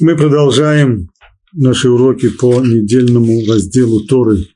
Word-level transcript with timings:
Мы 0.00 0.16
продолжаем 0.16 1.08
наши 1.52 1.88
уроки 1.88 2.28
по 2.28 2.60
недельному 2.60 3.46
разделу 3.46 4.04
Торы 4.06 4.46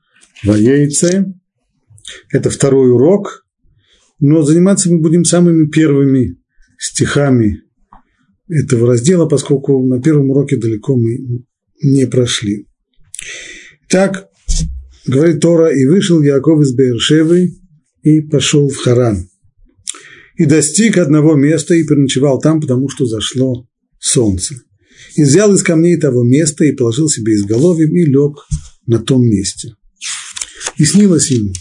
Ваейце. 0.44 1.32
Это 2.30 2.50
второй 2.50 2.90
урок, 2.90 3.46
но 4.18 4.42
заниматься 4.42 4.90
мы 4.90 4.98
будем 4.98 5.24
самыми 5.24 5.68
первыми 5.68 6.36
стихами 6.78 7.62
этого 8.48 8.88
раздела, 8.88 9.26
поскольку 9.26 9.84
на 9.86 10.00
первом 10.00 10.30
уроке 10.30 10.56
далеко 10.56 10.96
мы 10.96 11.44
не 11.82 12.06
прошли. 12.06 12.66
Так, 13.88 14.28
говорит 15.06 15.40
Тора, 15.40 15.68
и 15.68 15.86
вышел 15.86 16.22
Яков 16.22 16.60
из 16.60 16.74
Бершевы 16.74 17.54
и 18.02 18.20
пошел 18.20 18.68
в 18.68 18.76
Харан. 18.76 19.28
И 20.36 20.44
достиг 20.44 20.98
одного 20.98 21.34
места 21.34 21.74
и 21.74 21.86
переночевал 21.86 22.40
там, 22.40 22.60
потому 22.60 22.88
что 22.88 23.06
зашло 23.06 23.66
солнце. 24.06 24.56
И 25.16 25.22
взял 25.22 25.54
из 25.54 25.62
камней 25.62 25.98
того 25.98 26.22
места 26.22 26.64
и 26.64 26.72
положил 26.72 27.08
себе 27.08 27.34
изголовьем 27.34 27.94
и 27.94 28.04
лег 28.04 28.46
на 28.86 28.98
том 28.98 29.22
месте. 29.22 29.74
И 30.76 30.84
снилось 30.84 31.30
ему. 31.30 31.52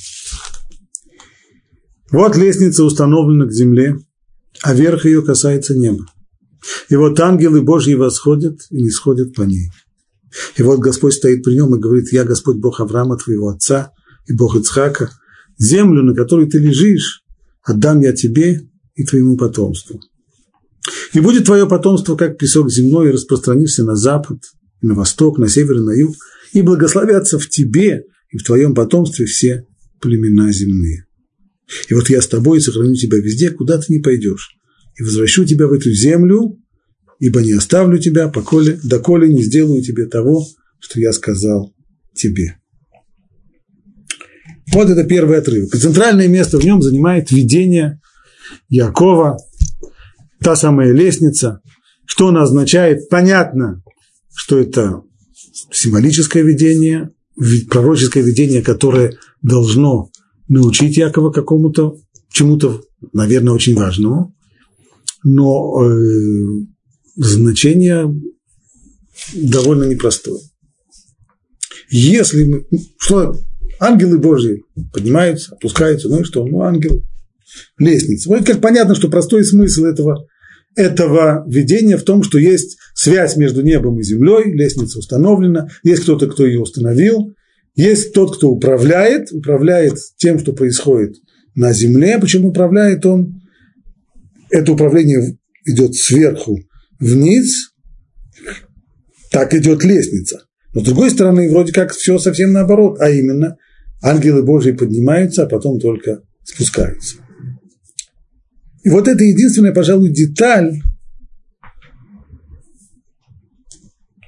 Вот 2.11 2.35
лестница 2.35 2.83
установлена 2.83 3.47
к 3.47 3.51
земле, 3.51 3.97
а 4.61 4.73
верх 4.73 5.05
ее 5.05 5.21
касается 5.21 5.75
неба. 5.75 6.05
И 6.89 6.95
вот 6.95 7.19
ангелы 7.19 7.61
Божьи 7.61 7.93
восходят 7.93 8.59
и 8.69 8.81
не 8.81 8.89
сходят 8.89 9.33
по 9.33 9.43
ней. 9.43 9.69
И 10.57 10.63
вот 10.63 10.79
Господь 10.79 11.13
стоит 11.13 11.43
при 11.43 11.55
нем 11.55 11.75
и 11.75 11.79
говорит, 11.79 12.11
я 12.11 12.23
Господь 12.23 12.57
Бог 12.57 12.79
Авраама, 12.79 13.17
твоего 13.17 13.49
отца, 13.49 13.91
и 14.27 14.33
Бог 14.33 14.55
Ицхака, 14.55 15.11
землю, 15.57 16.03
на 16.03 16.13
которой 16.13 16.49
ты 16.49 16.59
лежишь, 16.59 17.23
отдам 17.63 18.01
я 18.01 18.13
тебе 18.13 18.67
и 18.95 19.03
твоему 19.05 19.37
потомству. 19.37 19.99
И 21.15 21.21
будет 21.21 21.45
твое 21.45 21.65
потомство, 21.65 22.17
как 22.17 22.37
песок 22.37 22.69
земной, 22.69 23.07
и 23.07 23.11
распространишься 23.13 23.85
на 23.85 23.95
запад, 23.95 24.39
на 24.81 24.95
восток, 24.95 25.37
на 25.37 25.47
север 25.47 25.77
и 25.77 25.79
на 25.79 25.91
юг, 25.91 26.13
и 26.51 26.61
благословятся 26.61 27.39
в 27.39 27.47
тебе 27.47 28.03
и 28.31 28.37
в 28.37 28.43
твоем 28.43 28.75
потомстве 28.75 29.25
все 29.25 29.65
племена 30.01 30.51
земные. 30.51 31.05
И 31.87 31.93
вот 31.93 32.09
я 32.09 32.21
с 32.21 32.27
тобой 32.27 32.59
сохраню 32.59 32.95
тебя 32.95 33.17
везде, 33.17 33.49
куда 33.51 33.77
ты 33.77 33.93
не 33.93 33.99
пойдешь, 33.99 34.57
и 34.99 35.03
возвращу 35.03 35.45
тебя 35.45 35.67
в 35.67 35.71
эту 35.71 35.89
землю, 35.93 36.57
ибо 37.19 37.41
не 37.41 37.53
оставлю 37.53 37.97
тебя, 37.97 38.27
поколе, 38.27 38.77
доколе 38.83 39.33
не 39.33 39.41
сделаю 39.41 39.81
тебе 39.81 40.07
того, 40.07 40.45
что 40.79 40.99
я 40.99 41.13
сказал 41.13 41.73
тебе. 42.13 42.57
Вот 44.73 44.89
это 44.89 45.05
первый 45.05 45.37
отрывок. 45.37 45.73
И 45.73 45.79
центральное 45.79 46.27
место 46.27 46.59
в 46.59 46.65
нем 46.65 46.81
занимает 46.81 47.31
видение 47.31 48.01
Якова, 48.67 49.37
та 50.45 50.55
самая 50.55 50.93
лестница. 50.93 51.59
Что 52.05 52.27
она 52.27 52.43
означает? 52.43 53.09
Понятно, 53.09 53.81
что 54.31 54.59
это 54.59 55.01
символическое 55.71 56.43
видение, 56.43 57.09
пророческое 57.67 58.21
видение, 58.21 58.61
которое 58.61 59.17
должно 59.41 60.11
научить 60.47 60.97
Якова 60.97 61.31
какому-то, 61.31 61.95
чему-то, 62.31 62.83
наверное, 63.11 63.53
очень 63.53 63.75
важному, 63.75 64.35
но 65.23 65.83
э, 65.83 66.65
значение 67.15 68.05
довольно 69.33 69.85
непростое. 69.85 70.41
Если 71.89 72.43
мы, 72.43 72.67
что 72.99 73.35
ангелы 73.79 74.19
Божьи 74.19 74.63
поднимаются, 74.93 75.55
опускаются, 75.55 76.07
ну 76.07 76.21
и 76.21 76.23
что, 76.23 76.45
ну 76.45 76.61
ангел, 76.61 77.03
лестница. 77.79 78.29
Вот 78.29 78.45
как 78.45 78.61
понятно, 78.61 78.93
что 78.93 79.09
простой 79.09 79.43
смысл 79.43 79.85
этого, 79.85 80.27
этого 80.75 81.45
видения 81.47 81.97
в 81.97 82.03
том, 82.03 82.23
что 82.23 82.37
есть 82.37 82.77
связь 82.93 83.35
между 83.35 83.61
небом 83.61 83.99
и 83.99 84.03
землей, 84.03 84.53
лестница 84.53 84.99
установлена, 84.99 85.69
есть 85.83 86.03
кто-то, 86.03 86.27
кто 86.27 86.45
ее 86.45 86.59
установил, 86.59 87.33
есть 87.75 88.13
тот, 88.13 88.37
кто 88.37 88.49
управляет, 88.49 89.31
управляет 89.31 89.95
тем, 90.17 90.39
что 90.39 90.53
происходит 90.53 91.15
на 91.55 91.73
земле. 91.73 92.19
Почему 92.19 92.49
управляет 92.49 93.05
он? 93.05 93.41
Это 94.49 94.71
управление 94.71 95.37
идет 95.65 95.95
сверху 95.95 96.59
вниз, 96.99 97.71
так 99.31 99.53
идет 99.53 99.83
лестница. 99.83 100.45
Но 100.73 100.81
с 100.81 100.83
другой 100.83 101.09
стороны, 101.09 101.49
вроде 101.49 101.73
как 101.73 101.91
все 101.91 102.19
совсем 102.19 102.51
наоборот, 102.51 102.97
а 102.99 103.09
именно 103.09 103.57
ангелы 104.01 104.43
Божьи 104.43 104.71
поднимаются, 104.71 105.43
а 105.43 105.47
потом 105.47 105.79
только 105.79 106.21
спускаются. 106.43 107.17
И 108.85 108.89
вот 108.89 109.07
это 109.07 109.23
единственная, 109.23 109.73
пожалуй, 109.73 110.11
деталь, 110.11 110.79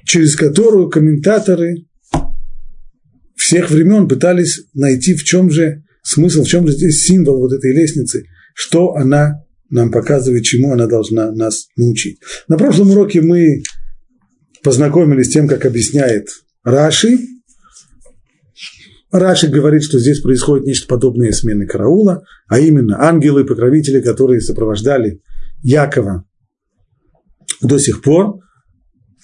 через 0.04 0.34
которую 0.34 0.90
комментаторы 0.90 1.86
всех 3.36 3.70
времен 3.70 4.08
пытались 4.08 4.64
найти, 4.74 5.14
в 5.14 5.22
чем 5.22 5.48
же 5.48 5.84
смысл, 6.02 6.42
в 6.42 6.48
чем 6.48 6.66
же 6.66 6.72
здесь 6.72 7.06
символ 7.06 7.38
вот 7.38 7.52
этой 7.52 7.72
лестницы, 7.72 8.24
что 8.52 8.94
она 8.94 9.44
нам 9.70 9.92
показывает, 9.92 10.42
чему 10.42 10.72
она 10.72 10.88
должна 10.88 11.30
нас 11.30 11.68
научить. 11.76 12.18
На 12.48 12.58
прошлом 12.58 12.90
уроке 12.90 13.20
мы 13.20 13.62
познакомились 14.64 15.26
с 15.26 15.32
тем, 15.32 15.46
как 15.46 15.66
объясняет 15.66 16.30
Раши. 16.64 17.16
Раши 19.10 19.48
говорит, 19.48 19.82
что 19.82 19.98
здесь 19.98 20.20
происходит 20.20 20.66
нечто 20.66 20.86
подобное 20.86 21.32
смены 21.32 21.66
караула, 21.66 22.24
а 22.46 22.58
именно 22.58 23.02
ангелы-покровители, 23.02 24.00
которые 24.00 24.40
сопровождали 24.40 25.22
Якова. 25.62 26.24
До 27.62 27.78
сих 27.78 28.02
пор, 28.02 28.40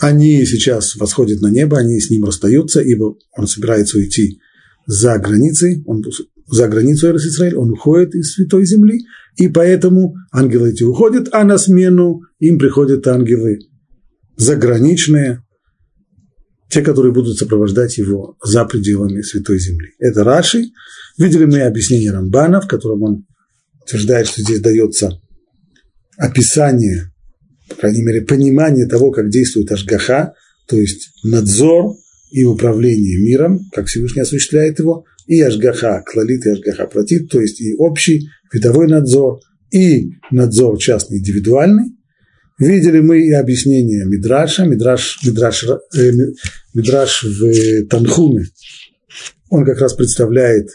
они 0.01 0.45
сейчас 0.47 0.97
восходят 0.97 1.41
на 1.43 1.49
небо, 1.49 1.79
они 1.79 2.01
с 2.01 2.11
ним 2.11 2.25
расстаются, 2.25 2.81
ибо 2.81 3.17
он 3.37 3.47
собирается 3.47 3.99
уйти 3.99 4.41
за 4.87 5.19
границей, 5.19 5.83
он, 5.87 6.03
за 6.47 6.69
границу 6.69 7.07
Иерусалима, 7.07 7.61
он 7.61 7.71
уходит 7.73 8.15
из 8.15 8.33
Святой 8.33 8.65
Земли, 8.65 9.01
и 9.37 9.49
поэтому 9.49 10.15
ангелы 10.33 10.71
эти 10.71 10.83
уходят, 10.83 11.29
а 11.33 11.45
на 11.45 11.59
смену 11.59 12.23
им 12.39 12.59
приходят 12.59 13.07
ангелы 13.07 13.59
заграничные, 14.37 15.44
те, 16.75 16.83
которые 16.83 17.13
будут 17.13 17.39
сопровождать 17.39 17.99
его 17.99 18.37
за 18.43 18.65
пределами 18.65 19.23
Святой 19.23 19.61
Земли. 19.61 19.91
Это 20.01 20.25
Раши. 20.25 20.65
Видели 21.17 21.45
мы 21.45 21.61
объяснение 21.61 22.11
Рамбана, 22.11 22.61
в 22.61 22.67
котором 22.67 23.03
он 23.05 23.27
утверждает, 23.81 24.27
что 24.27 24.43
здесь 24.43 24.59
дается 24.59 25.21
описание, 26.17 27.13
по 27.69 27.77
крайней 27.77 28.03
мере, 28.03 28.23
понимание 28.23 28.89
того, 28.89 29.13
как 29.13 29.31
действует 29.31 29.71
Ашгаха, 29.71 30.35
то 30.67 30.77
есть 30.77 31.11
надзор 31.23 31.95
и 32.33 32.43
управление 32.43 33.21
миром, 33.21 33.61
как 33.73 33.87
Всевышний 33.87 34.23
осуществляет 34.23 34.81
его, 34.81 35.05
и 35.29 35.41
Ашгаха 35.43 36.03
клалит, 36.05 36.45
и 36.45 36.51
Ашгаха 36.51 36.89
платит, 36.89 37.31
то 37.31 37.41
есть 37.41 37.61
и 37.61 37.77
общий 37.77 38.29
видовой 38.53 38.89
надзор, 38.89 39.39
и 39.71 40.11
надзор 40.33 40.79
частный 40.79 41.19
индивидуальный. 41.19 41.93
Видели 42.59 43.01
мы 43.01 43.21
и 43.21 43.33
объяснение 43.33 44.05
Мидраша, 44.05 44.65
Мидраш, 44.65 45.19
Мидраш, 45.25 45.65
э, 45.65 46.13
Мидраш 46.73 47.25
в 47.25 47.87
Танхуме. 47.87 48.45
Он 49.51 49.65
как 49.65 49.81
раз 49.81 49.95
представляет, 49.95 50.69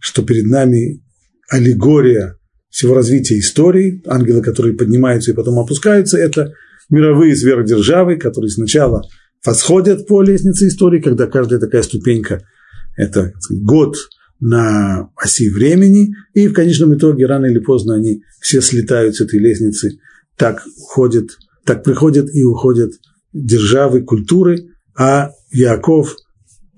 что 0.00 0.22
перед 0.22 0.46
нами 0.46 1.02
аллегория 1.48 2.36
всего 2.68 2.94
развития 2.94 3.38
истории, 3.38 4.02
ангелы, 4.06 4.42
которые 4.42 4.76
поднимаются 4.76 5.30
и 5.30 5.34
потом 5.34 5.60
опускаются, 5.60 6.18
это 6.18 6.52
мировые 6.88 7.36
сверхдержавы, 7.36 8.16
которые 8.16 8.50
сначала 8.50 9.02
восходят 9.44 10.08
по 10.08 10.22
лестнице 10.22 10.66
истории, 10.66 11.00
когда 11.00 11.26
каждая 11.26 11.60
такая 11.60 11.82
ступенька– 11.82 12.42
это 12.96 13.32
год 13.50 13.96
на 14.40 15.10
оси 15.16 15.48
времени, 15.48 16.12
и 16.34 16.48
в 16.48 16.54
конечном 16.54 16.96
итоге 16.96 17.26
рано 17.26 17.46
или 17.46 17.60
поздно 17.60 17.94
они 17.94 18.22
все 18.40 18.60
слетают 18.60 19.14
с 19.14 19.20
этой 19.20 19.38
лестницы– 19.38 19.92
так 20.40 20.62
ходят, 20.78 21.28
так 21.66 21.84
приходят 21.84 22.34
и 22.34 22.42
уходят 22.42 22.92
державы, 23.34 24.00
культуры, 24.00 24.70
а 24.96 25.32
Яков, 25.52 26.16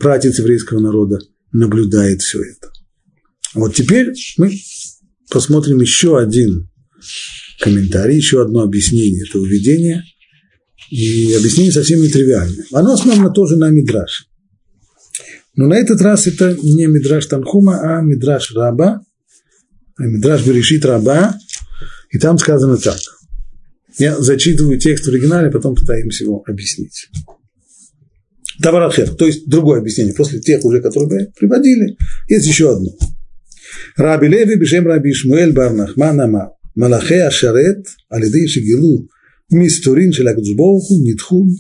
пратец 0.01 0.41
еврейского 0.41 0.81
народа, 0.81 1.21
наблюдает 1.53 2.23
все 2.23 2.43
это. 2.43 2.73
Вот 3.55 3.73
теперь 3.73 4.13
мы 4.37 4.53
посмотрим 5.31 5.81
еще 5.81 6.19
один 6.19 6.69
комментарий, 7.61 8.17
еще 8.17 8.43
одно 8.43 8.63
объяснение 8.63 9.25
этого 9.29 9.47
видения. 9.47 10.03
И 10.91 11.33
объяснение 11.33 11.73
совсем 11.73 12.03
нетривиальное. 12.03 12.67
Оно 12.73 12.95
основано 12.95 13.31
тоже 13.31 13.57
на 13.57 13.71
Мидраше. 13.71 14.25
Но 15.55 15.69
на 15.69 15.75
этот 15.75 16.01
раз 16.03 16.27
это 16.27 16.57
не 16.61 16.87
Мидраш 16.87 17.27
Танхума, 17.27 17.79
а 17.81 18.03
Мидраш 18.03 18.53
Раба, 18.55 19.01
а 19.97 20.03
Мидраш 20.03 20.45
Берешит 20.45 20.85
Раба. 20.85 21.39
И 22.11 22.19
там 22.19 22.39
сказано 22.39 22.77
так. 22.77 22.99
Я 23.99 24.21
зачитываю 24.21 24.79
текст 24.79 25.05
в 25.05 25.09
оригинале, 25.09 25.51
потом 25.51 25.75
пытаемся 25.75 26.25
его 26.25 26.43
объяснить. 26.47 27.09
Товарахер, 28.63 29.15
то 29.15 29.27
есть 29.27 29.49
другое 29.49 29.81
объяснение, 29.81 30.15
после 30.15 30.41
тех 30.41 30.65
уже, 30.65 30.81
которые 30.81 31.27
мы 31.27 31.33
приводили, 31.39 31.97
есть 32.29 32.47
еще 32.47 32.75
одно. 32.75 32.91
Раби 33.97 34.29
Леви 34.29 34.57
бешем 34.57 34.87
Раби 34.87 35.13
Шмуэль 35.13 35.53
бар 35.53 35.73
Нахман 35.73 36.21
амар, 36.21 36.51
Малахе 36.75 37.25
ашарет 37.25 37.87
алиды 38.09 38.47
шигилу 38.47 39.09
мистурин 39.51 40.13
шел 40.13 40.29
акдзборху 40.29 40.99
нитхун 41.01 41.57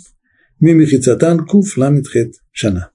мимихицатан 0.60 1.44
куф 1.46 1.76
ламитхет 1.76 2.34
шана. 2.52 2.90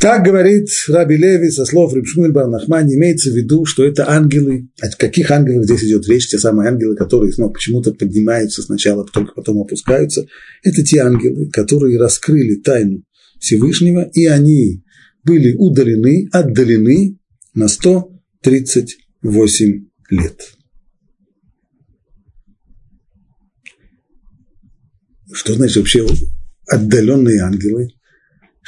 Так 0.00 0.24
говорит 0.24 0.68
Раби 0.86 1.16
Леви 1.16 1.50
со 1.50 1.64
слов 1.64 1.92
Рибшмуэль 1.92 2.30
Барнахман, 2.30 2.86
имеется 2.86 3.30
в 3.30 3.34
виду, 3.34 3.64
что 3.64 3.84
это 3.84 4.08
ангелы. 4.08 4.68
О 4.80 4.88
каких 4.90 5.32
ангелах 5.32 5.64
здесь 5.64 5.82
идет 5.82 6.06
речь? 6.06 6.28
Те 6.28 6.38
самые 6.38 6.68
ангелы, 6.68 6.94
которые 6.94 7.32
ну, 7.36 7.50
почему-то 7.50 7.92
поднимаются 7.92 8.62
сначала, 8.62 9.04
только 9.04 9.34
потом 9.34 9.60
опускаются. 9.60 10.24
Это 10.62 10.84
те 10.84 11.00
ангелы, 11.00 11.50
которые 11.50 11.98
раскрыли 11.98 12.60
тайну 12.60 13.02
Всевышнего, 13.40 14.08
и 14.12 14.26
они 14.26 14.84
были 15.24 15.56
удалены, 15.56 16.28
отдалены 16.30 17.18
на 17.54 17.66
138 17.66 19.84
лет. 20.10 20.52
Что 25.32 25.54
значит 25.54 25.76
вообще 25.76 26.06
отдаленные 26.68 27.40
ангелы? 27.40 27.88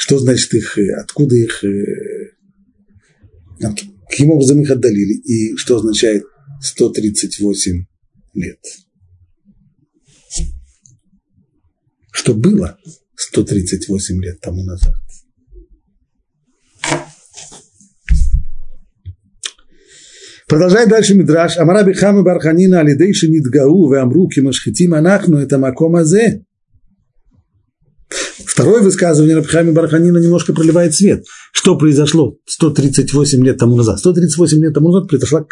Что 0.00 0.18
значит 0.18 0.54
их, 0.54 0.78
э, 0.78 0.94
откуда 0.94 1.36
их, 1.36 1.62
э, 1.62 2.30
каким 4.08 4.30
образом 4.30 4.62
их 4.62 4.70
отдалили 4.70 5.12
и 5.12 5.56
что 5.56 5.76
означает 5.76 6.24
138 6.62 7.84
лет? 8.32 8.58
Что 12.10 12.32
было 12.32 12.78
138 13.14 14.22
лет 14.22 14.40
тому 14.40 14.64
назад? 14.64 14.96
Продолжает 20.48 20.88
дальше 20.88 21.14
Мидраш. 21.14 21.58
Амара 21.58 21.84
Бихама 21.84 22.22
Барханина 22.22 22.80
Алидейши 22.80 23.28
Нидгау 23.28 23.86
Вамру 23.86 24.28
Кимашхитим 24.28 24.94
Анахну 24.94 25.36
это 25.36 25.58
Макомазе. 25.58 26.46
Второе 28.60 28.82
высказывание 28.82 29.36
Рабхами 29.36 29.70
Барханина 29.70 30.18
немножко 30.18 30.52
проливает 30.52 30.94
свет. 30.94 31.24
Что 31.50 31.78
произошло 31.78 32.36
138 32.44 33.42
лет 33.42 33.56
тому 33.56 33.74
назад? 33.74 34.00
138 34.00 34.62
лет 34.62 34.74
тому 34.74 34.92
назад 34.92 35.08
произошла 35.08 35.46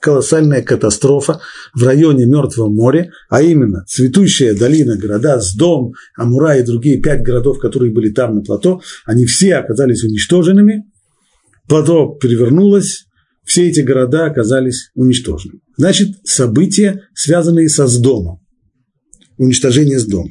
колоссальная 0.00 0.62
катастрофа 0.62 1.40
в 1.74 1.82
районе 1.82 2.24
Мертвого 2.24 2.68
моря, 2.68 3.10
а 3.28 3.42
именно 3.42 3.84
цветущая 3.88 4.54
долина, 4.54 4.96
города 4.96 5.40
Сдом, 5.40 5.94
Амура 6.16 6.56
и 6.56 6.62
другие 6.62 7.00
пять 7.00 7.24
городов, 7.24 7.58
которые 7.58 7.92
были 7.92 8.10
там 8.10 8.36
на 8.36 8.42
плато, 8.42 8.80
они 9.06 9.26
все 9.26 9.56
оказались 9.56 10.04
уничтоженными, 10.04 10.84
плато 11.66 12.16
перевернулось, 12.20 13.06
все 13.44 13.68
эти 13.68 13.80
города 13.80 14.26
оказались 14.26 14.92
уничтожены. 14.94 15.58
Значит, 15.76 16.10
события, 16.22 17.08
связанные 17.12 17.68
со 17.68 17.88
Сдомом, 17.88 18.38
уничтожение 19.36 19.98
Сдома. 19.98 20.30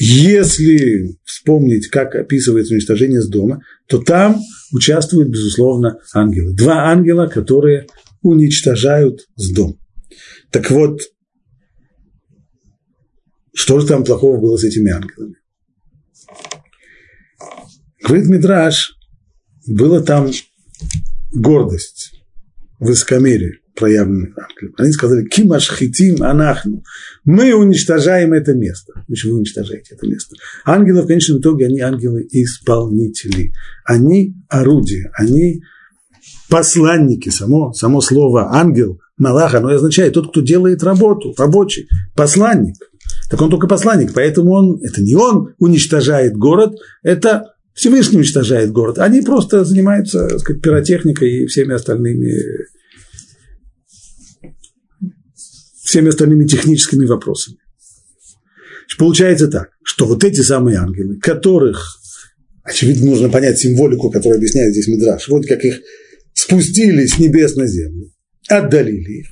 Если 0.00 1.18
вспомнить, 1.24 1.88
как 1.88 2.14
описывается 2.14 2.72
уничтожение 2.72 3.20
с 3.20 3.28
дома, 3.28 3.62
то 3.88 3.98
там 3.98 4.40
участвуют, 4.72 5.28
безусловно, 5.28 5.98
ангелы. 6.14 6.54
Два 6.54 6.84
ангела, 6.84 7.26
которые 7.26 7.88
уничтожают 8.22 9.26
с 9.34 9.52
дом. 9.52 9.76
Так 10.52 10.70
вот, 10.70 11.00
что 13.52 13.80
же 13.80 13.88
там 13.88 14.04
плохого 14.04 14.40
было 14.40 14.56
с 14.56 14.62
этими 14.62 14.92
ангелами? 14.92 15.34
Говорит 18.04 18.28
Мидраш, 18.28 18.96
была 19.66 20.00
там 20.00 20.30
гордость, 21.32 22.12
высокомерие 22.78 23.58
проявленных 23.78 24.36
ангелов. 24.36 24.74
Они 24.78 24.92
сказали, 24.92 25.24
кимаш 25.26 25.70
хитим 25.70 26.22
анахну. 26.22 26.82
Мы 27.24 27.54
уничтожаем 27.54 28.32
это 28.32 28.54
место. 28.54 29.04
Значит, 29.06 29.30
вы 29.30 29.38
уничтожаете 29.38 29.94
это 29.94 30.06
место. 30.06 30.36
Ангелы 30.64 31.02
в 31.02 31.06
конечном 31.06 31.38
итоге, 31.38 31.66
они 31.66 31.80
ангелы-исполнители. 31.80 33.52
Они 33.84 34.34
орудия, 34.48 35.10
они 35.14 35.62
посланники. 36.48 37.28
Само, 37.28 37.72
само 37.72 38.00
слово 38.00 38.54
ангел, 38.54 39.00
малах, 39.16 39.54
оно 39.54 39.68
означает 39.68 40.14
тот, 40.14 40.30
кто 40.30 40.40
делает 40.40 40.82
работу, 40.82 41.34
рабочий, 41.36 41.88
посланник. 42.14 42.76
Так 43.30 43.40
он 43.40 43.50
только 43.50 43.66
посланник, 43.66 44.12
поэтому 44.14 44.52
он, 44.52 44.80
это 44.82 45.02
не 45.02 45.14
он 45.14 45.54
уничтожает 45.58 46.36
город, 46.36 46.74
это 47.02 47.54
Всевышний 47.74 48.18
уничтожает 48.18 48.72
город. 48.72 48.98
Они 48.98 49.20
просто 49.20 49.64
занимаются 49.64 50.26
так 50.28 50.40
сказать, 50.40 50.62
пиротехникой 50.62 51.42
и 51.42 51.46
всеми 51.46 51.74
остальными 51.74 52.32
всеми 55.88 56.10
остальными 56.10 56.46
техническими 56.46 57.06
вопросами. 57.06 57.56
Получается 58.98 59.48
так, 59.48 59.70
что 59.82 60.04
вот 60.04 60.22
эти 60.22 60.42
самые 60.42 60.76
ангелы, 60.76 61.18
которых, 61.18 61.98
очевидно, 62.62 63.06
нужно 63.06 63.30
понять 63.30 63.58
символику, 63.58 64.10
которую 64.10 64.36
объясняет 64.36 64.72
здесь 64.72 64.86
Мидраш, 64.86 65.28
вот 65.28 65.46
как 65.46 65.64
их 65.64 65.80
спустили 66.34 67.06
с 67.06 67.18
небес 67.18 67.56
на 67.56 67.66
землю, 67.66 68.10
отдалили 68.48 69.20
их. 69.20 69.26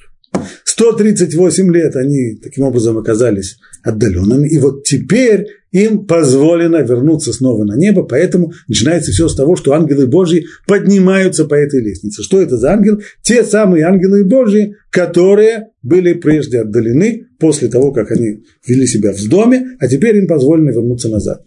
138 0.64 1.74
лет 1.74 1.94
они 1.96 2.36
таким 2.36 2.64
образом 2.64 2.96
оказались 2.96 3.58
отдаленными, 3.82 4.48
и 4.48 4.58
вот 4.58 4.84
теперь 4.84 5.46
им 5.72 6.06
позволено 6.06 6.76
вернуться 6.76 7.32
снова 7.32 7.64
на 7.64 7.76
небо, 7.76 8.02
поэтому 8.02 8.52
начинается 8.68 9.10
все 9.10 9.28
с 9.28 9.34
того, 9.34 9.56
что 9.56 9.72
ангелы 9.72 10.06
Божьи 10.06 10.46
поднимаются 10.66 11.44
по 11.44 11.54
этой 11.54 11.82
лестнице. 11.82 12.22
Что 12.22 12.40
это 12.40 12.56
за 12.56 12.72
ангел? 12.72 13.00
Те 13.22 13.44
самые 13.44 13.84
ангелы 13.84 14.24
Божьи, 14.24 14.76
которые 14.90 15.68
были 15.82 16.14
прежде 16.14 16.60
отдалены 16.60 17.26
после 17.38 17.68
того, 17.68 17.92
как 17.92 18.10
они 18.10 18.44
вели 18.66 18.86
себя 18.86 19.12
в 19.12 19.28
доме, 19.28 19.76
а 19.78 19.88
теперь 19.88 20.16
им 20.16 20.26
позволено 20.26 20.70
вернуться 20.70 21.08
назад. 21.08 21.42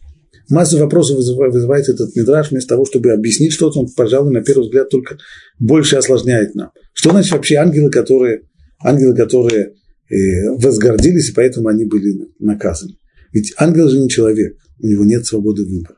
Масса 0.49 0.77
вопросов 0.77 1.17
вызывает 1.17 1.87
этот 1.89 2.15
мидраж, 2.15 2.49
вместо 2.49 2.69
того, 2.69 2.85
чтобы 2.85 3.11
объяснить 3.11 3.53
что-то, 3.53 3.79
он, 3.79 3.87
пожалуй, 3.95 4.33
на 4.33 4.43
первый 4.43 4.63
взгляд 4.63 4.89
только 4.89 5.17
больше 5.59 5.95
осложняет 5.95 6.55
нам. 6.55 6.71
Что 6.93 7.11
значит 7.11 7.31
вообще 7.31 7.55
ангелы, 7.55 7.91
которые, 7.91 8.41
ангелы, 8.83 9.15
которые 9.15 9.73
э, 10.09 10.49
возгордились, 10.57 11.29
и 11.29 11.33
поэтому 11.33 11.67
они 11.67 11.85
были 11.85 12.27
наказаны? 12.39 12.98
Ведь 13.31 13.53
ангел 13.57 13.89
же 13.89 13.99
не 13.99 14.09
человек, 14.09 14.57
у 14.79 14.87
него 14.87 15.03
нет 15.03 15.25
свободы 15.25 15.65
выбора. 15.65 15.95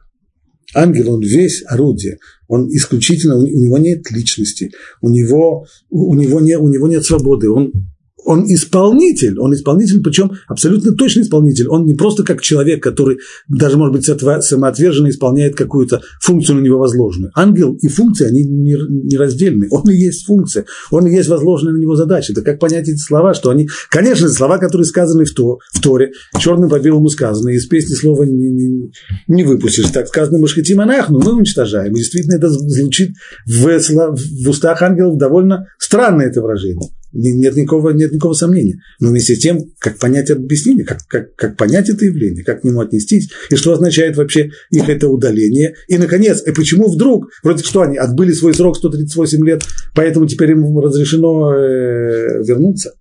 Ангел, 0.74 1.14
он 1.14 1.22
весь 1.22 1.64
орудие, 1.68 2.20
он 2.48 2.70
исключительно, 2.70 3.38
у 3.38 3.46
него 3.46 3.78
нет 3.78 4.10
личности, 4.12 4.72
у 5.02 5.10
него, 5.10 5.66
у 5.90 6.16
него, 6.16 6.40
не, 6.40 6.58
у 6.58 6.70
него 6.70 6.88
нет 6.88 7.04
свободы, 7.04 7.50
он 7.50 7.74
он 8.24 8.46
исполнитель, 8.46 9.40
он 9.40 9.54
исполнитель, 9.54 10.02
причем 10.02 10.32
абсолютно 10.48 10.94
точный 10.94 11.24
исполнитель. 11.24 11.68
Он 11.68 11.86
не 11.86 11.94
просто 11.94 12.24
как 12.24 12.42
человек, 12.42 12.82
который 12.84 13.20
даже, 13.48 13.78
может 13.78 13.94
быть, 13.94 14.06
самоотверженно 14.06 15.10
исполняет 15.10 15.56
какую-то 15.56 16.02
функцию 16.22 16.58
на 16.58 16.62
него 16.62 16.80
возложенную. 16.80 17.32
Ангел 17.36 17.78
и 17.82 17.88
функция, 17.88 18.30
они 18.30 18.44
нераздельны. 18.44 19.68
Он 19.72 19.90
и 19.90 19.96
есть 19.96 20.26
функция, 20.26 20.66
он 20.92 21.08
и 21.08 21.16
есть 21.16 21.30
возложенная 21.30 21.74
на 21.74 21.78
него 21.78 21.96
задача. 21.96 22.34
Это 22.34 22.42
как 22.42 22.60
понять 22.60 22.88
эти 22.88 22.98
слова, 22.98 23.34
что 23.34 23.50
они, 23.50 23.68
конечно, 23.90 24.30
слова, 24.30 24.58
которые 24.58 24.86
сказаны 24.86 25.26
в, 25.26 25.34
то, 25.34 25.60
в 25.74 25.82
Торе, 25.82 26.12
черным 26.40 26.70
по 26.70 26.80
белому 26.80 27.10
сказаны, 27.10 27.56
из 27.56 27.66
песни 27.66 27.94
слова 27.94 28.24
не, 28.24 28.50
не, 28.50 28.92
не 29.28 29.44
выпустишь. 29.44 29.90
Так 29.92 30.08
сказано, 30.08 30.38
мы 30.40 30.48
шхатим 30.48 30.80
анахну, 30.80 31.20
мы 31.20 31.34
уничтожаем. 31.34 31.94
И 31.94 31.98
действительно, 31.98 32.36
это 32.36 32.50
звучит 32.50 33.16
в, 33.46 33.66
в 33.66 34.50
устах 34.50 34.82
ангелов 34.82 35.18
довольно 35.18 35.68
странное 35.80 36.28
это 36.28 36.42
выражение 36.42 36.92
нет 37.14 37.56
никакого, 37.56 37.92
нет 37.92 38.12
никакого 38.12 38.34
сомнения. 38.34 38.82
Но 39.00 39.10
вместе 39.10 39.36
с 39.36 39.40
тем, 39.40 39.72
как 39.80 40.00
понять 40.00 40.30
объяснение, 40.30 40.86
как, 40.86 41.00
как, 41.08 41.36
как 41.36 41.58
понять 41.58 41.90
это 41.90 42.06
явление, 42.06 42.44
как 42.44 42.62
к 42.62 42.64
нему 42.64 42.80
отнестись, 42.82 43.30
и 43.50 43.56
что 43.56 43.74
означает 43.74 44.18
вообще 44.18 44.52
их 44.70 44.90
это 44.90 45.10
удаление. 45.10 45.76
И, 45.88 45.98
наконец, 45.98 46.42
и 46.46 46.52
почему 46.52 46.90
вдруг, 46.90 47.30
вроде 47.44 47.64
что 47.64 47.82
они 47.82 47.98
отбыли 47.98 48.32
свой 48.32 48.54
срок 48.54 48.78
138 48.78 49.46
лет, 49.46 49.64
поэтому 49.96 50.28
теперь 50.28 50.52
им 50.52 50.78
разрешено 50.80 51.54
э, 51.54 52.44
вернуться. 52.44 52.94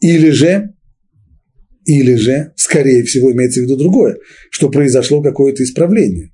Или 0.00 0.30
же, 0.30 0.70
или 1.84 2.14
же, 2.14 2.52
скорее 2.56 3.04
всего, 3.04 3.32
имеется 3.32 3.60
в 3.60 3.64
виду 3.64 3.76
другое, 3.76 4.18
что 4.50 4.70
произошло 4.70 5.22
какое-то 5.22 5.62
исправление. 5.62 6.32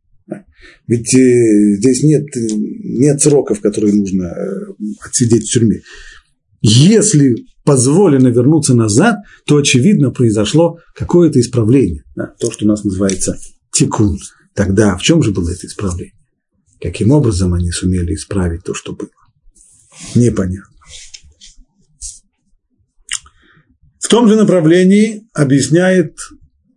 Ведь 0.87 1.15
э, 1.15 1.77
здесь 1.77 2.03
нет, 2.03 2.25
нет 2.35 3.21
сроков, 3.21 3.61
которые 3.61 3.95
нужно 3.95 4.25
э, 4.25 4.73
отсидеть 5.05 5.49
в 5.49 5.53
тюрьме. 5.53 5.83
Если 6.61 7.47
позволено 7.65 8.29
вернуться 8.29 8.75
назад, 8.75 9.19
то, 9.47 9.59
очевидно, 9.59 10.11
произошло 10.11 10.79
какое-то 10.95 11.41
исправление. 11.41 12.03
Да, 12.17 12.33
то, 12.41 12.51
что 12.51 12.65
у 12.65 12.69
нас 12.69 12.85
называется 12.85 13.39
тикун. 13.73 14.19
Тогда 14.55 14.97
в 14.97 15.03
чем 15.03 15.23
же 15.23 15.31
было 15.31 15.51
это 15.51 15.67
исправление? 15.67 16.15
Каким 16.81 17.11
образом 17.11 17.55
они 17.55 17.71
сумели 17.71 18.15
исправить 18.15 18.65
то, 18.65 18.75
что 18.75 18.93
было? 18.93 19.11
Непонятно. 20.15 20.75
В 24.01 24.09
том 24.09 24.29
же 24.29 24.37
направлении 24.37 25.29
объясняет 25.35 26.17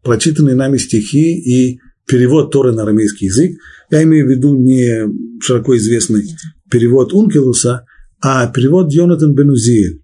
прочитанные 0.04 0.56
нами 0.56 0.78
стихи 0.78 1.40
и 1.40 1.80
перевод 2.06 2.52
Торы 2.52 2.74
на 2.74 2.84
арамейский 2.84 3.28
язык. 3.28 3.58
Я 3.90 4.04
имею 4.04 4.28
в 4.28 4.30
виду 4.30 4.56
не 4.56 5.08
широко 5.42 5.78
известный 5.78 6.24
перевод 6.70 7.14
Ункелуса, 7.14 7.86
а 8.22 8.48
перевод 8.48 8.94
Йонатан 8.94 9.34
Бенузиэль, 9.34 10.04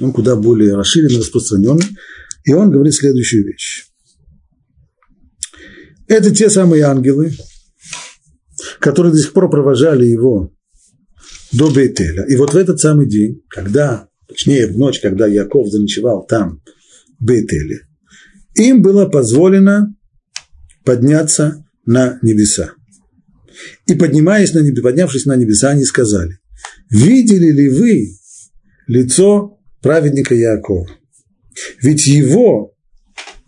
он 0.00 0.12
куда 0.12 0.36
более 0.36 0.74
расширенный, 0.74 1.18
распространенный. 1.18 1.86
И 2.44 2.52
он 2.52 2.70
говорит 2.70 2.94
следующую 2.94 3.46
вещь. 3.46 3.86
Это 6.08 6.34
те 6.34 6.50
самые 6.50 6.82
ангелы, 6.82 7.32
которые 8.80 9.12
до 9.12 9.18
сих 9.18 9.32
пор 9.32 9.48
провожали 9.48 10.04
его 10.04 10.52
до 11.52 11.70
Бейтеля. 11.70 12.24
И 12.26 12.36
вот 12.36 12.52
в 12.52 12.56
этот 12.56 12.80
самый 12.80 13.08
день, 13.08 13.42
когда, 13.48 14.08
точнее, 14.28 14.66
в 14.66 14.76
ночь, 14.76 15.00
когда 15.00 15.26
Яков 15.26 15.68
заночевал 15.68 16.26
там, 16.26 16.60
в 17.18 17.24
Бейтеле, 17.24 17.86
им 18.54 18.82
было 18.82 19.06
позволено 19.06 19.94
подняться 20.84 21.64
на 21.86 22.18
небеса. 22.20 22.72
И 23.86 23.94
поднимаясь 23.94 24.52
на 24.52 24.58
небеса, 24.58 24.82
поднявшись 24.82 25.24
на 25.24 25.36
небеса, 25.36 25.70
они 25.70 25.84
сказали, 25.84 26.40
видели 26.90 27.50
ли 27.50 27.68
вы 27.68 28.08
лицо 28.86 29.58
праведника 29.80 30.34
Якова? 30.34 30.86
Ведь 31.82 32.06
его 32.06 32.74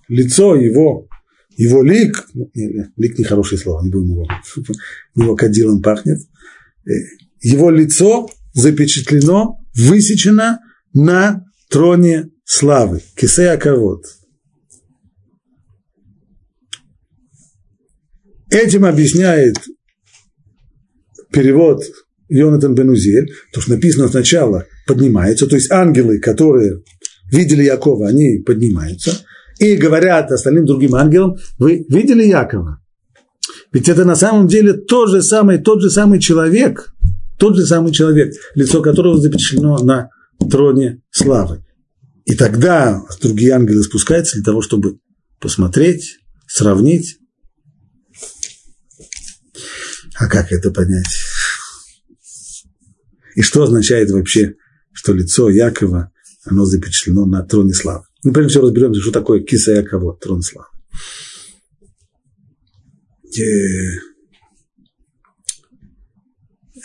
лицо, 0.09 0.55
его, 0.57 1.09
его 1.57 1.83
лик, 1.83 2.29
ну, 2.35 2.51
лик 2.97 3.19
нехорошее 3.19 3.61
слово, 3.61 3.83
не 3.83 3.91
будем 3.91 4.13
его, 4.13 4.27
его 5.15 5.37
кадилом 5.37 5.83
пахнет, 5.83 6.19
э, 6.87 6.91
его 7.41 7.71
лицо 7.71 8.29
запечатлено, 8.53 9.59
высечено 9.75 10.61
на 10.93 11.45
троне 11.69 12.31
славы, 12.45 13.03
кисея 13.17 13.57
ковод. 13.57 14.05
Этим 18.49 18.85
объясняет 18.85 19.57
перевод 21.33 21.83
Йонатан 22.29 22.75
Бенузель, 22.75 23.33
то, 23.53 23.61
что 23.61 23.73
написано 23.73 24.09
сначала 24.09 24.67
поднимается, 24.87 25.47
то 25.47 25.57
есть 25.57 25.71
ангелы, 25.71 26.19
которые 26.19 26.83
видели 27.31 27.65
Якова, 27.65 28.09
они 28.09 28.39
поднимаются 28.39 29.25
и 29.59 29.77
говорят 29.77 30.31
остальным 30.31 30.67
другим 30.67 30.95
ангелам, 30.95 31.37
вы 31.59 31.85
видели 31.89 32.25
Якова? 32.25 32.81
Ведь 33.73 33.89
это 33.89 34.05
на 34.05 34.17
самом 34.17 34.49
деле 34.49 34.75
тот 34.75 35.11
же 35.11 35.23
самый, 35.23 35.59
тот 35.59 35.83
же 35.83 35.91
самый 35.91 36.21
человек, 36.21 36.93
тот 37.39 37.57
же 37.57 37.67
самый 37.67 37.93
человек, 37.93 38.35
лицо 38.55 38.81
которого 38.83 39.19
запечатлено 39.19 39.79
на 39.79 40.11
троне 40.51 41.03
славы. 41.11 41.65
И 42.25 42.35
тогда 42.35 43.03
другие 43.23 43.53
ангелы 43.53 43.83
спускаются 43.83 44.37
для 44.37 44.45
того, 44.45 44.63
чтобы 44.63 44.99
посмотреть, 45.41 46.19
сравнить. 46.47 47.19
А 50.19 50.27
как 50.27 50.51
это 50.53 50.71
понять? 50.71 51.26
И 53.37 53.43
что 53.43 53.63
означает 53.63 54.11
вообще, 54.11 54.55
что 54.93 55.13
лицо 55.13 55.51
Якова, 55.51 56.11
оно 56.47 56.65
запечатлено 56.65 57.27
на 57.27 57.45
троне 57.45 57.75
славы? 57.75 58.05
Ну, 58.25 58.33
прежде 58.33 58.51
всего 58.51 58.65
разберемся, 58.65 59.01
что 59.03 59.13
такое 59.13 59.41
киса 59.41 59.73
Якова, 59.73 60.17
трон 60.17 60.41
славы. 60.41 60.69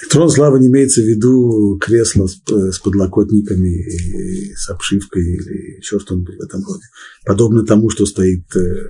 Трон 0.10 0.30
славы 0.30 0.60
не 0.60 0.68
имеется 0.68 1.02
в 1.02 1.06
виду 1.06 1.80
кресло 1.80 2.28
с, 2.28 2.42
с 2.46 2.80
подлокотниками, 2.80 3.70
и 3.70 4.54
с 4.54 4.70
обшивкой 4.70 5.24
или 5.24 5.78
еще 5.78 6.00
что-нибудь 6.00 6.36
в 6.36 6.42
этом 6.42 6.66
роде. 6.66 6.84
Подобно 7.26 7.66
тому, 7.66 7.90
что 7.90 8.06
стоит 8.06 8.44
э, 8.58 8.90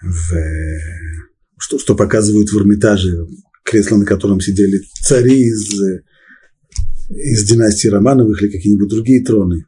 в, 0.00 0.34
что, 1.56 1.78
что 1.78 1.94
показывают 1.94 2.50
в 2.50 2.58
Эрмитаже, 2.58 3.28
кресло, 3.62 3.98
на 3.98 4.06
котором 4.06 4.40
сидели 4.40 4.80
цари 5.02 5.40
из, 5.40 5.70
из 7.14 7.48
династии 7.48 7.88
Романовых 7.88 8.42
или 8.42 8.50
какие-нибудь 8.50 8.88
другие 8.88 9.24
троны. 9.24 9.64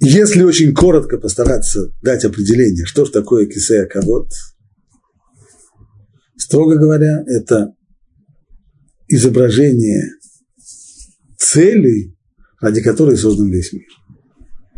Если 0.00 0.42
очень 0.42 0.74
коротко 0.74 1.18
постараться 1.18 1.92
дать 2.02 2.24
определение, 2.24 2.84
что 2.84 3.04
же 3.04 3.12
такое 3.12 3.46
кисея 3.46 3.86
кавод– 3.86 4.28
Строго 6.46 6.76
говоря, 6.76 7.24
это 7.26 7.74
изображение 9.08 10.10
целей, 11.38 12.14
ради 12.60 12.82
которой 12.82 13.16
создан 13.16 13.50
весь 13.50 13.72
мир. 13.72 13.86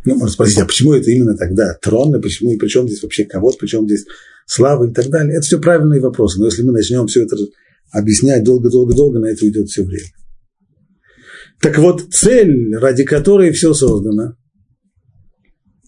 Ну, 0.05 0.15
можно 0.15 0.33
спросить, 0.33 0.59
а 0.59 0.65
почему 0.65 0.95
это 0.95 1.11
именно 1.11 1.37
тогда 1.37 1.75
трон, 1.83 2.17
и 2.17 2.23
почему, 2.23 2.53
и 2.53 2.57
при 2.57 2.69
чем 2.69 2.87
здесь 2.87 3.03
вообще 3.03 3.25
кого 3.25 3.53
при 3.53 3.67
чем 3.67 3.85
здесь 3.87 4.07
слава 4.47 4.89
и 4.89 4.93
так 4.95 5.09
далее. 5.09 5.37
Это 5.37 5.43
все 5.43 5.61
правильные 5.61 6.01
вопросы, 6.01 6.39
но 6.39 6.47
если 6.47 6.63
мы 6.63 6.73
начнем 6.73 7.07
все 7.07 7.25
это 7.25 7.37
объяснять 7.91 8.45
долго-долго-долго, 8.45 9.19
на 9.19 9.27
это 9.27 9.45
уйдет 9.45 9.69
все 9.69 9.85
время. 9.85 10.11
Так 11.61 11.79
вот, 11.79 12.13
цель, 12.13 12.75
ради 12.77 13.05
которой 13.05 13.53
все 13.53 13.75
создано, 13.75 14.37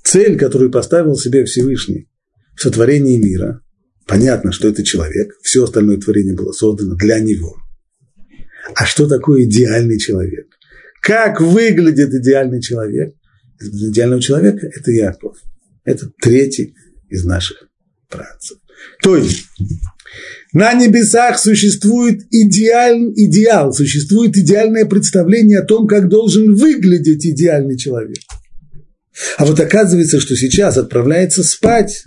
цель, 0.02 0.38
которую 0.38 0.70
поставил 0.70 1.14
себе 1.14 1.44
Всевышний 1.44 2.08
в 2.56 2.62
сотворении 2.62 3.16
мира, 3.16 3.62
Понятно, 4.10 4.50
что 4.50 4.66
это 4.66 4.82
человек, 4.82 5.38
все 5.40 5.62
остальное 5.62 5.96
творение 5.96 6.34
было 6.34 6.50
создано 6.50 6.96
для 6.96 7.20
него. 7.20 7.56
А 8.74 8.84
что 8.84 9.06
такое 9.06 9.44
идеальный 9.44 10.00
человек? 10.00 10.48
Как 11.00 11.40
выглядит 11.40 12.12
идеальный 12.12 12.60
человек? 12.60 13.14
Идеального 13.60 14.20
человека– 14.20 14.66
это 14.74 14.90
Яков. 14.90 15.36
Это 15.84 16.10
третий 16.20 16.74
из 17.08 17.24
наших 17.24 17.68
працев. 18.08 18.58
То 19.00 19.16
есть, 19.16 19.46
на 20.52 20.74
небесах 20.74 21.38
существует 21.38 22.22
идеаль, 22.30 23.12
идеал, 23.16 23.72
существует 23.72 24.36
идеальное 24.36 24.84
представление 24.84 25.60
о 25.60 25.64
том, 25.64 25.86
как 25.86 26.08
должен 26.08 26.54
выглядеть 26.54 27.24
идеальный 27.24 27.76
человек. 27.76 28.18
А 29.36 29.44
вот 29.44 29.60
оказывается, 29.60 30.18
что 30.18 30.34
сейчас 30.34 30.76
отправляется 30.76 31.42
спать 31.44 32.04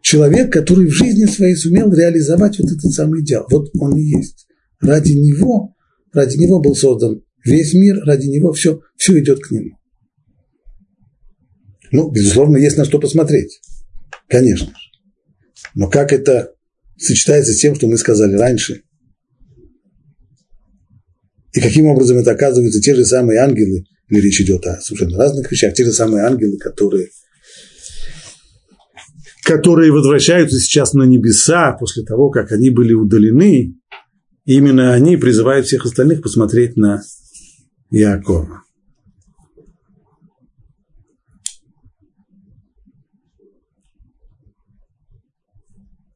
человек, 0.00 0.52
который 0.52 0.86
в 0.86 0.92
жизни 0.92 1.26
своей 1.26 1.54
сумел 1.54 1.92
реализовать 1.92 2.58
вот 2.58 2.72
этот 2.72 2.92
самый 2.92 3.20
идеал. 3.22 3.46
Вот 3.50 3.70
он 3.78 3.96
и 3.96 4.02
есть. 4.02 4.46
Ради 4.80 5.12
него, 5.12 5.74
ради 6.12 6.36
него 6.36 6.60
был 6.60 6.74
создан 6.74 7.22
весь 7.44 7.74
мир, 7.74 8.00
ради 8.04 8.26
него 8.26 8.52
все, 8.52 8.80
все 8.96 9.18
идет 9.20 9.40
к 9.40 9.50
нему. 9.50 9.78
Ну, 11.92 12.10
безусловно, 12.10 12.56
есть 12.56 12.76
на 12.76 12.84
что 12.84 12.98
посмотреть. 12.98 13.60
Конечно 14.28 14.68
же. 14.68 14.88
Но 15.74 15.88
как 15.88 16.12
это 16.12 16.53
сочетается 16.98 17.52
с 17.52 17.60
тем, 17.60 17.74
что 17.74 17.86
мы 17.86 17.96
сказали 17.98 18.34
раньше? 18.34 18.82
И 21.52 21.60
каким 21.60 21.86
образом 21.86 22.18
это 22.18 22.32
оказываются 22.32 22.80
те 22.80 22.94
же 22.94 23.04
самые 23.04 23.40
ангелы, 23.40 23.84
или 24.08 24.20
речь 24.20 24.40
идет 24.40 24.66
о 24.66 24.80
совершенно 24.80 25.16
разных 25.18 25.50
вещах, 25.50 25.74
те 25.74 25.84
же 25.84 25.92
самые 25.92 26.24
ангелы, 26.24 26.58
которые– 26.58 27.08
которые 29.44 29.92
возвращаются 29.92 30.58
сейчас 30.58 30.94
на 30.94 31.04
небеса 31.04 31.76
после 31.78 32.02
того, 32.02 32.30
как 32.30 32.50
они 32.50 32.70
были 32.70 32.94
удалены, 32.94 33.76
именно 34.46 34.94
они 34.94 35.16
призывают 35.16 35.66
всех 35.66 35.84
остальных 35.84 36.22
посмотреть 36.22 36.76
на 36.76 37.02
Иакова. 37.90 38.63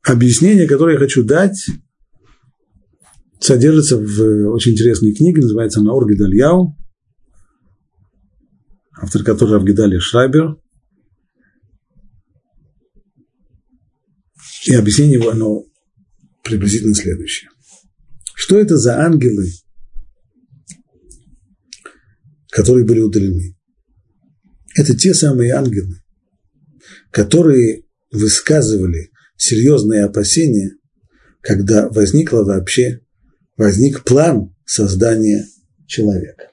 Объяснение, 0.09 0.67
которое 0.67 0.95
я 0.95 0.99
хочу 0.99 1.23
дать, 1.23 1.67
содержится 3.41 3.99
в 3.99 4.49
очень 4.53 4.73
интересной 4.73 5.15
книге, 5.15 5.43
называется 5.43 5.81
она 5.81 5.93
Оргидальяу, 5.93 6.77
автор 9.01 9.23
которой 9.23 9.57
Авгидалия 9.57 10.01
Шрайбер– 10.01 10.57
И 14.69 14.75
объяснение 14.75 15.19
его, 15.19 15.31
оно 15.31 15.65
приблизительно 16.45 16.95
следующее. 16.95 17.49
Что 18.35 18.59
это 18.59 18.77
за 18.77 19.03
ангелы, 19.03 19.47
которые 22.51 22.85
были 22.85 23.01
удалены? 23.01 23.57
Это 24.77 24.95
те 24.95 25.15
самые 25.15 25.53
ангелы, 25.53 26.03
которые 27.11 27.85
высказывали 28.13 29.11
серьезные 29.39 30.05
опасения, 30.05 30.73
когда 31.41 31.89
возникло 31.89 32.45
вообще, 32.45 33.01
возник 33.57 34.05
план 34.05 34.55
создания 34.67 35.47
человека. 35.87 36.51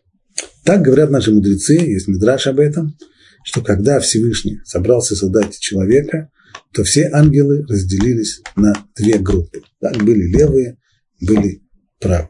Так 0.64 0.82
говорят 0.82 1.12
наши 1.12 1.32
мудрецы, 1.32 1.74
есть 1.74 2.08
мидраш 2.08 2.48
об 2.48 2.60
этом, 2.60 2.98
что 3.44 3.62
когда 3.62 4.00
Всевышний 4.00 4.60
собрался 4.64 5.16
создать 5.16 5.60
человека, 5.60 6.30
то 6.74 6.84
все 6.84 7.10
ангелы 7.12 7.66
разделились 7.68 8.42
на 8.56 8.74
две 8.96 9.18
группы. 9.18 9.62
Так, 9.80 10.04
были 10.04 10.24
левые, 10.24 10.78
были 11.20 11.62
правые. 12.00 12.30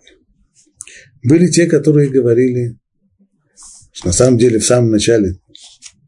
Были 1.23 1.47
те, 1.47 1.67
которые 1.67 2.09
говорили, 2.09 2.77
что 3.91 4.07
на 4.07 4.13
самом 4.13 4.37
деле 4.37 4.59
в 4.59 4.65
самом 4.65 4.91
начале 4.91 5.39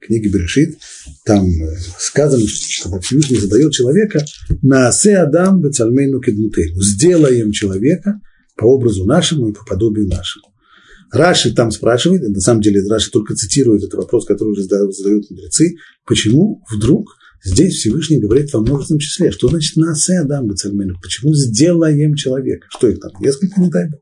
книги 0.07 0.27
Берешит, 0.27 0.77
там 1.25 1.45
э, 1.45 1.77
сказано, 1.99 2.45
что 2.47 2.99
Всевышний 3.01 3.37
задает 3.37 3.71
человека, 3.73 4.25
на 4.61 4.87
асе 4.87 5.17
Адам 5.17 5.61
бецальмейну 5.61 6.19
кедмутейну, 6.19 6.81
сделаем 6.81 7.51
человека 7.51 8.19
по 8.55 8.65
образу 8.65 9.05
нашему 9.05 9.49
и 9.49 9.53
по 9.53 9.63
подобию 9.65 10.07
нашему. 10.07 10.45
Раши 11.11 11.53
там 11.53 11.71
спрашивает, 11.71 12.27
на 12.27 12.41
самом 12.41 12.61
деле 12.61 12.81
Раши 12.89 13.11
только 13.11 13.35
цитирует 13.35 13.83
этот 13.83 13.95
вопрос, 13.95 14.25
который 14.25 14.49
уже 14.49 14.63
задают 14.63 15.29
мудрецы, 15.29 15.75
почему 16.05 16.63
вдруг 16.73 17.15
здесь 17.43 17.75
Всевышний 17.75 18.19
говорит 18.19 18.51
во 18.51 18.59
множественном 18.59 18.99
числе, 18.99 19.31
что 19.31 19.47
значит 19.47 19.77
нация 19.77 20.21
Адам 20.21 20.47
Бацальмену, 20.47 20.95
почему 21.01 21.33
сделаем 21.33 22.15
человека, 22.15 22.67
что 22.69 22.89
их 22.89 22.99
там, 22.99 23.11
несколько, 23.21 23.61
не 23.61 23.69
дай 23.69 23.89
Бог. 23.89 24.01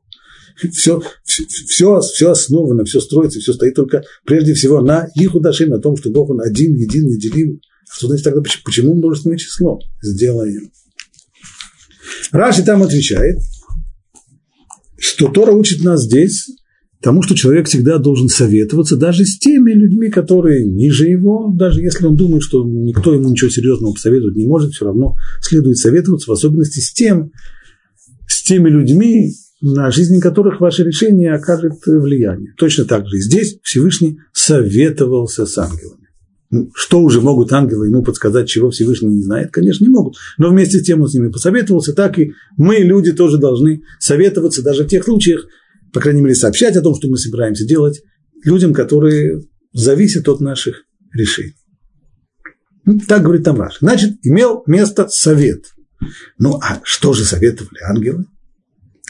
Все, 0.72 1.02
все, 1.24 2.00
все 2.00 2.30
основано, 2.30 2.84
все 2.84 3.00
строится, 3.00 3.40
все 3.40 3.52
стоит 3.52 3.74
только 3.74 4.02
прежде 4.24 4.54
всего 4.54 4.80
на 4.80 5.08
их 5.14 5.34
удашим, 5.34 5.68
на 5.68 5.78
том, 5.78 5.96
что 5.96 6.10
Бог 6.10 6.30
он 6.30 6.40
один, 6.40 6.74
един, 6.74 7.06
неделим. 7.06 7.60
Что 7.90 8.08
значит 8.08 8.24
тогда, 8.24 8.42
почему 8.64 8.94
множественное 8.94 9.36
число? 9.36 9.78
Сделаем. 10.02 10.70
Раши 12.32 12.64
там 12.64 12.82
отвечает, 12.82 13.38
что 14.98 15.28
Тора 15.28 15.52
учит 15.52 15.82
нас 15.84 16.04
здесь 16.04 16.46
тому, 17.02 17.22
что 17.22 17.36
человек 17.36 17.68
всегда 17.68 17.98
должен 17.98 18.28
советоваться 18.28 18.96
даже 18.96 19.24
с 19.24 19.38
теми 19.38 19.72
людьми, 19.72 20.10
которые 20.10 20.64
ниже 20.64 21.06
его, 21.06 21.52
даже 21.54 21.82
если 21.82 22.06
он 22.06 22.16
думает, 22.16 22.42
что 22.42 22.64
никто 22.64 23.14
ему 23.14 23.28
ничего 23.28 23.50
серьезного 23.50 23.92
посоветовать 23.92 24.36
не 24.36 24.46
может, 24.46 24.72
все 24.72 24.86
равно 24.86 25.14
следует 25.40 25.76
советоваться, 25.76 26.30
в 26.30 26.34
особенности 26.34 26.80
с 26.80 26.92
тем, 26.92 27.30
с 28.26 28.42
теми 28.42 28.70
людьми, 28.70 29.34
на 29.60 29.90
жизнь 29.90 30.20
которых 30.20 30.60
ваше 30.60 30.84
решение 30.84 31.34
окажет 31.34 31.74
влияние. 31.86 32.52
Точно 32.58 32.84
так 32.84 33.06
же 33.06 33.16
и 33.16 33.20
здесь 33.20 33.58
Всевышний 33.62 34.18
советовался 34.32 35.46
с 35.46 35.56
ангелами. 35.58 36.06
Ну, 36.50 36.70
что 36.74 37.00
уже 37.00 37.20
могут 37.20 37.52
ангелы 37.52 37.88
ему 37.88 38.02
подсказать, 38.04 38.48
чего 38.48 38.70
Всевышний 38.70 39.08
не 39.08 39.22
знает? 39.22 39.50
Конечно, 39.50 39.84
не 39.84 39.90
могут. 39.90 40.16
Но 40.38 40.50
вместе 40.50 40.78
с 40.78 40.84
тем 40.84 41.00
он 41.02 41.08
с 41.08 41.14
ними 41.14 41.30
посоветовался, 41.30 41.92
так 41.92 42.18
и 42.18 42.32
мы, 42.56 42.76
люди, 42.76 43.12
тоже 43.12 43.38
должны 43.38 43.82
советоваться 43.98 44.62
даже 44.62 44.84
в 44.84 44.88
тех 44.88 45.04
случаях, 45.04 45.46
по 45.92 46.00
крайней 46.00 46.20
мере, 46.20 46.34
сообщать 46.34 46.76
о 46.76 46.82
том, 46.82 46.94
что 46.94 47.08
мы 47.08 47.16
собираемся 47.16 47.66
делать 47.66 48.00
людям, 48.44 48.74
которые 48.74 49.42
зависят 49.72 50.28
от 50.28 50.40
наших 50.40 50.84
решений. 51.12 51.54
Ну, 52.84 53.00
так 53.00 53.22
говорит 53.22 53.44
там 53.44 53.60
Раш. 53.60 53.78
Значит, 53.80 54.14
имел 54.22 54.62
место 54.66 55.08
совет. 55.08 55.64
Ну, 56.38 56.60
а 56.62 56.80
что 56.84 57.12
же 57.12 57.24
советовали 57.24 57.80
ангелы? 57.82 58.26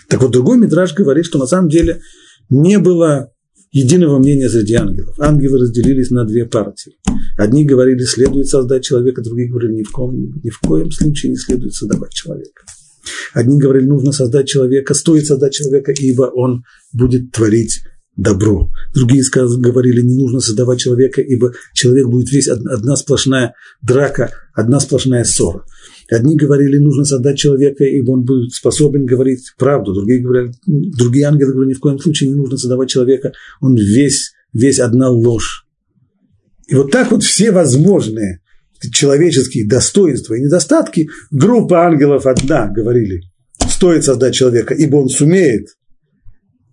Так 0.08 0.22
вот, 0.22 0.32
другой 0.32 0.58
Мидраж 0.58 0.94
говорит, 0.94 1.26
что 1.26 1.38
на 1.38 1.46
самом 1.46 1.68
деле 1.68 2.00
не 2.48 2.78
было 2.78 3.32
единого 3.72 4.18
мнения 4.18 4.48
среди 4.48 4.74
ангелов. 4.74 5.18
Ангелы 5.18 5.58
разделились 5.58 6.10
на 6.10 6.24
две 6.24 6.46
партии. 6.46 6.96
Одни 7.36 7.64
говорили, 7.64 8.02
следует 8.04 8.48
создать 8.48 8.84
человека, 8.84 9.22
другие 9.22 9.48
говорили, 9.48 9.74
ни 9.74 9.82
в, 9.82 9.90
коем, 9.90 10.40
ни 10.42 10.50
в 10.50 10.60
коем 10.60 10.90
случае 10.90 11.30
не 11.30 11.36
следует 11.36 11.74
создавать 11.74 12.12
человека. 12.12 12.64
Одни 13.34 13.58
говорили, 13.58 13.86
нужно 13.86 14.12
создать 14.12 14.48
человека, 14.48 14.94
стоит 14.94 15.26
создать 15.26 15.52
человека, 15.52 15.92
ибо 15.92 16.22
он 16.22 16.64
будет 16.92 17.32
творить 17.32 17.82
добро. 18.16 18.70
Другие 18.94 19.22
говорили, 19.32 20.00
не 20.00 20.14
нужно 20.14 20.40
создавать 20.40 20.80
человека, 20.80 21.20
ибо 21.20 21.52
человек 21.74 22.08
будет 22.08 22.30
весь 22.30 22.48
одна 22.48 22.96
сплошная 22.96 23.54
драка, 23.82 24.30
одна 24.54 24.80
сплошная 24.80 25.24
ссора. 25.24 25.64
Одни 26.10 26.36
говорили, 26.36 26.78
нужно 26.78 27.04
создать 27.04 27.36
человека, 27.36 27.84
ибо 27.84 28.12
он 28.12 28.24
будет 28.24 28.52
способен 28.52 29.04
говорить 29.04 29.52
правду. 29.58 29.92
Другие, 29.92 30.20
говорили, 30.20 30.52
другие 30.66 31.26
ангелы 31.26 31.52
говорили, 31.52 31.74
ни 31.74 31.76
в 31.76 31.80
коем 31.80 31.98
случае 31.98 32.30
не 32.30 32.36
нужно 32.36 32.56
создавать 32.56 32.88
человека, 32.88 33.32
он 33.60 33.76
весь, 33.76 34.32
весь 34.52 34.78
одна 34.78 35.10
ложь. 35.10 35.66
И 36.68 36.74
вот 36.74 36.90
так 36.90 37.10
вот 37.10 37.22
все 37.22 37.50
возможные 37.50 38.40
человеческие 38.92 39.66
достоинства 39.66 40.34
и 40.34 40.42
недостатки, 40.42 41.08
группа 41.30 41.86
ангелов 41.86 42.26
одна 42.26 42.68
говорили, 42.68 43.22
стоит 43.68 44.04
создать 44.04 44.34
человека, 44.34 44.74
ибо 44.74 44.96
он 44.96 45.08
сумеет 45.08 45.76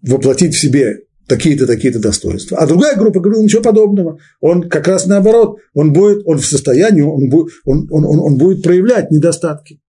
воплотить 0.01 0.53
в 0.53 0.59
себе 0.59 1.00
такие-то, 1.27 1.68
такие-то 1.68 2.00
достоинства. 2.00 2.58
А 2.58 2.68
другая 2.68 2.96
группа 2.96 3.20
говорила 3.20 3.44
ничего 3.44 3.62
подобного. 3.62 4.20
Он 4.42 4.70
как 4.70 4.88
раз 4.88 5.06
наоборот, 5.06 5.58
он 5.74 5.94
будет, 5.94 6.24
он 6.25 6.38
в 6.38 6.46
состоянии, 6.46 7.01
он 7.01 7.30
будет, 7.30 7.53
он, 7.65 7.88
он, 7.92 8.06
он, 8.06 8.20
он 8.20 8.38
будет 8.38 8.63
проявлять 8.63 9.12
недостатки. 9.12 9.80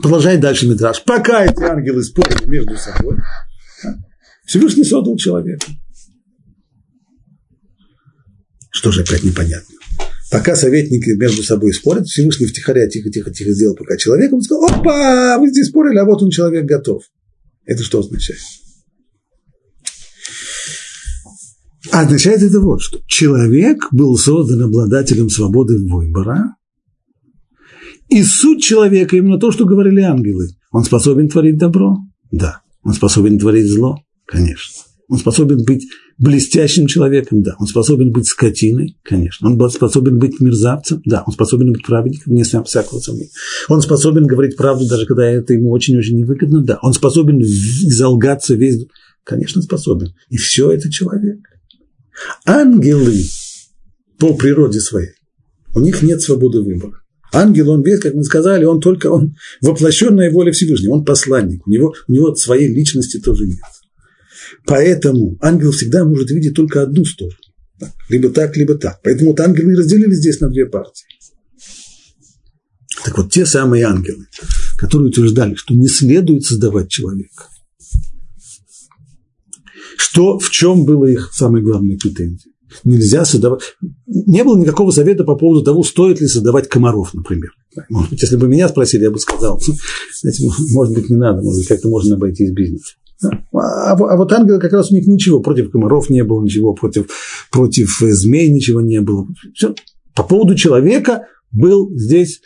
Продолжает 0.00 0.40
дальше 0.40 0.68
Мидраш. 0.68 1.04
Пока 1.04 1.44
эти 1.44 1.62
ангелы 1.62 2.02
спорили 2.02 2.48
между 2.48 2.76
собой, 2.76 3.16
Всевышний 4.46 4.84
создал 4.84 5.16
человека. 5.16 5.66
Что 8.70 8.90
же 8.90 9.02
опять 9.02 9.22
непонятно? 9.22 9.74
Пока 10.30 10.56
советники 10.56 11.10
между 11.10 11.42
собой 11.42 11.74
спорят, 11.74 12.06
Всевышний 12.06 12.46
втихаря 12.46 12.88
тихо-тихо-тихо 12.88 13.52
сделал 13.52 13.76
пока 13.76 13.98
человека, 13.98 14.34
он 14.34 14.40
сказал, 14.40 14.64
опа, 14.64 15.36
вы 15.38 15.50
здесь 15.50 15.68
спорили, 15.68 15.98
а 15.98 16.06
вот 16.06 16.22
он 16.22 16.30
человек 16.30 16.64
готов. 16.64 17.02
Это 17.66 17.82
что 17.82 18.00
означает? 18.00 18.40
А 21.92 22.00
означает 22.00 22.42
это 22.42 22.58
вот 22.60 22.80
что. 22.80 23.00
Человек 23.06 23.88
был 23.92 24.16
создан 24.16 24.62
обладателем 24.62 25.28
свободы 25.28 25.76
выбора, 25.78 26.56
и 28.08 28.22
суть 28.22 28.62
человека 28.62 29.16
именно 29.16 29.38
то, 29.38 29.52
что 29.52 29.64
говорили 29.64 30.00
ангелы. 30.00 30.48
Он 30.70 30.84
способен 30.84 31.28
творить 31.28 31.58
добро? 31.58 31.98
Да. 32.30 32.60
Он 32.82 32.92
способен 32.92 33.38
творить 33.38 33.66
зло? 33.70 33.98
Конечно. 34.26 34.84
Он 35.08 35.18
способен 35.18 35.64
быть 35.64 35.86
блестящим 36.18 36.86
человеком? 36.86 37.42
Да. 37.42 37.54
Он 37.58 37.66
способен 37.66 38.12
быть 38.12 38.26
скотиной? 38.26 38.98
Конечно. 39.02 39.48
Он 39.48 39.70
способен 39.70 40.18
быть 40.18 40.40
мерзавцем? 40.40 41.02
Да. 41.04 41.22
Он 41.26 41.32
способен 41.32 41.72
быть 41.72 41.84
праведником? 41.84 42.34
Не 42.34 42.44
всякого 42.44 43.00
сомнения. 43.00 43.30
Он 43.68 43.82
способен 43.82 44.26
говорить 44.26 44.56
правду, 44.56 44.86
даже 44.88 45.06
когда 45.06 45.26
это 45.26 45.54
ему 45.54 45.70
очень-очень 45.70 46.16
невыгодно? 46.16 46.62
Да. 46.62 46.78
Он 46.82 46.92
способен 46.94 47.40
залгаться 47.42 48.54
весь... 48.54 48.86
Конечно, 49.24 49.62
способен. 49.62 50.14
И 50.30 50.36
все 50.36 50.72
это 50.72 50.90
человек. 50.90 51.38
Ангелы 52.44 53.18
по 54.18 54.34
природе 54.34 54.80
своей, 54.80 55.12
у 55.74 55.80
них 55.80 56.02
нет 56.02 56.22
свободы 56.22 56.60
выбора. 56.60 57.02
Ангел, 57.32 57.70
он 57.70 57.82
весь, 57.82 58.00
как 58.00 58.14
мы 58.14 58.24
сказали, 58.24 58.64
он 58.64 58.80
только 58.80 59.06
он 59.06 59.36
воплощенная 59.62 60.30
воля 60.30 60.52
Всевышнего, 60.52 60.92
он 60.92 61.04
посланник, 61.04 61.66
у 61.66 61.70
него, 61.70 61.94
у 62.06 62.12
него 62.12 62.34
своей 62.34 62.68
личности 62.68 63.18
тоже 63.18 63.46
нет. 63.46 63.58
Поэтому 64.66 65.38
ангел 65.40 65.72
всегда 65.72 66.04
может 66.04 66.30
видеть 66.30 66.54
только 66.54 66.82
одну 66.82 67.04
сторону. 67.04 67.36
Либо 68.08 68.28
так, 68.30 68.56
либо 68.56 68.74
так. 68.74 69.00
Поэтому 69.02 69.30
вот 69.30 69.40
ангелы 69.40 69.74
разделили 69.74 70.14
здесь 70.14 70.40
на 70.40 70.50
две 70.50 70.66
партии. 70.66 71.06
Так 73.04 73.16
вот, 73.16 73.32
те 73.32 73.46
самые 73.46 73.84
ангелы, 73.84 74.26
которые 74.78 75.08
утверждали, 75.08 75.54
что 75.54 75.74
не 75.74 75.88
следует 75.88 76.44
создавать 76.44 76.88
человека, 76.88 77.48
что, 80.02 80.38
в 80.38 80.50
чем 80.50 80.84
было 80.84 81.06
их 81.06 81.30
самой 81.32 81.62
главной 81.62 81.96
претензией? 81.96 82.52
Нельзя 82.84 83.24
создавать... 83.24 83.60
Не 84.06 84.42
было 84.42 84.58
никакого 84.58 84.90
совета 84.90 85.24
по 85.24 85.36
поводу 85.36 85.62
того, 85.62 85.84
стоит 85.84 86.20
ли 86.20 86.26
создавать 86.26 86.68
комаров, 86.68 87.14
например. 87.14 87.50
Может 87.88 88.10
быть, 88.10 88.22
если 88.22 88.36
бы 88.36 88.48
меня 88.48 88.68
спросили, 88.68 89.04
я 89.04 89.10
бы 89.10 89.18
сказал, 89.20 89.60
знаете, 90.20 90.48
может 90.72 90.94
быть, 90.94 91.08
не 91.08 91.16
надо, 91.16 91.42
может 91.42 91.60
быть, 91.60 91.68
как-то 91.68 91.88
можно 91.88 92.16
обойтись 92.16 92.50
бизнес. 92.50 92.96
А, 93.52 93.92
а 93.92 94.16
вот 94.16 94.32
ангелы 94.32 94.58
как 94.58 94.72
раз 94.72 94.90
у 94.90 94.94
них 94.94 95.06
ничего, 95.06 95.40
против 95.40 95.70
комаров 95.70 96.10
не 96.10 96.24
было 96.24 96.42
ничего, 96.42 96.74
против, 96.74 97.06
против 97.52 97.96
змей 98.00 98.50
ничего 98.50 98.80
не 98.80 99.00
было. 99.00 99.28
Все. 99.54 99.74
По 100.16 100.24
поводу 100.24 100.56
человека 100.56 101.28
был 101.52 101.96
здесь 101.96 102.40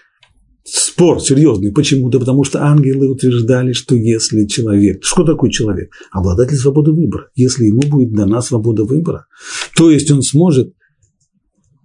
спор 0.67 1.21
серьезный. 1.21 1.73
Почему? 1.73 2.09
Да 2.11 2.19
потому 2.19 2.45
что 2.45 2.63
ангелы 2.63 3.09
утверждали, 3.09 3.73
что 3.73 3.95
если 3.95 4.47
человек, 4.47 5.05
что 5.05 5.25
такое 5.25 5.51
человек? 5.51 5.91
Обладатель 6.11 6.57
свободы 6.57 6.93
выбора. 6.93 7.31
Если 7.35 7.67
ему 7.67 7.81
будет 7.83 8.13
дана 8.13 8.43
свобода 8.43 8.85
выбора, 8.85 9.27
то 9.77 9.91
есть 9.91 10.11
он 10.11 10.23
сможет 10.23 10.75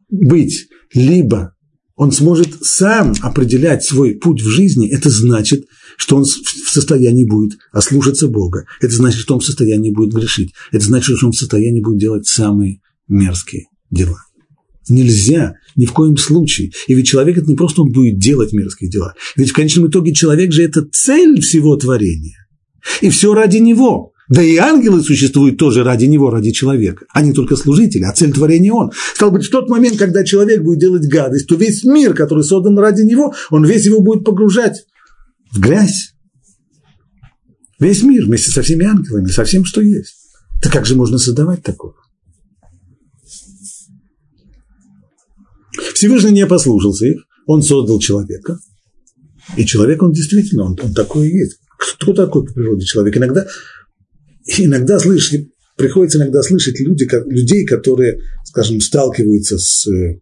быть 0.10 0.68
либо 0.94 1.56
он 1.96 2.12
сможет 2.12 2.66
сам 2.66 3.14
определять 3.22 3.84
свой 3.84 4.16
путь 4.16 4.42
в 4.42 4.48
жизни, 4.48 4.90
это 4.90 5.12
значит, 5.12 5.66
что 5.98 6.16
он 6.16 6.24
в 6.24 6.70
состоянии 6.70 7.26
будет 7.26 7.60
ослушаться 7.72 8.28
Бога. 8.28 8.66
Это 8.80 8.96
значит, 8.96 9.20
что 9.20 9.36
он 9.36 9.40
в 9.40 9.46
состоянии 9.46 9.92
будет 9.92 10.12
грешить. 10.12 10.52
Это 10.72 10.84
значит, 10.84 11.18
что 11.18 11.28
он 11.28 11.32
в 11.32 11.38
состоянии 11.38 11.80
будет 11.80 12.00
делать 12.00 12.26
самые 12.26 12.82
мерзкие 13.08 13.68
дела. 13.92 14.18
Нельзя 14.90 15.56
ни 15.76 15.86
в 15.86 15.94
коем 15.94 16.18
случае. 16.18 16.72
И 16.88 16.94
ведь 16.94 17.08
человек 17.08 17.38
это 17.38 17.48
не 17.48 17.56
просто 17.56 17.84
он 17.84 17.92
будет 17.92 18.18
делать 18.18 18.52
мерзкие 18.52 18.90
дела. 18.90 19.14
Ведь 19.36 19.52
в 19.52 19.54
конечном 19.54 19.88
итоге 19.88 20.14
человек 20.14 20.52
же 20.52 20.64
это 20.64 20.84
цель 20.92 21.40
всего 21.42 21.76
творения. 21.76 22.48
И 23.02 23.10
все 23.10 23.34
ради 23.34 23.58
него. 23.58 24.12
Да 24.28 24.42
и 24.42 24.56
ангелы 24.56 25.02
существуют 25.04 25.58
тоже 25.58 25.84
ради 25.84 26.06
него, 26.06 26.30
ради 26.30 26.52
человека. 26.52 27.06
Они 27.14 27.34
только 27.34 27.58
служители, 27.58 28.04
а 28.04 28.14
цель 28.14 28.32
творения 28.32 28.72
он. 28.72 28.92
Стал 29.14 29.30
быть, 29.30 29.44
в 29.44 29.52
тот 29.52 29.70
момент, 29.70 29.98
когда 29.98 30.24
человек 30.24 30.64
будет 30.64 30.80
делать 30.80 31.06
гадость, 31.08 31.48
то 31.48 31.56
весь 31.56 31.84
мир, 31.84 32.14
который 32.14 32.44
создан 32.44 32.80
ради 32.80 33.02
него, 33.02 33.34
он 33.50 33.66
весь 33.66 33.86
его 33.86 34.00
будет 34.00 34.24
погружать 34.24 34.86
в 35.52 35.60
грязь. 35.60 36.14
Весь 37.78 38.04
мир 38.04 38.26
вместе 38.26 38.52
со 38.52 38.62
всеми 38.62 38.86
ангелами, 38.86 39.28
со 39.28 39.44
всем, 39.44 39.66
что 39.66 39.82
есть. 39.82 40.16
Так 40.62 40.72
как 40.72 40.86
же 40.86 40.96
можно 40.96 41.18
создавать 41.18 41.62
такое? 41.64 41.94
Всевышний 45.94 46.32
не 46.32 46.48
послушался 46.48 47.08
их, 47.08 47.18
он 47.48 47.64
создал 47.64 48.00
человека, 48.00 48.58
и 49.58 49.66
человек, 49.66 50.02
он 50.04 50.12
действительно, 50.12 50.64
он, 50.64 50.78
он 50.82 50.94
такой 50.94 51.30
и 51.30 51.38
есть. 51.38 51.58
Кто 51.78 52.14
такой 52.14 52.46
по 52.46 52.54
природе 52.54 52.86
человек? 52.86 53.18
Иногда, 53.18 53.46
иногда 54.58 55.00
слышишь, 55.00 55.42
приходится 55.78 56.20
иногда 56.20 56.42
слышать 56.44 56.80
люди, 56.80 57.08
людей, 57.28 57.66
которые, 57.66 58.20
скажем, 58.46 58.80
сталкиваются 58.82 59.58
с 59.58 59.88
э, 59.88 60.20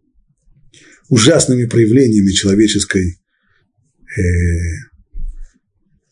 ужасными 1.10 1.66
проявлениями 1.66 2.30
человеческой 2.30 3.20
э, 4.16 4.22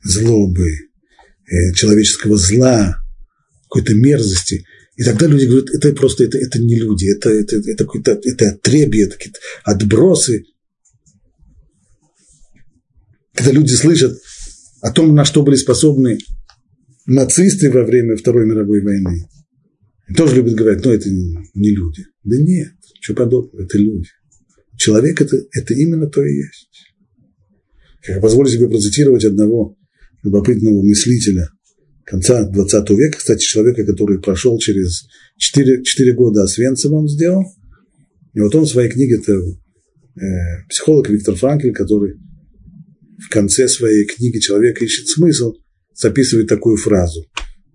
злобы, 0.02 0.70
э, 0.70 1.72
человеческого 1.74 2.36
зла, 2.36 2.96
какой-то 3.64 3.94
мерзости. 3.94 4.64
И 4.98 5.04
тогда 5.04 5.28
люди 5.28 5.44
говорят, 5.44 5.70
это 5.70 5.92
просто 5.92 6.24
это, 6.24 6.38
это 6.38 6.58
не 6.58 6.74
люди, 6.74 7.06
это, 7.06 7.30
это, 7.30 7.56
это, 7.56 7.84
какое-то, 7.84 8.20
это 8.24 8.50
отребье, 8.50 9.04
это 9.04 9.16
какие-то 9.16 9.38
отбросы. 9.62 10.44
Когда 13.32 13.52
люди 13.52 13.74
слышат 13.74 14.20
о 14.82 14.90
том, 14.90 15.14
на 15.14 15.24
что 15.24 15.44
были 15.44 15.54
способны 15.54 16.18
нацисты 17.06 17.70
во 17.70 17.84
время 17.84 18.16
Второй 18.16 18.44
мировой 18.44 18.82
войны, 18.82 19.28
тоже 20.16 20.34
любят 20.34 20.54
говорить, 20.54 20.84
ну 20.84 20.90
это 20.90 21.08
не 21.08 21.70
люди. 21.70 22.04
Да 22.24 22.36
нет, 22.36 22.72
что 23.00 23.14
подобного, 23.14 23.62
это 23.62 23.78
люди. 23.78 24.08
Человек 24.76 25.20
это, 25.20 25.36
это 25.52 25.74
именно 25.74 26.08
то 26.08 26.24
и 26.24 26.34
есть. 26.34 26.70
Я 28.08 28.18
позволю 28.20 28.48
себе 28.48 28.68
процитировать 28.68 29.24
одного 29.24 29.76
любопытного 30.24 30.82
мыслителя 30.82 31.50
конца 32.08 32.44
20 32.44 32.90
века, 32.90 33.18
кстати, 33.18 33.44
человека, 33.44 33.84
который 33.84 34.18
прошел 34.18 34.58
через 34.58 35.06
4, 35.36 35.84
4 35.84 36.12
года 36.14 36.42
Освенцима 36.42 36.96
он 36.96 37.08
сделал. 37.08 37.44
И 38.34 38.40
вот 38.40 38.54
он 38.54 38.64
в 38.64 38.68
своей 38.68 38.90
книге, 38.90 39.16
это 39.16 39.32
э, 39.32 40.66
психолог 40.68 41.10
Виктор 41.10 41.34
Франкель, 41.34 41.74
который 41.74 42.14
в 43.18 43.28
конце 43.30 43.68
своей 43.68 44.06
книги 44.06 44.38
«Человек 44.38 44.80
ищет 44.80 45.08
смысл» 45.08 45.54
записывает 45.94 46.48
такую 46.48 46.76
фразу, 46.76 47.24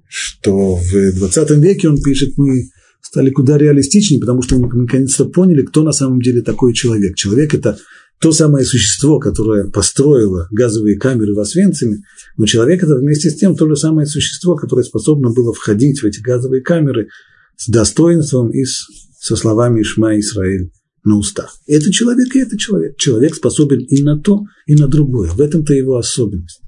что 0.08 0.76
в 0.78 0.92
20 0.92 1.50
веке 1.58 1.90
он 1.90 2.02
пишет, 2.02 2.38
мы 2.38 2.70
стали 3.02 3.30
куда 3.30 3.58
реалистичнее, 3.58 4.22
потому 4.22 4.42
что 4.42 4.58
мы 4.58 4.70
наконец-то 4.74 5.26
поняли, 5.26 5.64
кто 5.64 5.84
на 5.84 5.92
самом 5.92 6.22
деле 6.22 6.42
такой 6.42 6.74
человек. 6.74 7.16
Человек– 7.16 7.54
это 7.56 7.78
то 8.20 8.32
самое 8.32 8.66
существо, 8.66 9.20
которое 9.20 9.70
построило 9.70 10.48
газовые 10.52 10.98
камеры 10.98 11.34
в 11.34 11.40
Освенциме, 11.40 12.04
но 12.38 12.46
человек– 12.46 12.84
это 12.84 12.96
вместе 12.96 13.30
с 13.30 13.36
тем 13.36 13.56
то 13.56 13.68
же 13.68 13.76
самое 13.76 14.08
существо, 14.08 14.56
которое 14.56 14.84
способно 14.84 15.30
было 15.32 15.54
входить 15.54 16.02
в 16.02 16.06
эти 16.06 16.22
газовые 16.22 16.62
камеры 16.62 17.10
с 17.58 17.68
достоинством 17.68 18.50
и 18.52 18.64
с, 18.64 18.88
со 19.20 19.36
словами 19.36 19.82
«Ишма 19.82 20.18
Исраиль» 20.20 20.72
на 21.04 21.18
устах. 21.18 21.56
Это 21.68 21.92
человек, 21.92 22.34
и 22.36 22.40
это 22.40 22.58
человек. 22.58 22.98
Человек 22.98 23.36
способен 23.36 23.80
и 23.80 24.02
на 24.02 24.18
то, 24.20 24.44
и 24.66 24.76
на 24.76 24.88
другое. 24.88 25.30
В 25.30 25.42
этом-то 25.42 25.74
его 25.74 25.98
особенность. 25.98 26.63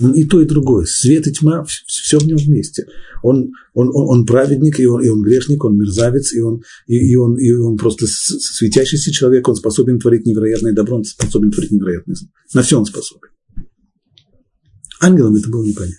Он 0.00 0.12
и 0.12 0.24
то, 0.24 0.40
и 0.40 0.46
другое. 0.46 0.86
Свет 0.86 1.26
и 1.26 1.32
тьма, 1.32 1.64
все 1.64 2.18
в 2.18 2.26
нем 2.26 2.36
вместе. 2.36 2.86
Он, 3.22 3.52
он, 3.74 3.88
он, 3.88 4.08
он 4.08 4.26
праведник, 4.26 4.80
и 4.80 4.86
он, 4.86 5.02
и 5.02 5.08
он 5.08 5.22
грешник, 5.22 5.64
он 5.64 5.76
мерзавец, 5.76 6.32
и 6.32 6.40
он, 6.40 6.62
и, 6.86 6.96
и, 6.96 7.16
он, 7.16 7.36
и 7.36 7.52
он 7.52 7.76
просто 7.76 8.06
светящийся 8.06 9.12
человек, 9.12 9.48
он 9.48 9.56
способен 9.56 9.98
творить 9.98 10.26
невероятное 10.26 10.72
добро, 10.72 10.96
он 10.96 11.04
способен 11.04 11.50
творить 11.50 11.70
невероятное 11.70 12.16
зло. 12.16 12.28
На 12.54 12.62
все 12.62 12.78
он 12.78 12.86
способен. 12.86 13.28
Ангелам 15.00 15.36
это 15.36 15.48
было 15.48 15.64
не 15.64 15.72
понять. 15.72 15.94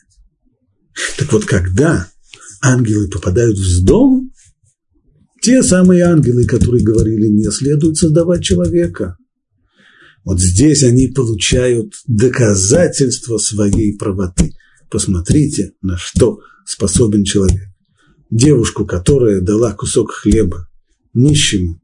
Так 1.18 1.32
вот, 1.32 1.46
когда 1.46 2.08
ангелы 2.62 3.10
попадают 3.10 3.58
в 3.58 3.86
дом, 3.86 4.32
те 5.42 5.62
самые 5.62 6.04
ангелы, 6.04 6.46
которые 6.46 6.84
говорили, 6.84 7.28
не 7.28 7.50
следует 7.52 7.98
создавать 7.98 8.44
человека– 8.44 9.18
вот 10.26 10.42
здесь 10.42 10.84
они 10.84 11.08
получают 11.08 11.94
доказательство 12.08 13.38
своей 13.38 13.96
правоты. 13.96 14.54
Посмотрите, 14.90 15.74
на 15.82 15.98
что 15.98 16.40
способен 16.66 17.24
человек. 17.24 17.62
Девушку, 18.32 18.86
которая 18.86 19.40
дала 19.42 19.74
кусок 19.74 20.12
хлеба 20.12 20.68
нищему, 21.14 21.80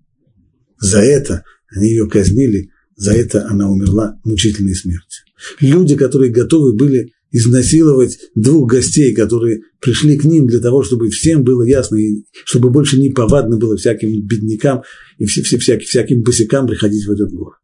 за 0.80 0.99
это 0.99 1.43
они 1.69 1.89
ее 1.89 2.10
казнили, 2.10 2.69
за 2.95 3.13
это 3.13 3.47
она 3.47 3.69
умерла 3.69 4.19
мучительной 4.23 4.75
смертью. 4.75 5.23
Люди, 5.60 5.95
которые 5.95 6.32
готовы 6.32 6.73
были 6.73 7.13
изнасиловать 7.32 8.17
двух 8.36 8.69
гостей, 8.69 9.13
которые 9.13 9.62
пришли 9.80 10.17
к 10.17 10.25
ним 10.25 10.47
для 10.47 10.60
того, 10.60 10.84
чтобы 10.84 11.10
всем 11.10 11.43
было 11.43 11.63
ясно, 11.63 11.95
и 11.95 12.25
чтобы 12.43 12.71
больше 12.71 12.99
не 12.99 13.10
повадно 13.10 13.58
было 13.58 13.77
всяким 13.77 14.25
беднякам 14.25 14.82
и 15.17 15.25
все, 15.25 15.41
всяким, 15.41 15.86
всяким 15.86 16.23
босикам 16.23 16.67
приходить 16.67 17.06
в 17.06 17.12
этот 17.12 17.32
город. 17.32 17.61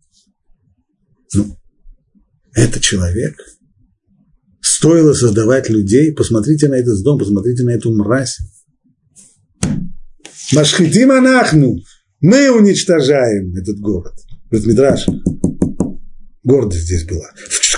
Ну, 1.34 1.58
это 2.54 2.80
человек. 2.80 3.36
Стоило 4.62 5.13
создавать 5.13 5.70
людей. 5.70 6.13
Посмотрите 6.13 6.68
на 6.68 6.76
этот 6.76 7.02
дом, 7.04 7.20
посмотрите 7.20 7.63
на 7.63 7.72
эту 7.72 7.94
мразь. 7.94 8.38
Машхитим 10.54 11.12
анахну. 11.12 11.78
Мы 12.22 12.50
уничтожаем 12.52 13.56
этот 13.56 13.80
город. 13.80 14.13
Говорит 14.50 14.68
Мидраш. 14.68 15.06
Гордость 16.44 16.86
здесь 16.86 17.04
была. 17.04 17.30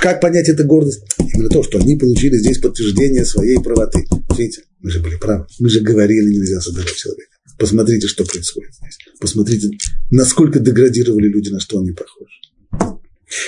Как 0.02 0.22
понять 0.22 0.48
эту 0.48 0.66
гордость? 0.66 1.04
Именно 1.18 1.50
то, 1.50 1.64
что 1.64 1.80
они 1.80 1.98
получили 1.98 2.38
здесь 2.38 2.60
подтверждение 2.60 3.26
своей 3.26 3.60
правоты. 3.60 4.06
Видите, 4.38 4.62
мы 4.80 4.92
же 4.92 5.02
были 5.02 5.18
правы. 5.18 5.48
Мы 5.60 5.70
же 5.70 5.82
говорили, 5.82 6.36
нельзя 6.36 6.62
создавать 6.62 6.96
человека. 6.96 7.32
Посмотрите, 7.58 8.08
что 8.08 8.24
происходит 8.24 8.74
здесь. 8.76 8.98
Посмотрите, 9.20 9.72
насколько 10.12 10.60
деградировали 10.60 11.28
люди, 11.28 11.50
на 11.50 11.60
что 11.60 11.80
они 11.80 11.92
похожи. 11.92 13.00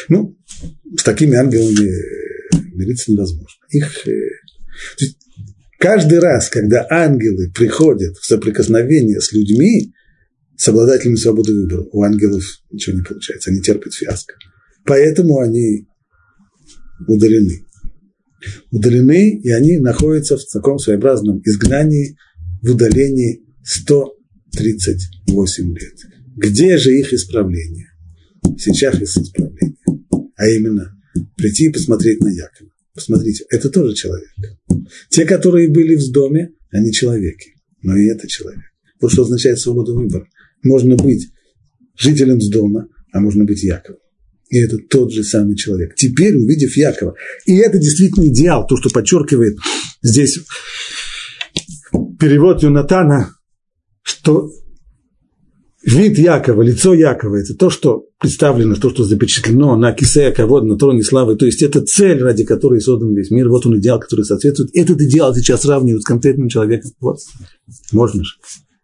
Ну, 0.09 0.37
с 0.97 1.03
такими 1.03 1.35
ангелами 1.35 1.87
э, 1.87 2.57
мириться 2.73 3.11
невозможно. 3.11 3.59
Их, 3.69 4.07
э, 4.07 4.29
каждый 5.79 6.19
раз, 6.19 6.49
когда 6.49 6.85
ангелы 6.89 7.51
приходят 7.51 8.17
в 8.17 8.25
соприкосновение 8.25 9.21
с 9.21 9.31
людьми, 9.31 9.93
с 10.57 10.67
обладателями 10.67 11.15
свободы 11.15 11.53
выбора, 11.53 11.85
у 11.91 12.03
ангелов 12.03 12.43
ничего 12.69 12.97
не 12.97 13.03
получается, 13.03 13.49
они 13.49 13.61
терпят 13.61 13.93
фиаско. 13.93 14.35
Поэтому 14.85 15.39
они 15.39 15.87
удалены. 17.07 17.65
Удалены, 18.71 19.39
и 19.39 19.49
они 19.49 19.79
находятся 19.79 20.37
в 20.37 20.45
таком 20.45 20.77
своеобразном 20.79 21.41
изгнании, 21.43 22.17
в 22.61 22.71
удалении 22.71 23.43
138 23.63 25.77
лет. 25.77 25.97
Где 26.35 26.77
же 26.77 26.97
их 26.97 27.13
исправление? 27.13 27.90
Сейчас 28.57 28.95
их 28.95 29.03
исправление 29.03 29.71
а 30.41 30.49
именно 30.49 30.91
прийти 31.37 31.65
и 31.65 31.71
посмотреть 31.71 32.19
на 32.19 32.29
Якова. 32.29 32.71
Посмотрите, 32.95 33.45
это 33.51 33.69
тоже 33.69 33.93
человек. 33.93 34.29
Те, 35.09 35.25
которые 35.25 35.69
были 35.69 35.95
в 35.95 36.11
доме, 36.11 36.49
они 36.71 36.91
человеки, 36.91 37.53
но 37.83 37.95
и 37.95 38.07
это 38.07 38.27
человек. 38.27 38.63
Вот 38.99 39.11
что 39.11 39.21
означает 39.21 39.59
свобода 39.59 39.93
выбора. 39.93 40.27
Можно 40.63 40.95
быть 40.95 41.29
жителем 41.95 42.41
с 42.41 42.49
дома, 42.49 42.87
а 43.13 43.19
можно 43.19 43.43
быть 43.43 43.61
Яковом. 43.61 43.99
И 44.49 44.57
это 44.57 44.79
тот 44.79 45.13
же 45.13 45.23
самый 45.23 45.55
человек. 45.55 45.93
Теперь, 45.95 46.35
увидев 46.35 46.75
Якова, 46.75 47.13
и 47.45 47.57
это 47.57 47.77
действительно 47.77 48.27
идеал, 48.27 48.65
то, 48.65 48.77
что 48.77 48.89
подчеркивает 48.89 49.57
здесь 50.01 50.39
перевод 52.19 52.63
Юнатана, 52.63 53.35
что 54.01 54.49
вид 55.83 56.19
Якова, 56.19 56.61
лицо 56.61 56.93
Якова– 56.93 57.35
это 57.37 57.53
то, 57.55 57.69
что 57.69 58.05
представлено, 58.19 58.75
то, 58.75 58.89
что 58.89 59.03
запечатлено 59.03 59.75
на 59.75 59.93
кисея 59.93 60.31
кого 60.31 60.61
на 60.61 60.77
троне 60.77 61.03
славы. 61.03 61.35
То 61.35 61.45
есть 61.45 61.61
это 61.61 61.81
цель, 61.81 62.21
ради 62.21 62.43
которой 62.43 62.81
создан 62.81 63.15
весь 63.15 63.31
мир. 63.31 63.49
Вот 63.49 63.65
он 63.65 63.77
идеал, 63.79 63.99
который 63.99 64.25
соответствует. 64.25 64.71
Этот 64.75 65.01
идеал 65.01 65.35
сейчас 65.35 65.61
сравнивают 65.61 66.03
с 66.03 66.05
конкретным 66.05 66.49
человеком. 66.49 66.91
Вот, 66.99 67.19
можно 67.91 68.23
же, 68.23 68.33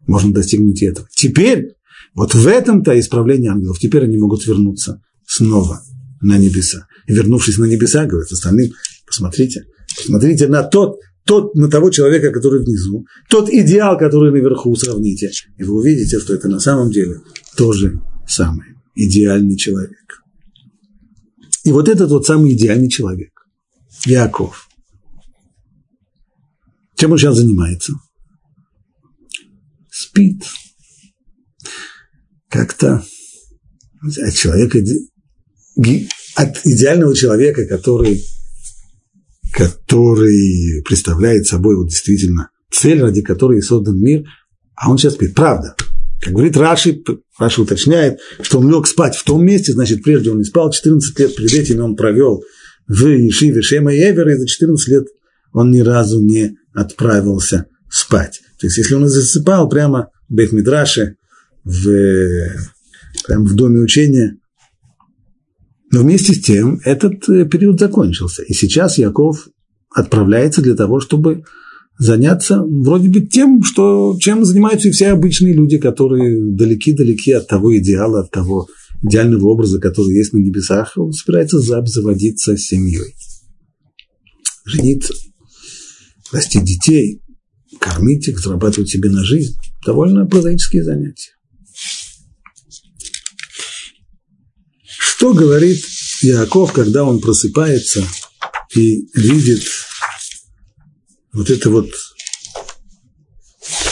можно 0.07 0.33
достигнуть 0.33 0.81
этого. 0.81 1.07
Теперь, 1.13 1.75
вот 2.13 2.33
в 2.33 2.47
этом-то 2.47 2.99
исправление 2.99 3.51
ангелов. 3.51 3.79
Теперь 3.79 4.05
они 4.05 4.17
могут 4.17 4.45
вернуться 4.45 5.01
снова 5.25 5.81
на 6.21 6.37
небеса. 6.37 6.87
И 7.07 7.13
вернувшись 7.13 7.57
на 7.57 7.65
небеса, 7.65 8.05
говорят 8.05 8.31
остальным, 8.31 8.71
посмотрите, 9.05 9.65
посмотрите 9.95 10.47
на 10.47 10.63
тот 10.63 10.97
тот 11.27 11.53
на 11.55 11.69
того 11.69 11.89
человека, 11.89 12.31
который 12.31 12.63
внизу, 12.63 13.05
тот 13.29 13.49
идеал, 13.49 13.97
который 13.97 14.31
наверху, 14.31 14.75
сравните, 14.75 15.29
и 15.57 15.63
вы 15.63 15.75
увидите, 15.75 16.19
что 16.19 16.33
это 16.33 16.47
на 16.47 16.59
самом 16.59 16.89
деле 16.89 17.21
то 17.55 17.73
же 17.73 18.01
самое, 18.27 18.75
идеальный 18.95 19.57
человек. 19.57 20.23
И 21.63 21.71
вот 21.71 21.89
этот 21.89 22.09
вот 22.09 22.25
самый 22.25 22.53
идеальный 22.53 22.89
человек, 22.89 23.31
Яков, 24.05 24.69
чем 26.95 27.11
он 27.11 27.17
сейчас 27.17 27.35
занимается? 27.35 27.93
Спит. 29.91 30.43
Как-то 32.49 33.03
от 34.01 34.33
человека, 34.33 34.79
от 36.35 36.65
идеального 36.65 37.13
человека, 37.13 37.67
который 37.67 38.23
который 39.57 40.83
представляет 40.85 41.47
собой 41.47 41.77
вот 41.77 41.89
действительно 41.89 42.51
цель, 42.69 43.01
ради 43.01 43.23
которой 43.23 43.59
создан 43.63 43.99
мир, 43.99 44.23
а 44.75 44.91
он 44.91 44.99
сейчас 44.99 45.15
спит. 45.15 45.33
Правда. 45.33 45.75
Как 46.21 46.31
говорит 46.31 46.55
Раши, 46.57 47.01
Раши 47.39 47.61
уточняет, 47.61 48.19
что 48.41 48.59
он 48.59 48.69
лег 48.69 48.85
спать 48.85 49.15
в 49.15 49.23
том 49.23 49.43
месте, 49.43 49.73
значит, 49.73 50.03
прежде 50.03 50.29
он 50.29 50.37
не 50.37 50.43
спал 50.43 50.71
14 50.71 51.19
лет, 51.19 51.35
перед 51.35 51.53
этим 51.53 51.83
он 51.83 51.95
провел 51.95 52.43
в 52.87 53.07
Ешиве 53.07 53.63
Шема 53.63 53.95
и 53.95 53.99
Эвера, 53.99 54.31
и 54.31 54.37
за 54.37 54.45
14 54.45 54.87
лет 54.89 55.05
он 55.53 55.71
ни 55.71 55.79
разу 55.79 56.21
не 56.21 56.55
отправился 56.73 57.65
спать. 57.89 58.41
То 58.59 58.67
есть, 58.67 58.77
если 58.77 58.93
он 58.93 59.07
засыпал 59.07 59.69
прямо 59.69 60.09
в 60.29 60.35
Бейт-Мидраше, 60.35 61.15
в, 61.63 61.89
прямо 63.25 63.45
в 63.45 63.55
доме 63.55 63.79
учения, 63.79 64.37
но 65.97 66.03
вместе 66.03 66.33
с 66.35 66.41
тем 66.41 66.79
этот 66.85 67.27
э, 67.27 67.45
период 67.45 67.79
закончился. 67.79 68.43
И 68.43 68.53
сейчас 68.53 68.99
Яков 68.99 69.47
отправляется 69.89 70.61
для 70.61 70.75
того, 70.75 70.99
чтобы 70.99 71.43
заняться 71.97 72.61
вроде 72.61 73.09
бы 73.09 73.21
тем, 73.21 73.63
что, 73.63 74.15
чем 74.19 74.45
занимаются 74.45 74.89
и 74.89 74.91
все 74.91 75.07
обычные 75.07 75.53
люди, 75.53 75.79
которые 75.79 76.53
далеки-далеки 76.53 77.31
от 77.31 77.47
того 77.47 77.75
идеала, 77.79 78.19
от 78.19 78.29
того 78.29 78.67
идеального 79.01 79.47
образа, 79.47 79.79
который 79.79 80.15
есть 80.15 80.33
на 80.33 80.37
небесах. 80.37 80.93
Он 80.97 81.13
собирается 81.13 81.57
заводиться 81.59 82.55
семьей. 82.57 83.15
Жениться, 84.65 85.15
растить 86.31 86.63
детей, 86.63 87.23
кормить 87.79 88.27
их, 88.27 88.37
зарабатывать 88.37 88.89
себе 88.89 89.09
на 89.09 89.23
жизнь. 89.23 89.55
Довольно 89.83 90.27
прозаические 90.27 90.83
занятия. 90.83 91.31
Что 94.97 95.33
говорит 95.33 95.83
Иаков, 96.21 96.73
когда 96.73 97.03
он 97.03 97.19
просыпается 97.19 98.07
и 98.73 99.07
видит 99.13 99.63
вот 101.33 101.49
это 101.49 101.69
вот, 101.69 101.89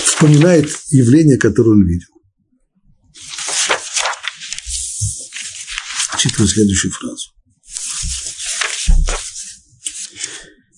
вспоминает 0.04 0.70
явление, 0.90 1.38
которое 1.38 1.72
он 1.72 1.86
видел. 1.86 2.08
Читаю 6.20 6.48
следующую 6.50 6.92
фразу. 6.92 7.30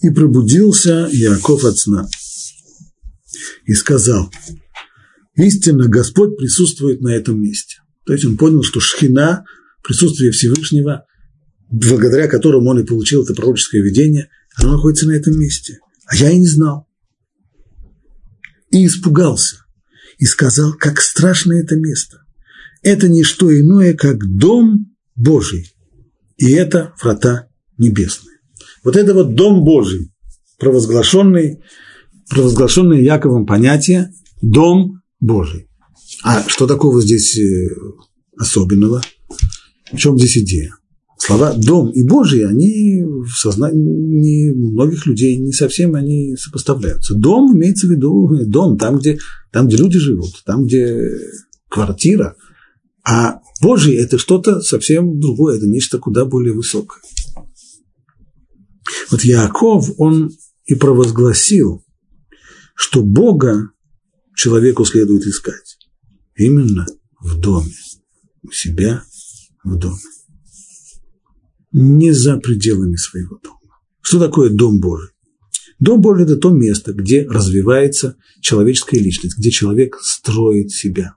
И 0.01 0.09
пробудился 0.09 1.09
Иаков 1.11 1.63
от 1.63 1.77
сна 1.77 2.09
и 3.65 3.73
сказал, 3.73 4.31
истинно 5.35 5.87
Господь 5.87 6.37
присутствует 6.37 7.01
на 7.01 7.09
этом 7.09 7.41
месте. 7.41 7.77
То 8.05 8.13
есть 8.13 8.25
он 8.25 8.37
понял, 8.37 8.63
что 8.63 8.79
Шхина, 8.79 9.45
присутствие 9.83 10.31
Всевышнего, 10.31 11.05
благодаря 11.69 12.27
которому 12.27 12.69
он 12.69 12.79
и 12.79 12.85
получил 12.85 13.23
это 13.23 13.33
пророческое 13.33 13.81
видение, 13.81 14.29
оно 14.55 14.73
находится 14.73 15.07
на 15.07 15.11
этом 15.11 15.37
месте. 15.39 15.79
А 16.07 16.15
я 16.15 16.31
и 16.31 16.37
не 16.37 16.47
знал. 16.47 16.87
И 18.71 18.85
испугался. 18.85 19.57
И 20.17 20.25
сказал, 20.25 20.73
как 20.73 20.99
страшно 21.01 21.53
это 21.53 21.75
место. 21.75 22.19
Это 22.81 23.07
не 23.07 23.23
что 23.23 23.53
иное, 23.53 23.93
как 23.93 24.17
дом 24.19 24.95
Божий. 25.15 25.73
И 26.37 26.51
это 26.51 26.93
врата 27.01 27.49
небесные. 27.77 28.37
Вот 28.83 28.95
это 28.95 29.13
вот 29.13 29.35
дом 29.35 29.63
Божий, 29.63 30.11
провозглашенный, 30.57 31.63
провозглашенное 32.29 33.01
Яковом 33.01 33.45
понятие 33.45 34.13
«дом 34.41 35.01
Божий». 35.19 35.69
А 36.23 36.47
что 36.47 36.67
такого 36.67 37.01
здесь 37.01 37.37
э, 37.37 37.69
особенного? 38.37 39.01
В 39.91 39.97
чем 39.97 40.17
здесь 40.17 40.37
идея? 40.37 40.73
Слова 41.19 41.53
«дом» 41.53 41.89
и 41.89 42.03
«божий», 42.03 42.45
они 42.45 43.03
в 43.03 43.31
сознании 43.31 44.51
многих 44.51 45.05
людей 45.07 45.35
не 45.37 45.51
совсем 45.51 45.95
они 45.95 46.35
сопоставляются. 46.35 47.15
Дом 47.15 47.57
имеется 47.57 47.87
в 47.87 47.91
виду 47.91 48.29
дом, 48.45 48.77
там, 48.77 48.99
где, 48.99 49.17
там, 49.51 49.67
где 49.67 49.77
люди 49.77 49.97
живут, 49.97 50.43
там, 50.45 50.65
где 50.65 51.01
квартира. 51.69 52.35
А 53.03 53.39
Божий– 53.61 53.95
это 53.97 54.17
что-то 54.17 54.61
совсем 54.61 55.19
другое, 55.19 55.57
это 55.57 55.65
нечто 55.65 55.97
куда 55.97 56.25
более 56.25 56.53
высокое. 56.53 57.01
Вот 59.09 59.23
Яков, 59.23 59.89
он 59.97 60.31
и 60.65 60.75
провозгласил, 60.75 61.83
что 62.75 63.01
Бога 63.01 63.71
человеку 64.35 64.85
следует 64.85 65.23
искать 65.23 65.77
именно 66.35 66.85
в 67.19 67.39
доме, 67.39 67.73
у 68.43 68.51
себя 68.51 69.03
в 69.67 69.77
доме 69.77 69.97
не 71.71 72.11
за 72.11 72.37
пределами 72.37 72.95
своего 72.95 73.39
дома. 73.43 73.57
Что 74.01 74.19
такое 74.19 74.49
дом 74.49 74.79
Божий? 74.79 75.09
Дом 75.79 76.01
Божий– 76.01 76.23
это 76.25 76.37
то 76.37 76.49
место, 76.49 76.93
где 76.93 77.23
развивается 77.27 78.15
человеческая 78.41 78.99
личность, 78.99 79.37
где 79.37 79.51
человек 79.51 79.97
строит 80.01 80.71
себя. 80.71 81.15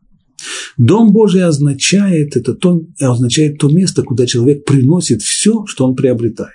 Дом 0.76 1.12
Божий 1.12 1.44
означает, 1.44 2.36
это 2.36 2.54
то, 2.54 2.82
означает 2.98 3.58
то 3.58 3.68
место, 3.70 4.02
куда 4.02 4.26
человек 4.26 4.64
приносит 4.64 5.22
все, 5.22 5.64
что 5.66 5.86
он 5.86 5.94
приобретает. 5.94 6.52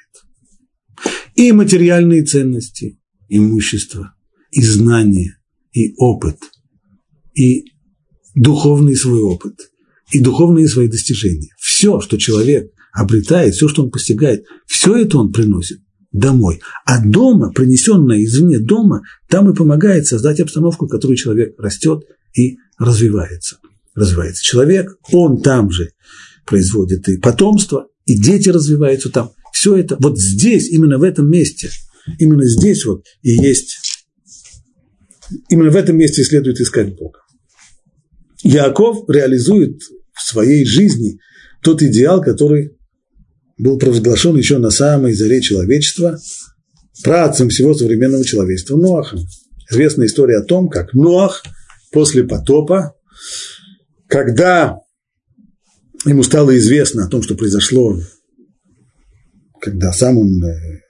И 1.35 1.51
материальные 1.51 2.23
ценности, 2.23 2.99
имущество, 3.27 4.13
и 4.51 4.61
знания, 4.61 5.37
и 5.73 5.93
опыт, 5.97 6.37
и 7.33 7.65
духовный 8.35 8.95
свой 8.95 9.21
опыт, 9.21 9.71
и 10.11 10.19
духовные 10.19 10.67
свои 10.67 10.87
достижения. 10.87 11.49
Все, 11.59 11.99
что 11.99 12.17
человек 12.17 12.71
обретает, 12.93 13.55
все, 13.55 13.67
что 13.67 13.83
он 13.83 13.91
постигает, 13.91 14.45
все 14.65 14.95
это 14.95 15.17
он 15.17 15.31
приносит 15.31 15.79
домой. 16.11 16.61
А 16.85 17.03
дома, 17.03 17.51
принесенное 17.51 18.23
извне 18.23 18.59
дома, 18.59 19.01
там 19.27 19.49
и 19.49 19.55
помогает 19.55 20.07
создать 20.07 20.39
обстановку, 20.39 20.85
в 20.85 20.89
которой 20.89 21.17
человек 21.17 21.55
растет 21.59 22.03
и 22.33 22.57
развивается. 22.77 23.57
Развивается 23.93 24.43
человек, 24.43 24.97
он 25.11 25.41
там 25.41 25.71
же 25.71 25.91
производит 26.45 27.07
и 27.09 27.17
потомство, 27.17 27.87
и 28.05 28.15
дети 28.19 28.49
развиваются 28.49 29.09
там. 29.09 29.31
Все 29.51 29.75
это 29.75 29.97
вот 29.99 30.19
здесь, 30.19 30.69
именно 30.69 30.97
в 30.97 31.03
этом 31.03 31.29
месте, 31.29 31.69
именно 32.19 32.45
здесь 32.45 32.85
вот 32.85 33.03
и 33.21 33.31
есть, 33.31 33.77
именно 35.49 35.71
в 35.71 35.75
этом 35.75 35.97
месте 35.97 36.23
следует 36.23 36.59
искать 36.59 36.95
Бога. 36.95 37.19
Яков 38.45 39.09
реализует 39.09 39.81
в 40.13 40.21
своей 40.21 40.65
жизни 40.65 41.19
тот 41.63 41.81
идеал, 41.81 42.21
который 42.21 42.77
был 43.57 43.79
провозглашен 43.79 44.37
еще 44.37 44.59
на 44.59 44.69
самой 44.69 45.13
заре 45.13 45.41
человечества 45.41 46.19
працем 47.03 47.49
всего 47.49 47.73
современного 47.73 48.23
человечества 48.23 48.77
Ноахом. 48.77 49.21
Известная 49.71 50.05
история 50.05 50.37
о 50.37 50.43
том, 50.43 50.69
как 50.69 50.93
Ноах 50.93 51.43
после 51.91 52.23
потопа, 52.23 52.93
когда 54.07 54.77
ему 56.05 56.21
стало 56.21 56.55
известно 56.55 57.05
о 57.05 57.09
том, 57.09 57.23
что 57.23 57.33
произошло, 57.33 57.99
когда 59.59 59.91
сам 59.91 60.19
он 60.19 60.43
э, 60.43 60.81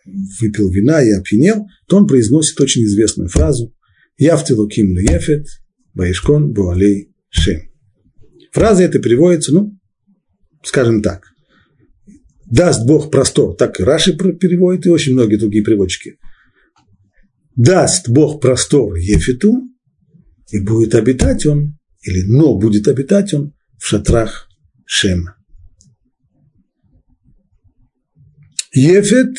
выпил 0.42 0.70
вина 0.70 1.02
и 1.02 1.12
опьянел, 1.12 1.68
то 1.88 1.96
он 1.96 2.06
произносит 2.06 2.60
очень 2.60 2.84
известную 2.84 3.30
фразу 3.30 3.74
«Яфтилуким 4.18 4.98
леефет, 4.98 5.48
וישכון 5.94 6.52
באוהלי 6.52 7.15
שם». 7.36 7.62
Фраза 8.52 8.84
эта 8.84 9.00
переводится, 9.00 9.54
ну, 9.54 9.78
скажем 10.64 11.02
так, 11.02 11.24
даст 12.46 12.86
Бог 12.86 13.12
простор, 13.12 13.56
так 13.56 13.80
и 13.80 13.84
Раши 13.84 14.16
переводит, 14.16 14.86
и 14.86 14.90
очень 14.90 15.14
многие 15.14 15.38
другие 15.38 15.64
переводчики. 15.64 16.18
Даст 17.56 18.10
Бог 18.10 18.42
простор 18.42 18.96
Ефету, 18.96 19.62
и 20.52 20.60
будет 20.60 20.96
обитать 20.96 21.46
он, 21.46 21.78
или 22.02 22.24
но 22.24 22.58
будет 22.58 22.88
обитать 22.88 23.34
он 23.34 23.54
в 23.78 23.86
шатрах 23.86 24.48
Шема. 24.86 25.36
Ефет, 28.72 29.38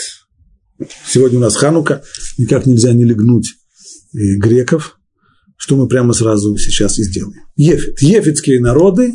сегодня 1.07 1.39
у 1.39 1.43
нас 1.43 1.57
Ханука, 1.57 2.03
никак 2.39 2.67
нельзя 2.67 2.93
не 2.93 3.05
легнуть 3.05 3.55
э, 4.15 4.37
греков, 4.39 4.96
что 5.57 5.77
мы 5.77 5.89
прямо 5.89 6.13
сразу 6.13 6.57
сейчас 6.57 6.99
и 6.99 7.05
сделаем. 7.05 7.41
Ефет. 7.57 8.01
Ефетские 8.01 8.61
народы 8.61 9.15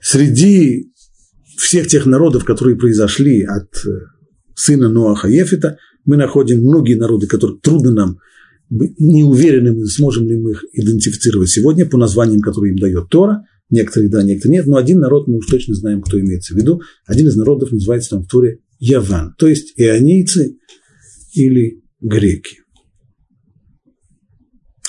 среди 0.00 0.92
всех 1.58 1.86
тех 1.86 2.06
народов, 2.06 2.44
которые 2.44 2.76
произошли 2.76 3.42
от 3.42 3.68
э, 3.86 3.90
сына 4.54 4.88
Ноаха 4.88 5.28
Ефета, 5.28 5.78
мы 6.04 6.16
находим 6.16 6.60
многие 6.60 6.94
народы, 6.94 7.26
которые 7.26 7.60
трудно 7.60 7.92
нам 7.92 8.18
не 8.70 9.22
уверены, 9.22 9.86
сможем 9.86 10.26
ли 10.26 10.36
мы 10.36 10.52
их 10.52 10.64
идентифицировать 10.72 11.50
сегодня 11.50 11.84
по 11.86 11.98
названиям, 11.98 12.40
которые 12.40 12.72
им 12.72 12.78
дает 12.78 13.08
Тора. 13.10 13.44
Некоторые 13.70 14.10
да, 14.10 14.22
некоторые 14.22 14.58
нет, 14.58 14.66
но 14.66 14.76
один 14.76 14.98
народ 14.98 15.28
мы 15.28 15.36
уж 15.36 15.46
точно 15.46 15.74
знаем, 15.74 16.02
кто 16.02 16.18
имеется 16.18 16.54
в 16.54 16.56
виду. 16.56 16.80
Один 17.06 17.28
из 17.28 17.36
народов 17.36 17.70
называется 17.70 18.10
там 18.10 18.22
в 18.22 18.28
Торе 18.28 18.60
Яван, 18.78 19.34
то 19.38 19.46
есть 19.46 19.74
ионийцы 19.76 20.56
или 21.34 21.82
греки. 22.00 22.61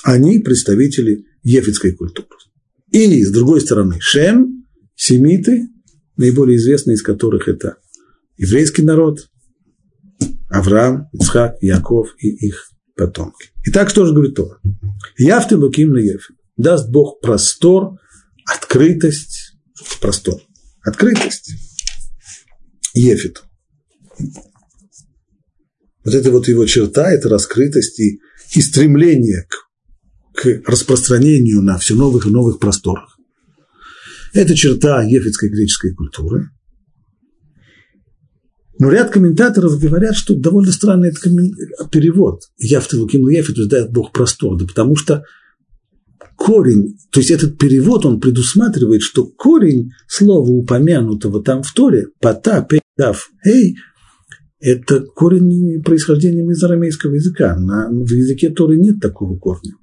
Они 0.04 0.40
представители 0.40 1.26
ефетской 1.44 1.94
культуры. 1.94 2.28
И, 2.92 3.24
с 3.24 3.32
другой 3.32 3.62
стороны, 3.62 3.98
Шем, 4.00 4.66
семиты, 4.96 5.70
наиболее 6.18 6.58
известные 6.58 6.96
из 6.96 7.02
которых 7.02 7.48
это 7.48 7.78
еврейский 8.38 8.84
народ, 8.84 9.30
Авраам, 10.50 11.10
Ицхак, 11.14 11.56
Яков 11.62 12.14
и 12.20 12.30
их 12.48 12.70
потомки. 12.96 13.50
Итак, 13.66 13.90
что 13.90 14.06
же 14.06 14.14
говорит 14.14 14.36
Тора? 14.36 14.60
Явты 15.18 15.58
луким 15.58 15.94
на 15.94 15.98
Ефе. 15.98 16.34
Даст 16.58 16.90
Бог 16.92 17.20
простор, 17.22 17.98
открытость, 18.46 19.56
простор, 20.00 20.42
открытость 20.84 21.54
Ефету. 22.94 23.42
Вот 26.04 26.14
это 26.14 26.30
вот 26.32 26.48
его 26.48 26.66
черта, 26.66 27.12
это 27.12 27.30
раскрытость 27.30 28.00
и, 28.00 28.20
и 28.54 28.62
стремление 28.62 29.48
к 29.50 29.56
к 30.34 30.62
распространению 30.68 31.62
на 31.62 31.78
все 31.78 31.96
новых 31.96 32.28
и 32.28 32.32
новых 32.32 32.60
просторах. 32.60 33.18
Это 34.34 34.56
черта 34.56 35.04
ефетской 35.04 35.50
греческой 35.50 35.94
культуры. 35.94 36.50
Но 38.80 38.90
ряд 38.90 39.12
комментаторов 39.12 39.80
говорят, 39.80 40.16
что 40.16 40.36
довольно 40.36 40.72
странный 40.72 41.10
это 41.10 41.20
перевод. 41.90 42.42
Яфты 42.58 42.98
Луким 42.98 43.30
Ефет, 43.30 43.56
дай 43.70 43.88
Бог 43.88 44.12
простор. 44.12 44.58
Да 44.58 44.66
потому 44.66 44.96
что 44.96 45.24
корень, 46.36 46.98
то 47.12 47.20
есть 47.20 47.30
этот 47.30 47.60
перевод, 47.60 48.06
он 48.06 48.20
предусматривает, 48.20 49.04
что 49.04 49.26
корень 49.26 49.92
слова 50.08 50.50
упомянутого 50.50 51.44
там 51.44 51.62
в 51.62 51.72
Торе, 51.72 52.08
пата, 52.20 52.68
пейдав, 52.68 53.30
эй, 53.46 53.76
это 54.60 55.02
корень 55.02 55.84
происхождением 55.84 56.50
из 56.50 56.64
арамейского 56.64 57.14
языка. 57.14 57.56
На, 57.56 57.90
в 57.90 58.10
языке 58.12 58.50
Торы 58.50 58.78
нет 58.78 59.00
такого 59.00 59.38
корня. 59.38 59.74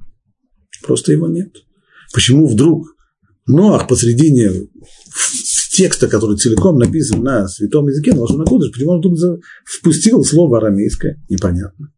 Просто 0.82 1.12
его 1.12 1.28
нет. 1.28 1.56
Почему 2.12 2.46
вдруг 2.46 2.96
Ноах 3.46 3.88
посредине 3.88 4.68
текста, 5.72 6.08
который 6.08 6.36
целиком 6.36 6.78
написан 6.78 7.22
на 7.22 7.48
святом 7.48 7.88
языке, 7.88 8.12
на 8.12 8.20
Лашон 8.20 8.44
Кодыш, 8.44 8.70
почему 8.72 8.92
он 8.92 9.02
тут 9.02 9.18
впустил 9.64 10.24
слово 10.24 10.58
арамейское, 10.58 11.22
непонятно. 11.28 11.92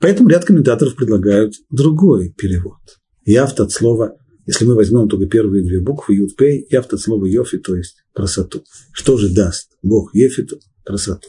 Поэтому 0.00 0.28
ряд 0.28 0.44
комментаторов 0.44 0.94
предлагают 0.94 1.54
другой 1.70 2.32
перевод. 2.32 2.78
Яфт 3.24 3.60
от 3.60 3.72
слова, 3.72 4.16
если 4.46 4.64
мы 4.64 4.74
возьмем 4.74 5.08
только 5.08 5.26
первые 5.26 5.64
две 5.64 5.80
буквы, 5.80 6.16
Ютпей, 6.16 6.66
яфт 6.70 6.92
от 6.92 7.00
слова 7.00 7.26
Йофи, 7.26 7.58
то 7.58 7.74
есть 7.74 7.96
красоту. 8.14 8.62
Что 8.92 9.16
же 9.16 9.34
даст 9.34 9.70
Бог 9.82 10.14
Ефиту? 10.14 10.58
Красоту. 10.84 11.28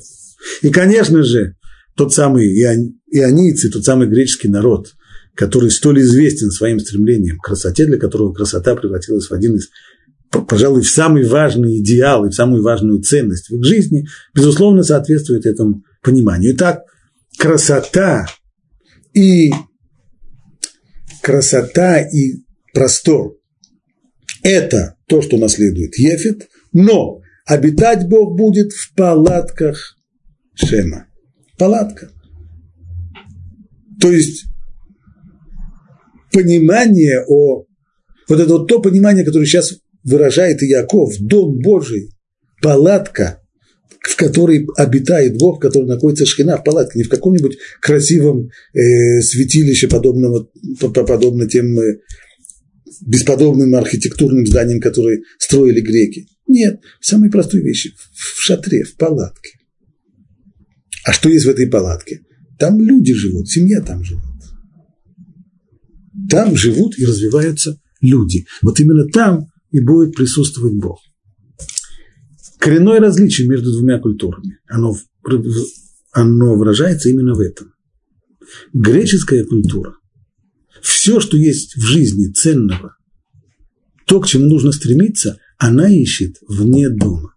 И, 0.61 0.69
конечно 0.69 1.23
же, 1.23 1.55
тот 1.95 2.13
самый 2.13 2.47
ионийцы, 2.47 3.71
тот 3.71 3.83
самый 3.83 4.07
греческий 4.07 4.49
народ, 4.49 4.93
который 5.37 5.69
столь 5.69 6.01
известен 6.01 6.49
своим 6.49 6.79
стремлением 6.79 7.37
к 7.37 7.45
красоте, 7.45 7.85
для 7.85 7.97
которого 7.97 8.33
красота 8.33 8.75
превратилась 8.75 9.27
в 9.27 9.33
один 9.33 9.55
из, 9.55 9.69
пожалуй, 10.31 10.81
в 10.81 10.89
самый 10.89 11.25
важный 11.27 11.79
идеал 11.79 12.25
и 12.25 12.29
в 12.29 12.33
самую 12.33 12.63
важную 12.63 13.01
ценность 13.01 13.49
в 13.49 13.55
их 13.55 13.63
жизни, 13.63 14.07
безусловно, 14.33 14.81
соответствует 14.81 15.45
этому 15.45 15.83
пониманию. 16.01 16.55
Итак, 16.55 16.81
красота 17.37 18.25
и 19.13 19.51
красота 21.21 21.99
и 22.01 22.39
простор– 22.73 23.35
это 24.41 24.95
то, 25.07 25.21
что 25.21 25.37
наследует 25.37 25.99
Ефет, 25.99 26.47
но 26.73 27.21
обитать 27.45 28.09
Бог 28.09 28.35
будет 28.35 28.73
в 28.73 28.91
палатках 28.95 29.97
Шема. 30.55 31.05
Палатка. 31.59 32.09
То 34.01 34.11
есть 34.11 34.45
понимание 36.37 37.23
о 37.27 37.65
вот 38.29 38.39
это 38.39 38.49
вот 38.53 38.67
то 38.67 38.79
понимание, 38.79 39.25
которое 39.25 39.47
сейчас 39.47 39.73
выражает 40.03 40.61
Иаков, 40.61 41.15
дом 41.19 41.57
Божий, 41.57 42.11
палатка, 42.61 43.41
в 44.01 44.15
которой 44.15 44.67
обитает 44.77 45.37
Бог, 45.37 45.57
в 45.57 45.59
которой 45.59 45.87
находится 45.87 46.27
шхина 46.27 46.57
в 46.57 46.63
палатке, 46.63 46.99
не 46.99 47.05
в 47.05 47.09
каком-нибудь 47.09 47.57
красивом 47.81 48.49
э, 48.73 49.21
святилище, 49.21 49.87
подобного, 49.87 50.47
подобно 50.79 51.49
тем 51.49 51.79
э, 51.79 52.01
бесподобным 53.01 53.73
архитектурным 53.73 54.45
зданиям, 54.45 54.79
которые 54.79 55.21
строили 55.39 55.81
греки. 55.81 56.27
Нет, 56.47 56.81
самые 57.01 57.31
простые 57.31 57.63
вещи– 57.63 57.93
в 58.13 58.41
шатре, 58.41 58.83
в 58.83 58.95
палатке. 58.95 59.53
А 61.03 61.13
что 61.13 61.29
есть 61.29 61.45
в 61.45 61.49
этой 61.49 61.67
палатке? 61.67 62.21
Там 62.59 62.79
люди 62.79 63.13
живут, 63.13 63.49
семья 63.49 63.81
там 63.81 64.03
живет. 64.03 64.36
Там 66.29 66.55
живут 66.55 66.97
и 66.97 67.05
развиваются 67.05 67.79
люди. 68.01 68.45
Вот 68.61 68.79
именно 68.79 69.07
там 69.07 69.47
и 69.71 69.79
будет 69.79 70.15
присутствовать 70.15 70.73
Бог 70.73 70.99
коренное 72.57 72.99
различие 72.99 73.47
между 73.47 73.71
двумя 73.71 73.99
культурами, 73.99 74.59
оно, 74.67 74.95
оно 76.11 76.55
выражается 76.55 77.09
именно 77.09 77.33
в 77.33 77.39
этом. 77.39 77.73
Греческая 78.73 79.43
культура, 79.45 79.95
все, 80.81 81.19
что 81.19 81.37
есть 81.37 81.75
в 81.75 81.81
жизни 81.81 82.31
ценного, 82.31 82.95
то, 84.05 84.21
к 84.21 84.27
чему 84.27 84.45
нужно 84.45 84.71
стремиться, 84.71 85.39
она 85.57 85.89
ищет 85.89 86.37
вне 86.47 86.89
дома. 86.89 87.33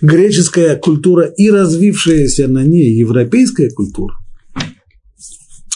Греческая 0.00 0.76
культура 0.76 1.26
и 1.26 1.50
развившаяся 1.50 2.46
на 2.48 2.64
ней 2.64 2.96
европейская 2.96 3.70
культура, 3.70 4.14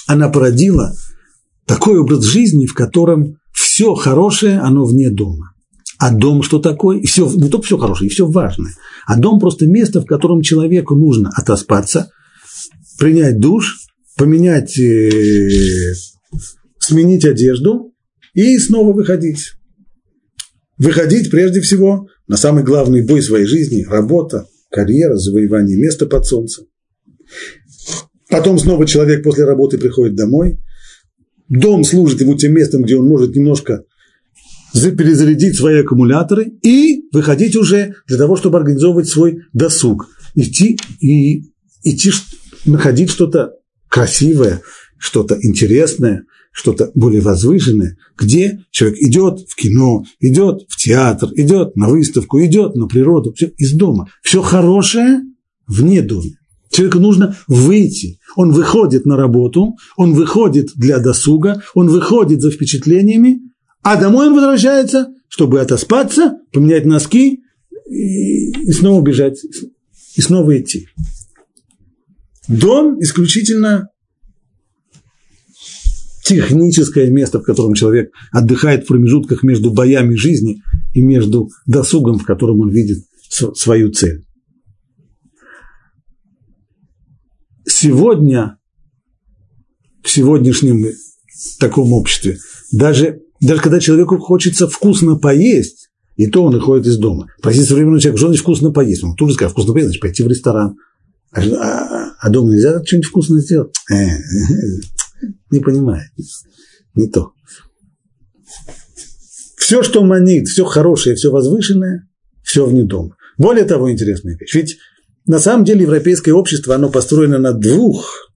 она 0.09 0.31
породила 0.31 0.95
такой 1.67 1.99
образ 1.99 2.25
жизни, 2.25 2.67
в 2.67 2.75
котором 2.75 3.39
все 3.53 3.95
хорошее, 3.95 4.59
оно 4.59 4.85
вне 4.85 5.11
дома. 5.11 5.53
А 5.99 6.11
дом 6.11 6.43
что 6.43 6.59
такое? 6.59 6.99
И 6.99 7.07
все, 7.07 7.31
не 7.31 7.51
только 7.51 7.67
все 7.67 7.77
хорошее, 7.77 8.09
и 8.09 8.13
все 8.13 8.27
важное. 8.27 8.73
А 9.07 9.19
дом 9.19 9.39
просто 9.39 9.67
место, 9.67 10.01
в 10.01 10.07
котором 10.07 10.41
человеку 10.41 10.95
нужно 10.95 11.31
отоспаться, 11.35 12.11
принять 12.99 13.39
душ, 13.39 13.77
поменять, 14.17 14.79
э, 14.79 15.51
сменить 16.79 17.27
одежду 17.27 17.93
и 18.33 18.59
снова 18.59 18.95
выходить. 18.95 19.53
Выходить 20.79 21.31
прежде 21.31 21.61
всего 21.61 22.07
на 22.29 22.39
самый 22.39 22.65
главный 22.65 23.05
бой 23.05 23.21
своей 23.21 23.47
жизни– 23.47 23.85
работа, 23.89 24.47
карьера, 24.71 25.17
завоевание 25.17 25.77
места 25.77 26.07
под 26.07 26.25
солнцем. 26.25 26.65
Потом 28.31 28.59
снова 28.59 28.87
человек 28.87 29.23
после 29.23 29.45
работы 29.45 29.79
приходит 29.79 30.15
домой. 30.15 30.59
Дом 31.49 31.85
служит 31.85 32.21
ему 32.21 32.35
тем 32.35 32.53
местом, 32.55 32.83
где 32.83 32.97
он 32.97 33.07
может 33.09 33.35
немножко 33.35 33.85
перезарядить 34.73 35.57
свои 35.57 35.81
аккумуляторы 35.81 36.53
и 36.63 37.09
выходить 37.11 37.57
уже 37.57 37.95
для 38.07 38.19
того, 38.19 38.37
чтобы 38.37 38.59
организовывать 38.59 39.09
свой 39.09 39.41
досуг. 39.53 40.09
Идти 40.35 40.79
и 41.01 41.45
идти, 41.83 42.13
находить 42.67 43.11
что-то 43.11 43.55
красивое, 43.89 44.61
что-то 44.99 45.39
интересное, 45.41 46.25
что-то 46.53 46.91
более 46.95 47.23
возвышенное, 47.23 47.97
где 48.19 48.61
человек 48.71 48.99
идет 48.99 49.41
в 49.49 49.55
кино, 49.55 50.05
идет 50.21 50.67
в 50.69 50.77
театр, 50.77 51.31
идет 51.35 51.77
на 51.77 51.89
выставку, 51.89 52.45
идет 52.45 52.75
на 52.75 52.89
природу, 52.89 53.33
все 53.33 53.47
из 53.57 53.73
дома. 53.73 54.09
Все 54.23 54.43
хорошее 54.43 55.21
вне 55.67 56.03
дома. 56.03 56.38
Человеку 56.71 56.99
нужно 56.99 57.37
выйти. 57.47 58.19
Он 58.37 58.53
выходит 58.53 59.07
на 59.07 59.17
работу, 59.17 59.77
он 59.97 60.15
выходит 60.15 60.71
для 60.75 60.99
досуга, 60.99 61.63
он 61.75 61.89
выходит 61.89 62.41
за 62.41 62.51
впечатлениями, 62.51 63.41
а 63.83 64.01
домой 64.01 64.29
он 64.29 64.35
возвращается, 64.35 65.09
чтобы 65.29 65.61
отоспаться, 65.61 66.39
поменять 66.53 66.85
носки 66.85 67.43
и, 67.89 68.51
и 68.51 68.73
снова 68.73 69.03
бежать, 69.03 69.39
и 70.17 70.21
снова 70.21 70.59
идти. 70.59 70.89
Дом 72.49 73.01
исключительно 73.01 73.89
техническое 76.25 77.11
место, 77.11 77.41
в 77.41 77.45
котором 77.45 77.75
человек 77.75 78.11
отдыхает 78.33 78.85
в 78.85 78.89
промежутках 78.89 79.43
между 79.43 79.71
боями 79.71 80.15
жизни 80.15 80.63
и 80.93 81.01
между 81.01 81.49
досугом, 81.67 82.19
в 82.19 82.25
котором 82.25 82.61
он 82.61 82.71
видит 82.71 82.99
свою 83.29 83.91
цель. 83.91 84.25
Сегодня, 87.81 88.59
в 90.03 90.11
сегодняшнем 90.11 90.85
таком 91.61 91.93
обществе, 91.93 92.39
даже 92.73 93.21
даже 93.41 93.61
когда 93.63 93.79
человеку 93.79 94.19
хочется 94.19 94.67
вкусно 94.67 95.15
поесть, 95.15 95.89
и 96.17 96.27
то 96.27 96.43
он 96.43 96.55
выходит 96.55 96.89
из 96.89 96.99
дома. 96.99 97.29
Спросить 97.39 97.69
современного 97.69 98.01
человека, 98.01 98.19
что 98.19 98.27
значит 98.27 98.43
вкусно 98.43 98.73
поесть? 98.73 99.05
Он 99.05 99.15
тут 99.15 99.29
же 99.29 99.37
скажет, 99.37 99.53
вкусно 99.53 99.75
поесть, 99.75 99.91
значит 99.91 100.03
пойти 100.03 100.25
в 100.25 100.27
ресторан. 100.27 100.75
А, 101.31 101.41
а, 101.41 102.11
а 102.19 102.31
дома 102.31 102.51
нельзя 102.51 102.85
что-нибудь 102.85 103.07
вкусное 103.07 103.41
сделать? 103.43 103.73
Э, 103.93 104.09
не 105.53 105.61
понимает. 105.61 106.11
Не 106.97 107.07
то. 107.07 107.31
Все, 109.57 109.85
что 109.85 110.03
манит, 110.03 110.49
все 110.49 110.65
хорошее, 110.65 111.15
все 111.15 111.31
возвышенное, 111.31 112.09
все 112.43 112.67
вне 112.67 112.83
дома. 112.83 113.15
Более 113.37 113.67
того, 113.67 113.93
интересная 113.93 114.37
вещь. 114.37 114.53
Ведь 114.57 114.79
на 115.29 115.39
самом 115.39 115.65
деле 115.65 115.83
европейское 115.83 116.35
общество, 116.35 116.75
оно 116.75 116.89
построено 116.89 117.39
на 117.39 117.53
двух 117.53 118.33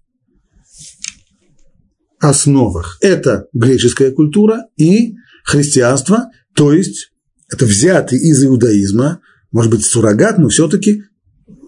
основах. 2.20 2.98
Это 3.00 3.46
греческая 3.54 4.12
культура 4.12 4.66
и 4.76 5.14
христианство, 5.42 6.30
то 6.54 6.72
есть 6.72 7.10
это 7.50 7.64
взятый 7.64 8.18
из 8.18 8.44
иудаизма, 8.44 9.20
может 9.50 9.72
быть, 9.72 9.84
суррогат, 9.84 10.38
но 10.38 10.50
все-таки, 10.50 11.02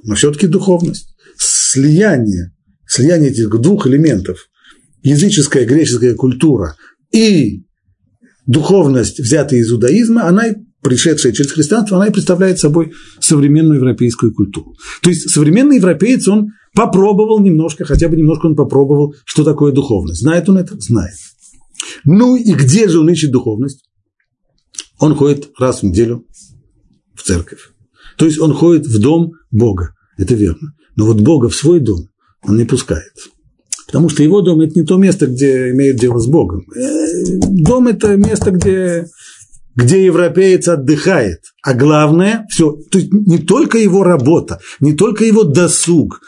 но 0.04 0.14
все-таки 0.14 0.46
духовность. 0.46 1.16
Слияние, 1.38 2.52
слияние 2.86 3.30
этих 3.30 3.48
двух 3.48 3.86
элементов, 3.86 4.50
языческая 5.02 5.64
греческая 5.64 6.14
культура 6.14 6.76
и 7.12 7.64
духовность, 8.46 9.20
взятая 9.20 9.60
из 9.60 9.72
иудаизма, 9.72 10.28
она 10.28 10.48
пришедшая 10.84 11.32
через 11.32 11.50
христианство, 11.50 11.96
она 11.96 12.06
и 12.06 12.12
представляет 12.12 12.60
собой 12.60 12.92
современную 13.18 13.78
европейскую 13.78 14.32
культуру. 14.32 14.76
То 15.02 15.10
есть 15.10 15.30
современный 15.30 15.78
европеец, 15.78 16.28
он 16.28 16.50
Попробовал 16.74 17.40
немножко, 17.40 17.84
хотя 17.84 18.08
бы 18.08 18.16
немножко 18.16 18.46
он 18.46 18.56
попробовал, 18.56 19.14
что 19.24 19.44
такое 19.44 19.72
духовность. 19.72 20.20
Знает 20.20 20.48
он 20.48 20.58
это? 20.58 20.78
Знает. 20.80 21.14
Ну 22.04 22.34
и 22.34 22.52
где 22.52 22.88
же 22.88 22.98
он 22.98 23.08
ищет 23.10 23.30
духовность? 23.30 23.84
Он 24.98 25.14
ходит 25.14 25.50
раз 25.56 25.80
в 25.80 25.82
неделю 25.84 26.26
в 27.14 27.22
церковь. 27.22 27.70
То 28.16 28.26
есть 28.26 28.40
он 28.40 28.52
ходит 28.52 28.86
в 28.86 29.00
дом 29.00 29.32
Бога. 29.52 29.94
Это 30.18 30.34
верно. 30.34 30.72
Но 30.96 31.06
вот 31.06 31.20
Бога 31.20 31.48
в 31.48 31.54
свой 31.54 31.78
дом 31.78 32.08
он 32.42 32.56
не 32.56 32.64
пускает. 32.64 33.12
Потому 33.86 34.08
что 34.08 34.24
его 34.24 34.40
дом– 34.40 34.60
это 34.62 34.76
не 34.78 34.84
то 34.84 34.96
место, 34.96 35.28
где 35.28 35.70
имеет 35.70 35.96
дело 35.96 36.18
с 36.18 36.26
Богом. 36.26 36.64
Э, 36.74 37.38
дом– 37.40 37.86
это 37.88 38.16
место, 38.16 38.50
где, 38.50 39.06
где 39.76 40.04
европеец 40.04 40.68
отдыхает. 40.68 41.40
А 41.62 41.74
главное– 41.74 42.46
все, 42.50 42.72
то 42.90 42.98
есть 42.98 43.12
не 43.12 43.38
только 43.38 43.78
его 43.78 44.02
работа, 44.02 44.60
не 44.80 44.92
только 44.92 45.24
его 45.24 45.44
досуг, 45.44 46.20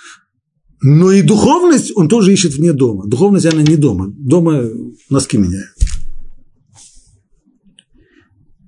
но 0.83 1.11
и 1.11 1.23
духовность 1.23 1.93
он 1.95 2.09
тоже 2.09 2.33
ищет 2.33 2.55
вне 2.55 2.73
дома. 2.73 3.07
Духовность, 3.07 3.47
она 3.47 3.63
не 3.63 3.77
дома. 3.77 4.13
Дома 4.17 4.65
носки 5.09 5.39
меняют. 5.39 5.75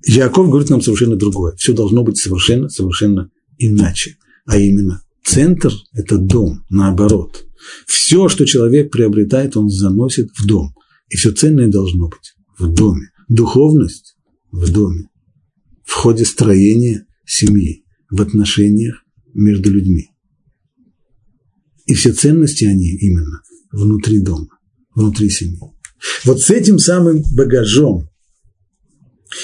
Яков 0.05 0.49
говорит 0.49 0.69
нам 0.69 0.81
совершенно 0.81 1.15
другое. 1.15 1.55
Все 1.55 1.73
должно 1.73 2.03
быть 2.03 2.17
совершенно, 2.17 2.67
совершенно 2.69 3.29
иначе. 3.57 4.17
А 4.45 4.57
именно, 4.57 5.01
центр– 5.23 5.71
это 5.93 6.17
дом, 6.17 6.63
наоборот. 6.69 7.45
Все, 7.85 8.27
что 8.27 8.45
человек 8.45 8.91
приобретает, 8.91 9.55
он 9.55 9.69
заносит 9.69 10.29
в 10.35 10.47
дом. 10.47 10.73
И 11.09 11.17
все 11.17 11.31
ценное 11.31 11.67
должно 11.67 12.07
быть 12.07 12.33
в 12.57 12.67
доме. 12.73 13.11
Духовность 13.27 14.15
в 14.51 14.71
доме. 14.71 15.09
В 15.83 15.93
ходе 15.93 16.25
строения 16.25 17.05
семьи, 17.25 17.85
в 18.09 18.21
отношениях 18.21 19.03
между 19.33 19.71
людьми. 19.71 20.09
И 21.85 21.93
все 21.93 22.13
ценности 22.13 22.65
они 22.65 22.95
именно 22.97 23.41
внутри 23.71 24.19
дома, 24.19 24.59
внутри 24.93 25.29
семьи. 25.29 25.59
Вот 26.23 26.41
с 26.41 26.49
этим 26.49 26.79
самым 26.79 27.23
багажом, 27.35 28.09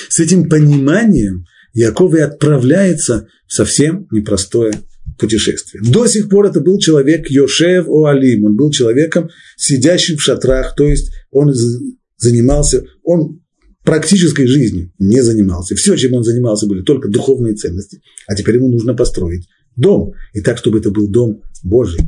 с 0.09 0.19
этим 0.19 0.49
пониманием 0.49 1.45
Яков 1.73 2.13
и 2.13 2.19
отправляется 2.19 3.27
в 3.47 3.53
совсем 3.53 4.07
непростое 4.11 4.73
путешествие. 5.19 5.83
До 5.83 6.07
сих 6.07 6.29
пор 6.29 6.47
это 6.47 6.61
был 6.61 6.79
человек 6.79 7.29
Йошев 7.29 7.87
Оалим, 7.87 8.45
он 8.45 8.55
был 8.55 8.71
человеком, 8.71 9.29
сидящим 9.57 10.17
в 10.17 10.21
шатрах, 10.21 10.75
то 10.75 10.83
есть 10.83 11.11
он 11.31 11.53
занимался, 12.17 12.85
он 13.03 13.41
практической 13.85 14.47
жизнью 14.47 14.91
не 14.99 15.21
занимался. 15.21 15.75
Все, 15.75 15.95
чем 15.95 16.13
он 16.13 16.23
занимался, 16.23 16.67
были 16.67 16.81
только 16.81 17.07
духовные 17.07 17.53
ценности. 17.53 18.01
А 18.27 18.35
теперь 18.35 18.55
ему 18.55 18.69
нужно 18.69 18.93
построить 18.93 19.47
дом. 19.75 20.13
И 20.33 20.41
так, 20.41 20.57
чтобы 20.57 20.79
это 20.79 20.91
был 20.91 21.07
дом 21.07 21.41
Божий. 21.63 22.01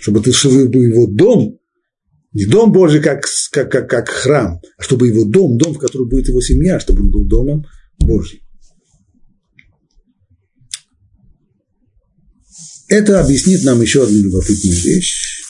Чтобы 0.00 0.20
это 0.20 0.32
чтобы 0.32 0.84
его 0.84 1.06
дом, 1.06 1.58
не 2.32 2.44
дом 2.44 2.72
Божий, 2.72 3.00
как, 3.00 3.24
как, 3.52 3.70
как, 3.70 3.88
как 3.88 4.08
храм, 4.08 4.60
а 4.76 4.82
чтобы 4.82 5.08
его 5.08 5.24
дом, 5.24 5.56
дом, 5.56 5.74
в 5.74 5.78
котором 5.78 6.08
будет 6.08 6.28
его 6.28 6.42
семья, 6.42 6.78
чтобы 6.78 7.02
он 7.02 7.10
был 7.10 7.24
домом 7.24 7.64
Божьим. 7.98 8.40
Это 12.88 13.20
объяснит 13.20 13.64
нам 13.64 13.80
еще 13.80 14.04
одну 14.04 14.18
любопытную 14.18 14.76
вещь. 14.76 15.42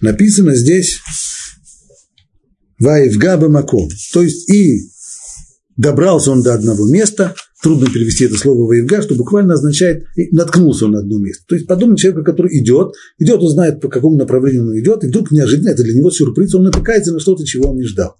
Написано 0.00 0.54
здесь 0.54 1.00
Ваевгаба 2.80 3.48
Маком. 3.48 3.88
То 4.12 4.22
есть 4.22 4.50
и 4.50 4.90
добрался 5.76 6.32
он 6.32 6.42
до 6.42 6.54
одного 6.54 6.86
места, 6.86 7.34
трудно 7.62 7.86
перевести 7.86 8.24
это 8.24 8.36
слово 8.36 8.66
воевга, 8.66 9.02
что 9.02 9.14
буквально 9.14 9.54
означает 9.54 10.04
наткнулся 10.32 10.86
он 10.86 10.92
на 10.92 11.00
одно 11.00 11.18
место. 11.18 11.44
То 11.48 11.54
есть 11.54 11.66
подобный 11.66 11.96
человек, 11.96 12.24
который 12.24 12.58
идет, 12.58 12.94
идет, 13.18 13.40
он 13.40 13.48
знает, 13.48 13.80
по 13.80 13.88
какому 13.88 14.16
направлению 14.16 14.68
он 14.68 14.78
идет, 14.78 15.04
и 15.04 15.08
вдруг 15.08 15.30
неожиданно 15.30 15.70
это 15.70 15.82
для 15.82 15.94
него 15.94 16.10
сюрприз, 16.10 16.54
он 16.54 16.64
натыкается 16.64 17.12
на 17.12 17.20
что-то, 17.20 17.44
чего 17.44 17.70
он 17.70 17.76
не 17.76 17.84
ждал. 17.84 18.16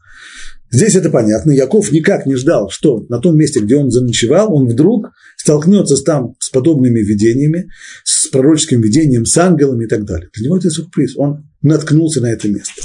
Здесь 0.73 0.95
это 0.95 1.11
понятно. 1.11 1.51
Яков 1.51 1.91
никак 1.91 2.27
не 2.27 2.37
ждал, 2.37 2.71
что 2.71 3.05
на 3.09 3.19
том 3.19 3.37
месте, 3.37 3.61
где 3.61 3.77
он 3.77 3.91
заночевал, 3.91 4.55
он 4.55 4.69
вдруг 4.69 5.09
столкнется 5.37 5.97
с 5.97 6.03
там 6.05 6.35
с 6.39 6.49
подобными 6.49 7.01
видениями, 7.01 7.69
с 8.05 8.29
пророческим 8.29 8.81
видением, 8.81 9.27
с 9.27 9.37
ангелами 9.37 9.85
и 9.85 9.89
так 9.89 10.05
далее. 10.05 10.29
Для 10.35 10.47
него 10.47 10.59
это 10.59 10.71
сюрприз. 10.71 11.17
Он 11.17 11.49
наткнулся 11.61 12.21
на 12.21 12.31
это 12.31 12.47
место. 12.49 12.83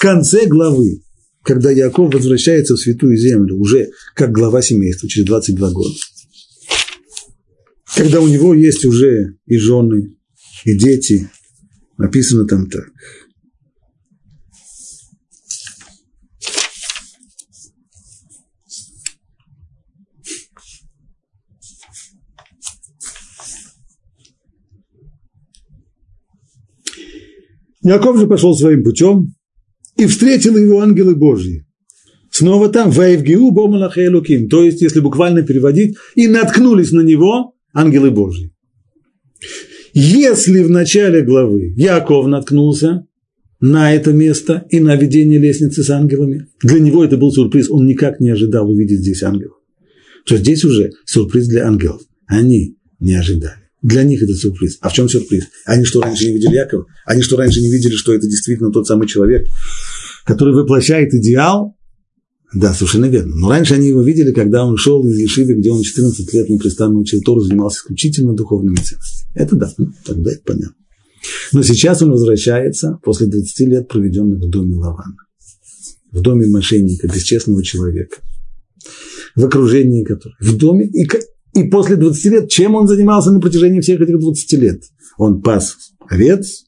Конце 0.00 0.46
главы, 0.46 1.02
когда 1.42 1.70
Яков 1.70 2.14
возвращается 2.14 2.74
в 2.74 2.80
Святую 2.80 3.18
Землю, 3.18 3.58
уже 3.58 3.90
как 4.14 4.32
глава 4.32 4.62
семейства, 4.62 5.06
через 5.06 5.26
22 5.26 5.70
года, 5.72 5.94
когда 7.94 8.22
у 8.22 8.26
него 8.26 8.54
есть 8.54 8.86
уже 8.86 9.36
и 9.44 9.58
жены, 9.58 10.16
и 10.64 10.74
дети, 10.74 11.28
написано 11.98 12.46
там 12.46 12.70
так– 12.70 12.86
Яков 27.82 28.18
же 28.18 28.26
пошел 28.26 28.54
своим 28.54 28.84
путем, 28.84 29.34
и 30.00 30.06
встретил 30.06 30.56
его 30.56 30.80
ангелы 30.80 31.14
Божьи. 31.14 31.66
Снова 32.30 32.70
там, 32.70 32.90
Ваевгиу 32.90 33.50
Бомалахе 33.50 34.08
Луким, 34.08 34.48
то 34.48 34.62
есть, 34.64 34.80
если 34.80 35.00
буквально 35.00 35.42
переводить, 35.42 35.96
и 36.14 36.26
наткнулись 36.26 36.92
на 36.92 37.02
него 37.02 37.54
ангелы 37.74 38.10
Божьи. 38.10 38.50
Если 39.92 40.62
в 40.62 40.70
начале 40.70 41.22
главы 41.22 41.74
Яков 41.76 42.26
наткнулся 42.28 43.06
на 43.60 43.92
это 43.92 44.12
место 44.12 44.64
и 44.70 44.80
на 44.80 44.96
видение 44.96 45.38
лестницы 45.38 45.82
с 45.82 45.90
ангелами, 45.90 46.46
для 46.62 46.78
него 46.78 47.04
это 47.04 47.18
был 47.18 47.30
сюрприз, 47.30 47.68
он 47.68 47.86
никак 47.86 48.20
не 48.20 48.30
ожидал 48.30 48.70
увидеть 48.70 49.00
здесь 49.00 49.22
ангелов. 49.22 49.56
То 50.24 50.36
здесь 50.36 50.64
уже 50.64 50.92
сюрприз 51.04 51.48
для 51.48 51.66
ангелов. 51.66 52.00
Они 52.26 52.76
не 53.00 53.14
ожидали. 53.16 53.60
Для 53.82 54.02
них 54.04 54.22
это 54.22 54.34
сюрприз. 54.34 54.78
А 54.80 54.90
в 54.90 54.92
чем 54.92 55.08
сюрприз? 55.08 55.44
Они 55.64 55.84
что, 55.84 56.02
раньше 56.02 56.26
не 56.26 56.34
видели 56.34 56.54
Якова? 56.54 56.86
Они 57.06 57.22
что, 57.22 57.36
раньше 57.36 57.60
не 57.60 57.70
видели, 57.70 57.94
что 57.94 58.14
это 58.14 58.26
действительно 58.26 58.70
тот 58.70 58.86
самый 58.86 59.08
человек, 59.08 59.46
который 60.30 60.54
воплощает 60.54 61.12
идеал? 61.12 61.76
Да, 62.54 62.72
совершенно 62.72 63.06
верно. 63.06 63.34
Но 63.34 63.48
раньше 63.48 63.74
они 63.74 63.88
его 63.88 64.00
видели, 64.02 64.32
когда 64.32 64.64
он 64.64 64.76
шел 64.76 65.04
из 65.04 65.18
Ешивы, 65.18 65.54
где 65.54 65.70
он 65.70 65.82
14 65.82 66.32
лет 66.34 66.48
непрестанно 66.48 66.98
учил 66.98 67.20
Тору, 67.20 67.40
занимался 67.40 67.78
исключительно 67.78 68.34
духовными 68.34 68.76
ценностями. 68.76 69.30
Это 69.34 69.56
да, 69.56 69.72
ну, 69.76 69.92
тогда 70.04 70.30
это 70.30 70.42
понятно. 70.44 70.74
Но 71.52 71.62
сейчас 71.62 72.02
он 72.02 72.12
возвращается 72.12 72.98
после 73.02 73.26
20 73.26 73.60
лет, 73.68 73.88
проведенных 73.88 74.40
в 74.40 74.48
доме 74.48 74.76
Лавана. 74.76 75.16
В 76.12 76.20
доме 76.20 76.46
мошенника, 76.46 77.08
бесчестного 77.08 77.62
человека. 77.62 78.16
В 79.34 79.44
окружении 79.44 80.04
которого. 80.04 80.36
В 80.40 80.56
доме, 80.56 80.86
и 80.86 81.08
и 81.54 81.64
после 81.64 81.96
20 81.96 82.24
лет, 82.26 82.48
чем 82.48 82.76
он 82.76 82.86
занимался 82.86 83.32
на 83.32 83.40
протяжении 83.40 83.80
всех 83.80 84.00
этих 84.00 84.18
20 84.18 84.52
лет? 84.54 84.82
Он 85.18 85.42
пас 85.42 85.76
овец, 86.08 86.64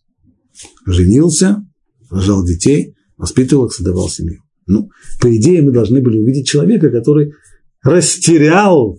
женился, 0.86 1.64
рожал 2.10 2.44
детей, 2.44 2.94
воспитывал 3.22 3.66
их, 3.66 3.72
создавал 3.72 4.08
семью. 4.08 4.42
Ну, 4.66 4.90
по 5.20 5.34
идее, 5.34 5.62
мы 5.62 5.70
должны 5.72 6.00
были 6.00 6.18
увидеть 6.18 6.46
человека, 6.46 6.90
который 6.90 7.32
растерял 7.82 8.98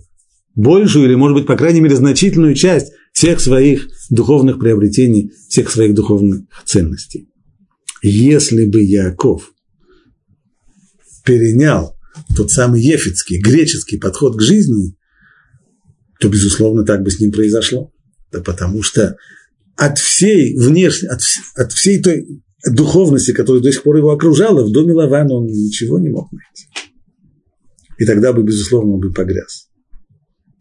большую 0.54 1.06
или, 1.06 1.14
может 1.14 1.36
быть, 1.36 1.46
по 1.46 1.56
крайней 1.56 1.80
мере, 1.80 1.94
значительную 1.94 2.54
часть 2.54 2.92
всех 3.12 3.40
своих 3.40 3.86
духовных 4.08 4.58
приобретений, 4.58 5.30
всех 5.48 5.70
своих 5.70 5.94
духовных 5.94 6.44
ценностей. 6.64 7.28
Если 8.02 8.64
бы 8.64 8.82
Яков 8.82 9.52
перенял 11.24 11.94
тот 12.34 12.50
самый 12.50 12.80
ефицкий, 12.82 13.40
греческий 13.40 13.98
подход 13.98 14.38
к 14.38 14.42
жизни, 14.42 14.96
то, 16.18 16.28
безусловно, 16.28 16.84
так 16.84 17.02
бы 17.02 17.10
с 17.10 17.20
ним 17.20 17.30
произошло. 17.30 17.92
Да 18.32 18.40
потому 18.40 18.82
что 18.82 19.16
от 19.76 19.98
всей 19.98 20.56
внешней, 20.56 21.08
от, 21.08 21.20
от 21.56 21.72
всей 21.72 22.02
той 22.02 22.42
духовности, 22.70 23.32
которая 23.32 23.62
до 23.62 23.72
сих 23.72 23.82
пор 23.82 23.96
его 23.96 24.10
окружала, 24.10 24.64
в 24.64 24.72
доме 24.72 24.92
Лавана 24.92 25.34
он 25.34 25.46
ничего 25.46 25.98
не 25.98 26.08
мог 26.08 26.30
найти. 26.32 26.66
И 27.98 28.04
тогда 28.04 28.32
бы, 28.32 28.42
безусловно, 28.42 28.94
он 28.94 29.00
бы 29.00 29.12
погряз. 29.12 29.68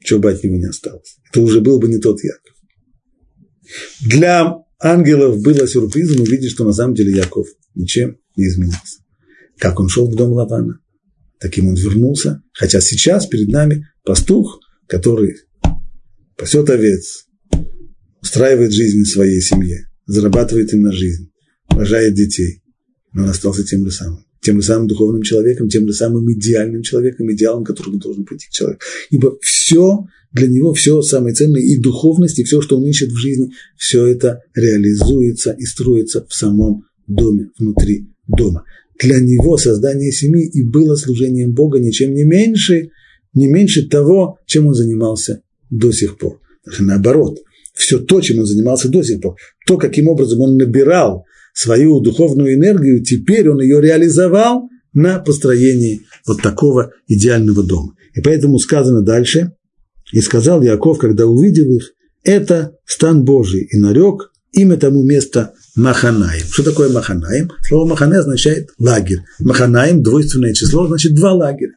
Чего 0.04 0.20
бы 0.20 0.32
от 0.32 0.44
него 0.44 0.58
не 0.58 0.66
осталось. 0.66 1.18
Это 1.30 1.42
уже 1.42 1.62
был 1.62 1.80
бы 1.80 1.88
не 1.88 1.98
тот 1.98 2.22
Яков. 2.24 2.54
Для 4.06 4.58
ангелов 4.80 5.42
было 5.42 5.68
сюрпризом 5.68 6.22
увидеть, 6.22 6.52
что 6.52 6.66
на 6.66 6.74
самом 6.74 6.94
деле 6.94 7.16
Яков 7.16 7.48
ничем 7.74 8.18
не 8.36 8.48
изменился. 8.48 9.00
Как 9.58 9.80
он 9.80 9.88
шел 9.88 10.10
в 10.10 10.16
дом 10.16 10.34
Лавана, 10.34 10.80
таким 11.40 11.70
он 11.70 11.76
вернулся. 11.76 12.44
Хотя 12.54 12.82
сейчас 12.82 13.28
перед 13.28 13.48
нами 13.48 13.88
пастух, 14.04 14.60
который 14.88 15.36
пасет 16.38 16.70
овец, 16.70 17.26
устраивает 18.22 18.74
жизнь 18.74 19.06
своей 19.06 19.42
семье, 19.42 19.88
зарабатывает 20.06 20.74
им 20.74 20.82
на 20.82 20.92
жизнь, 20.92 21.32
рожает 21.76 22.14
детей, 22.14 22.62
но 23.14 23.24
он 23.24 23.30
остался 23.30 23.64
тем 23.64 23.86
же 23.86 23.92
самым, 23.92 24.26
тем 24.42 24.62
же 24.62 24.68
самым 24.68 24.88
духовным 24.88 25.22
человеком, 25.22 25.70
тем 25.70 25.88
же 25.88 25.94
самым 25.94 26.32
идеальным 26.34 26.82
человеком, 26.82 27.32
идеалом, 27.32 27.64
к 27.64 27.68
которому 27.68 27.98
должен 27.98 28.26
прийти 28.26 28.48
человек. 28.52 28.82
Ибо 29.10 29.38
все 29.42 30.06
для 30.32 30.48
него, 30.48 30.74
все 30.74 31.02
самое 31.02 31.36
ценное, 31.36 31.62
и 31.62 31.80
духовность, 31.80 32.40
и 32.40 32.44
все, 32.44 32.62
что 32.62 32.78
он 32.78 32.86
ищет 32.86 33.12
в 33.12 33.18
жизни, 33.18 33.52
все 33.78 34.08
это 34.08 34.42
реализуется 34.56 35.52
и 35.52 35.64
строится 35.64 36.26
в 36.28 36.34
самом 36.34 36.86
доме, 37.08 37.50
внутри 37.60 38.08
дома. 38.28 38.64
Для 39.00 39.20
него 39.20 39.58
создание 39.58 40.12
семьи 40.12 40.48
и 40.48 40.64
было 40.64 40.96
служением 40.96 41.54
Бога 41.54 41.80
ничем 41.80 42.14
не 42.14 42.24
меньше, 42.24 42.90
не 43.34 43.48
меньше 43.48 43.88
того, 43.88 44.40
чем 44.46 44.68
он 44.68 44.74
занимался 44.74 45.42
до 45.70 45.92
сих 45.92 46.18
пор. 46.18 46.40
Наоборот, 46.80 47.40
все 47.74 48.00
то, 48.00 48.22
чем 48.22 48.40
он 48.40 48.46
занимался 48.46 48.90
до 48.90 49.04
сих 49.04 49.22
пор, 49.22 49.36
то, 49.66 49.78
каким 49.78 50.08
образом 50.08 50.40
он 50.42 50.58
набирал 50.58 51.26
свою 51.54 52.00
духовную 52.00 52.56
энергию, 52.56 53.04
теперь 53.04 53.50
он 53.50 53.62
ее 53.62 53.82
реализовал 53.82 54.70
на 54.94 55.20
построении 55.20 56.02
вот 56.26 56.42
такого 56.42 56.92
идеального 57.08 57.64
дома. 57.64 57.96
И 58.14 58.22
поэтому 58.22 58.60
сказано 58.60 59.02
дальше, 59.02 59.54
и 60.12 60.22
сказал 60.22 60.62
Яков, 60.62 61.00
когда 61.00 61.26
увидел 61.26 61.70
их, 61.72 61.94
это 62.24 62.76
стан 62.86 63.24
Божий, 63.24 63.68
и 63.72 63.78
нарек 63.78 64.32
имя 64.52 64.78
тому 64.78 65.04
места 65.04 65.54
Маханаим. 65.76 66.46
Что 66.52 66.64
такое 66.64 66.90
Маханаим? 66.90 67.50
Слово 67.68 67.90
Маханай 67.90 68.20
означает 68.20 68.70
лагерь. 68.78 69.20
Маханаим, 69.40 70.04
двойственное 70.04 70.54
число, 70.54 70.88
значит 70.88 71.16
два 71.16 71.34
лагеря. 71.34 71.74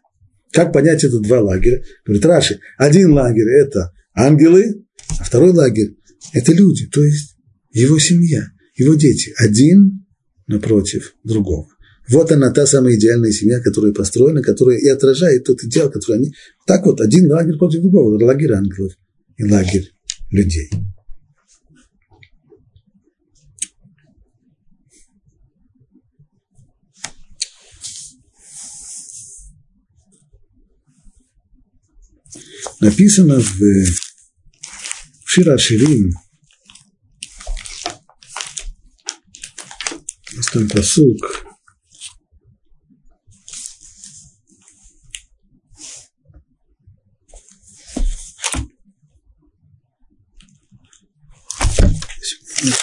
Как 0.53 0.73
понять 0.73 1.03
это 1.05 1.19
два 1.19 1.41
лагеря? 1.41 1.83
Говорит 2.05 2.27
Раши, 2.27 2.61
один 2.77 3.13
лагерь– 3.13 3.49
это 3.63 3.93
ангелы, 4.15 4.85
а 5.19 5.25
второй 5.25 5.53
лагерь– 5.53 5.97
это 6.33 6.53
люди, 6.53 6.87
то 6.87 7.03
есть 7.03 7.37
его 7.73 7.99
семья, 7.99 8.45
его 8.77 8.95
дети. 8.95 9.35
Один 9.39 10.07
напротив 10.47 11.15
другого. 11.25 11.69
Вот 12.09 12.31
она, 12.31 12.53
та 12.53 12.67
самая 12.67 12.95
идеальная 12.97 13.33
семья, 13.33 13.61
которая 13.61 13.93
построена, 13.93 14.43
которая 14.43 14.79
и 14.79 14.89
отражает 14.89 15.45
тот 15.45 15.63
идеал, 15.65 15.91
который 15.91 16.19
они... 16.19 16.33
Так 16.67 16.87
вот, 16.87 17.01
один 17.01 17.31
лагерь 17.31 17.59
против 17.59 17.81
другого, 17.81 18.23
лагерь 18.25 18.53
ангелов 18.53 18.93
и 19.37 19.45
лагерь 19.45 19.91
людей. 20.31 20.71
написано 32.81 33.41
в 33.41 33.61
Шира 35.25 35.59
Ширим, 35.59 36.13
там 40.57 40.69
посук, 40.69 41.47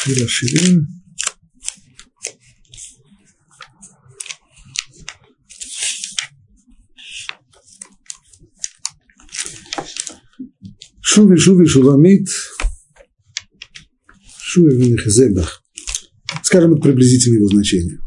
Шира 0.03 0.27
Ширим, 0.27 0.87
Шуви, 11.01 11.37
шуви, 11.37 11.65
шуламит, 11.65 12.27
шуви 14.41 14.75
венехзебах. 14.75 15.62
Скажем, 16.43 16.73
это 16.73 16.81
приблизительное 16.81 17.37
его 17.39 17.47
значение. 17.47 17.99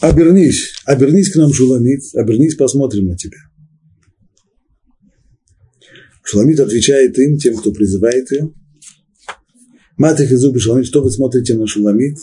Обернись, 0.00 0.72
обернись 0.86 1.30
к 1.30 1.36
нам, 1.36 1.52
Шуламит, 1.52 2.02
обернись, 2.14 2.54
посмотрим 2.54 3.08
на 3.08 3.16
тебя. 3.16 3.36
Шуламит 6.22 6.60
отвечает 6.60 7.18
им, 7.18 7.36
тем, 7.36 7.56
кто 7.56 7.72
призывает 7.72 8.30
ее. 8.30 8.54
Матых 9.98 10.30
и 10.30 10.36
зубы 10.36 10.58
Шуламит, 10.60 10.86
что 10.86 11.02
вы 11.02 11.10
смотрите 11.10 11.54
на 11.54 11.66
Шуламит? 11.66 12.16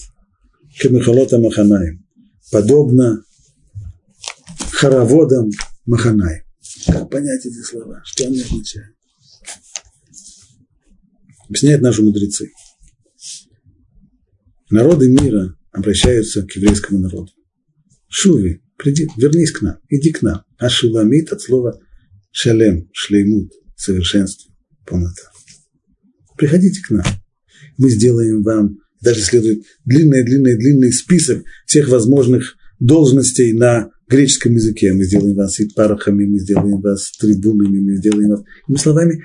Кемехалота 0.81 1.37
Маханаем. 1.37 2.03
Подобно 2.51 3.23
хороводом 4.71 5.51
Маханай. 5.85 6.43
Как 6.87 7.09
понять 7.09 7.45
эти 7.45 7.61
слова? 7.61 8.01
Что 8.05 8.25
они 8.25 8.41
означают? 8.41 8.96
Объясняют 11.47 11.81
наши 11.81 12.01
мудрецы. 12.01 12.51
Народы 14.69 15.09
мира 15.09 15.55
обращаются 15.71 16.43
к 16.43 16.51
еврейскому 16.55 16.99
народу. 16.99 17.31
Шуви, 18.09 18.61
приди, 18.77 19.07
вернись 19.17 19.51
к 19.51 19.61
нам, 19.61 19.77
иди 19.89 20.11
к 20.11 20.21
нам. 20.21 20.43
А 20.57 20.69
шуламит 20.69 21.31
от 21.31 21.41
слова 21.41 21.79
шалем, 22.31 22.89
шлеймут, 22.91 23.51
совершенство, 23.75 24.51
полнота. 24.85 25.31
Приходите 26.37 26.81
к 26.81 26.91
нам. 26.91 27.05
Мы 27.77 27.89
сделаем 27.89 28.43
вам, 28.43 28.77
даже 29.01 29.21
следует 29.21 29.63
длинный-длинный-длинный 29.85 30.91
список 30.91 31.43
всех 31.65 31.89
возможных 31.89 32.55
должностей 32.79 33.53
на 33.53 33.89
греческом 34.07 34.53
языке. 34.53 34.93
Мы 34.93 35.05
сделаем 35.05 35.35
вас 35.35 35.59
и 35.59 35.69
парахами, 35.69 36.25
мы 36.25 36.39
сделаем 36.39 36.81
вас 36.81 37.11
трибунами, 37.19 37.79
мы 37.79 37.95
сделаем 37.97 38.29
вас... 38.29 38.43
Иными 38.67 38.79
словами, 38.79 39.23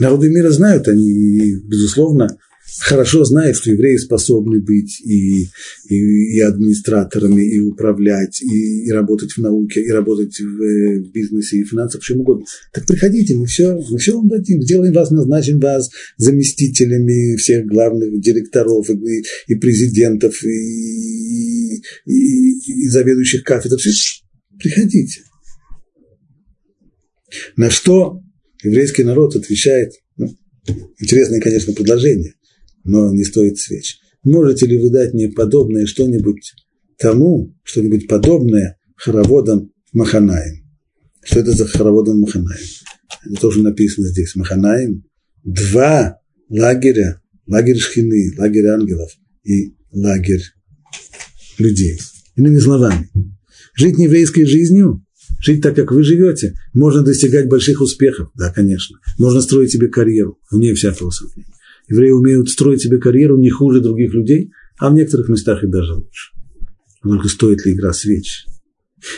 народы 0.00 0.30
мира 0.30 0.50
знают, 0.50 0.88
они, 0.88 1.56
безусловно, 1.64 2.36
хорошо 2.78 3.24
знают, 3.24 3.56
что 3.56 3.70
евреи 3.70 3.96
способны 3.96 4.60
быть 4.60 5.00
и, 5.00 5.48
и, 5.88 6.36
и 6.36 6.40
администраторами, 6.40 7.42
и 7.42 7.60
управлять, 7.60 8.40
и, 8.42 8.86
и 8.86 8.90
работать 8.90 9.32
в 9.32 9.38
науке, 9.38 9.82
и 9.82 9.90
работать 9.90 10.38
в, 10.38 10.44
в 10.44 11.10
бизнесе, 11.12 11.58
и 11.58 11.64
в 11.64 11.70
финансах, 11.70 12.02
чем 12.02 12.20
угодно. 12.20 12.44
Так 12.72 12.86
приходите, 12.86 13.34
мы 13.34 13.46
все, 13.46 13.78
мы 13.90 13.98
все 13.98 14.16
вам 14.16 14.28
дадим, 14.28 14.62
сделаем 14.62 14.92
вас, 14.92 15.10
назначим 15.10 15.58
вас 15.58 15.90
заместителями 16.16 17.36
всех 17.36 17.66
главных 17.66 18.20
директоров 18.20 18.88
и, 18.90 19.24
и 19.48 19.54
президентов, 19.56 20.42
и, 20.44 21.82
и, 22.06 22.84
и 22.84 22.88
заведующих 22.88 23.42
кафедр. 23.42 23.76
Приходите. 24.58 25.22
На 27.56 27.70
что 27.70 28.20
еврейский 28.62 29.04
народ 29.04 29.36
отвечает, 29.36 29.92
ну, 30.16 30.28
интересное, 30.98 31.40
конечно, 31.40 31.72
предложение 31.72 32.34
но 32.84 33.12
не 33.12 33.24
стоит 33.24 33.58
свеч. 33.58 33.98
Можете 34.22 34.66
ли 34.66 34.78
вы 34.78 34.90
дать 34.90 35.14
мне 35.14 35.28
подобное 35.28 35.86
что-нибудь 35.86 36.54
тому, 36.98 37.54
что-нибудь 37.62 38.08
подобное 38.08 38.78
хороводам 38.96 39.72
Маханаем? 39.92 40.64
Что 41.22 41.40
это 41.40 41.52
за 41.52 41.66
хороводом 41.66 42.20
Маханаем? 42.20 42.66
Это 43.24 43.40
тоже 43.40 43.62
написано 43.62 44.08
здесь. 44.08 44.34
Маханаем. 44.34 45.04
Два 45.44 46.18
лагеря. 46.48 47.22
Лагерь 47.46 47.78
шхины, 47.78 48.32
лагерь 48.38 48.66
ангелов 48.66 49.10
и 49.42 49.74
лагерь 49.90 50.42
людей. 51.58 51.98
Иными 52.36 52.58
словами, 52.58 53.10
жить 53.74 53.98
еврейской 53.98 54.44
жизнью, 54.44 55.04
жить 55.40 55.62
так, 55.62 55.76
как 55.76 55.92
вы 55.92 56.02
живете, 56.02 56.54
можно 56.72 57.02
достигать 57.02 57.48
больших 57.48 57.80
успехов, 57.80 58.30
да, 58.34 58.50
конечно. 58.50 58.98
Можно 59.18 59.40
строить 59.40 59.72
себе 59.72 59.88
карьеру, 59.88 60.38
вне 60.50 60.74
всякого 60.74 61.10
сомнения. 61.10 61.52
Евреи 61.88 62.10
умеют 62.10 62.48
строить 62.48 62.82
себе 62.82 62.98
карьеру 62.98 63.36
не 63.36 63.50
хуже 63.50 63.80
других 63.80 64.14
людей, 64.14 64.52
а 64.78 64.90
в 64.90 64.94
некоторых 64.94 65.28
местах 65.28 65.64
и 65.64 65.66
даже 65.66 65.94
лучше. 65.94 66.32
Только 67.02 67.28
стоит 67.28 67.64
ли 67.64 67.72
игра 67.72 67.92
свеч? 67.92 68.44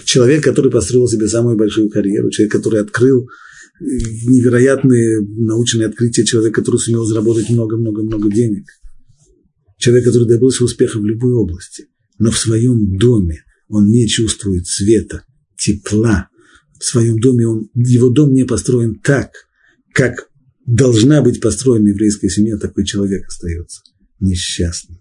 Человек, 0.05 0.45
который 0.45 0.70
построил 0.70 1.09
себе 1.09 1.29
самую 1.29 1.57
большую 1.57 1.91
карьеру, 1.91 2.31
человек, 2.31 2.53
который 2.53 2.81
открыл 2.81 3.25
э, 3.25 3.85
невероятные 4.27 5.20
научные 5.20 5.87
открытия, 5.89 6.25
человек, 6.25 6.55
который 6.55 6.77
сумел 6.77 7.05
заработать 7.05 7.51
много-много-много 7.51 8.31
денег, 8.31 8.64
человек, 9.79 10.05
который 10.05 10.29
добился 10.29 10.64
успеха 10.64 10.99
в 10.99 11.05
любой 11.05 11.35
области, 11.35 11.87
но 12.18 12.31
в 12.31 12.39
своем 12.39 12.97
доме 12.97 13.43
он 13.68 13.89
не 13.89 14.07
чувствует 14.07 14.66
света, 14.66 15.25
тепла. 15.63 16.29
В 16.79 16.85
своем 16.85 17.19
доме 17.21 17.47
он, 17.47 17.71
его 17.75 18.09
дом 18.09 18.33
не 18.33 18.45
построен 18.45 18.99
так, 18.99 19.31
как 19.95 20.29
должна 20.67 21.23
быть 21.23 21.41
построена 21.41 21.89
еврейская 21.89 22.29
семья, 22.29 22.57
такой 22.57 22.85
человек 22.85 23.27
остается 23.29 23.83
несчастным. 24.19 24.99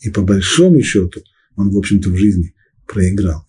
И 0.00 0.10
по 0.10 0.22
большому 0.22 0.80
счету 0.82 1.22
он, 1.56 1.70
в 1.70 1.76
общем-то, 1.76 2.10
в 2.10 2.16
жизни 2.16 2.54
проиграл. 2.86 3.44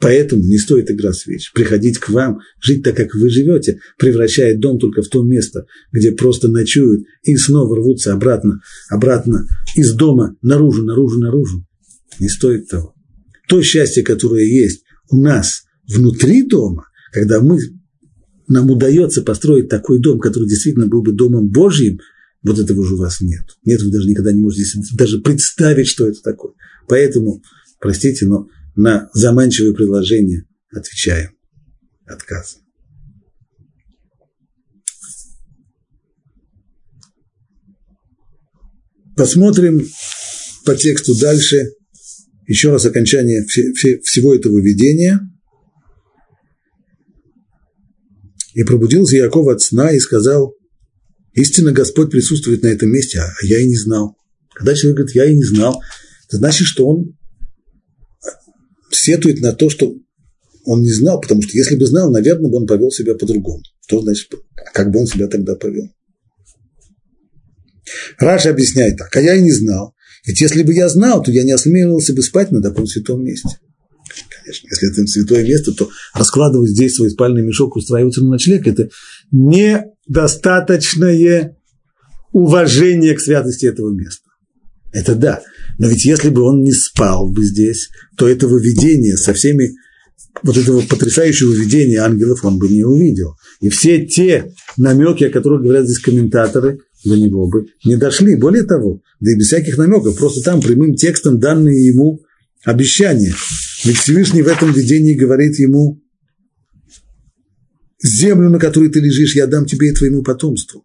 Поэтому 0.00 0.42
не 0.42 0.58
стоит 0.58 0.90
игра 0.90 1.12
свеч. 1.12 1.52
Приходить 1.52 1.98
к 1.98 2.10
вам, 2.10 2.40
жить 2.60 2.82
так, 2.82 2.96
как 2.96 3.14
вы 3.14 3.30
живете, 3.30 3.78
превращает 3.96 4.58
дом 4.58 4.78
только 4.78 5.02
в 5.02 5.08
то 5.08 5.22
место, 5.22 5.66
где 5.92 6.12
просто 6.12 6.48
ночуют 6.48 7.06
и 7.22 7.36
снова 7.36 7.76
рвутся 7.76 8.12
обратно, 8.12 8.60
обратно 8.90 9.46
из 9.76 9.94
дома 9.94 10.36
наружу, 10.42 10.84
наружу, 10.84 11.20
наружу. 11.20 11.64
Не 12.18 12.28
стоит 12.28 12.68
того. 12.68 12.94
То 13.48 13.62
счастье, 13.62 14.02
которое 14.02 14.44
есть 14.44 14.83
у 15.10 15.16
нас 15.16 15.64
внутри 15.86 16.46
дома, 16.46 16.88
когда 17.12 17.40
мы 17.40 17.58
нам 18.48 18.70
удается 18.70 19.22
построить 19.22 19.68
такой 19.68 20.00
дом, 20.00 20.18
который 20.18 20.48
действительно 20.48 20.86
был 20.86 21.02
бы 21.02 21.12
домом 21.12 21.48
Божьим, 21.48 22.00
Вот 22.42 22.58
этого 22.58 22.80
уже 22.80 22.94
у 22.94 22.98
вас 22.98 23.22
нет. 23.22 23.42
Нет, 23.64 23.80
вы 23.82 23.90
даже 23.90 24.08
никогда 24.08 24.32
не 24.32 24.42
можете 24.42 24.78
даже 24.92 25.20
представить, 25.20 25.88
что 25.88 26.06
это 26.06 26.20
такое. 26.22 26.52
Поэтому, 26.88 27.42
простите, 27.80 28.26
но 28.26 28.48
на 28.76 29.08
заманчивые 29.14 29.74
предложения 29.74 30.46
отвечаем 30.70 31.30
отказом. 32.06 32.60
Посмотрим 39.16 39.86
по 40.66 40.74
тексту 40.74 41.18
дальше 41.18 41.70
еще 42.46 42.70
раз 42.70 42.84
окончание 42.84 43.44
всего 43.44 44.34
этого 44.34 44.58
видения. 44.60 45.20
И 48.54 48.62
пробудился 48.62 49.16
Яков 49.16 49.48
от 49.48 49.60
сна 49.60 49.90
и 49.90 49.98
сказал, 49.98 50.54
истинно 51.32 51.72
Господь 51.72 52.10
присутствует 52.10 52.62
на 52.62 52.68
этом 52.68 52.90
месте, 52.90 53.18
а 53.18 53.32
я 53.42 53.58
и 53.58 53.66
не 53.66 53.76
знал. 53.76 54.16
Когда 54.54 54.74
человек 54.74 54.98
говорит, 54.98 55.16
я 55.16 55.24
и 55.24 55.34
не 55.34 55.42
знал, 55.42 55.82
это 56.28 56.36
значит, 56.36 56.66
что 56.68 56.86
он 56.86 57.16
сетует 58.92 59.40
на 59.40 59.52
то, 59.52 59.68
что 59.70 59.94
он 60.64 60.82
не 60.82 60.92
знал, 60.92 61.20
потому 61.20 61.42
что 61.42 61.56
если 61.56 61.76
бы 61.76 61.86
знал, 61.86 62.10
наверное, 62.10 62.50
бы 62.50 62.58
он 62.58 62.66
повел 62.66 62.90
себя 62.90 63.14
по-другому. 63.14 63.62
Что 63.86 64.00
значит, 64.00 64.32
как 64.72 64.90
бы 64.90 65.00
он 65.00 65.06
себя 65.06 65.26
тогда 65.26 65.56
повел? 65.56 65.88
Раша 68.18 68.50
объясняет 68.50 68.96
так, 68.96 69.14
а 69.16 69.20
я 69.20 69.34
и 69.34 69.42
не 69.42 69.52
знал. 69.52 69.94
Ведь 70.26 70.40
если 70.40 70.62
бы 70.62 70.72
я 70.72 70.88
знал, 70.88 71.22
то 71.22 71.30
я 71.30 71.44
не 71.44 71.52
осмеливался 71.52 72.14
бы 72.14 72.22
спать 72.22 72.50
на 72.50 72.62
таком 72.62 72.86
святом 72.86 73.22
месте. 73.22 73.58
Конечно, 74.42 74.68
если 74.70 74.90
это 74.90 75.06
святое 75.06 75.44
место, 75.44 75.72
то 75.72 75.90
раскладывать 76.14 76.70
здесь 76.70 76.94
свой 76.94 77.10
спальный 77.10 77.42
мешок, 77.42 77.76
устраиваться 77.76 78.22
на 78.22 78.30
ночлег– 78.30 78.66
это 78.68 78.88
недостаточное 79.30 81.58
уважение 82.32 83.14
к 83.14 83.20
святости 83.20 83.66
этого 83.66 83.90
места. 83.90 84.30
Это 84.92 85.14
да. 85.14 85.42
Но 85.78 85.88
ведь 85.88 86.04
если 86.04 86.30
бы 86.30 86.42
он 86.42 86.62
не 86.62 86.72
спал 86.72 87.28
бы 87.28 87.44
здесь, 87.44 87.90
то 88.16 88.28
этого 88.28 88.58
видения 88.58 89.16
со 89.16 89.32
всеми 89.34 89.74
вот 90.42 90.56
этого 90.56 90.80
потрясающего 90.82 91.52
видения 91.52 91.98
ангелов 91.98 92.44
он 92.44 92.58
бы 92.58 92.68
не 92.68 92.82
увидел. 92.84 93.36
И 93.60 93.68
все 93.68 94.04
те 94.04 94.52
намеки, 94.76 95.22
о 95.24 95.30
которых 95.30 95.62
говорят 95.62 95.84
здесь 95.84 96.00
комментаторы, 96.00 96.80
до 97.04 97.16
него 97.16 97.48
бы 97.48 97.66
не 97.84 97.96
дошли. 97.96 98.36
Более 98.36 98.64
того, 98.64 99.02
да 99.20 99.32
и 99.32 99.36
без 99.36 99.46
всяких 99.46 99.78
намеков, 99.78 100.16
просто 100.16 100.42
там 100.42 100.60
прямым 100.60 100.94
текстом 100.94 101.38
данные 101.38 101.86
ему 101.86 102.22
обещания. 102.64 103.34
Ведь 103.84 103.98
Всевышний 103.98 104.42
в 104.42 104.48
этом 104.48 104.72
видении 104.72 105.14
говорит 105.14 105.58
ему, 105.58 106.00
землю, 108.02 108.50
на 108.50 108.58
которой 108.58 108.90
ты 108.90 109.00
лежишь, 109.00 109.36
я 109.36 109.46
дам 109.46 109.66
тебе 109.66 109.90
и 109.90 109.94
твоему 109.94 110.22
потомству. 110.22 110.84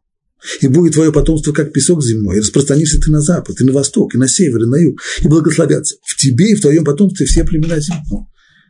И 0.62 0.68
будет 0.68 0.94
твое 0.94 1.12
потомство, 1.12 1.52
как 1.52 1.74
песок 1.74 2.02
земной, 2.02 2.38
и 2.38 2.40
распространишься 2.40 3.00
ты 3.00 3.12
на 3.12 3.20
запад, 3.20 3.60
и 3.60 3.66
на 3.66 3.74
восток, 3.74 4.16
и 4.16 4.18
на 4.18 4.28
север, 4.28 4.64
и 4.64 4.68
на 4.68 4.78
юг, 4.78 5.02
и 5.22 5.28
благословятся 5.28 5.98
в 6.06 6.16
тебе 6.16 6.52
и 6.52 6.56
в 6.56 6.62
твоем 6.62 6.86
потомстве 6.86 7.26
все 7.26 7.44
племена 7.44 7.80
земли. 7.80 8.26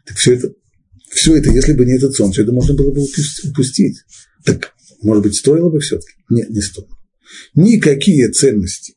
Так 0.08 0.18
все 0.18 0.34
это, 0.34 0.52
все 1.12 1.36
это, 1.36 1.52
если 1.52 1.74
бы 1.74 1.86
не 1.86 1.93
этот 1.93 2.16
сон, 2.16 2.32
все 2.32 2.41
это 2.41 2.52
можно 2.52 2.74
было 2.74 2.91
бы 2.91 3.06
упустить. 3.43 4.00
Так, 4.45 4.72
может 5.04 5.24
быть, 5.24 5.36
стоило 5.36 5.70
бы 5.70 5.80
все-таки? 5.80 6.14
Нет, 6.30 6.50
не 6.50 6.62
стоило 6.62 6.99
никакие 7.55 8.30
ценности, 8.30 8.95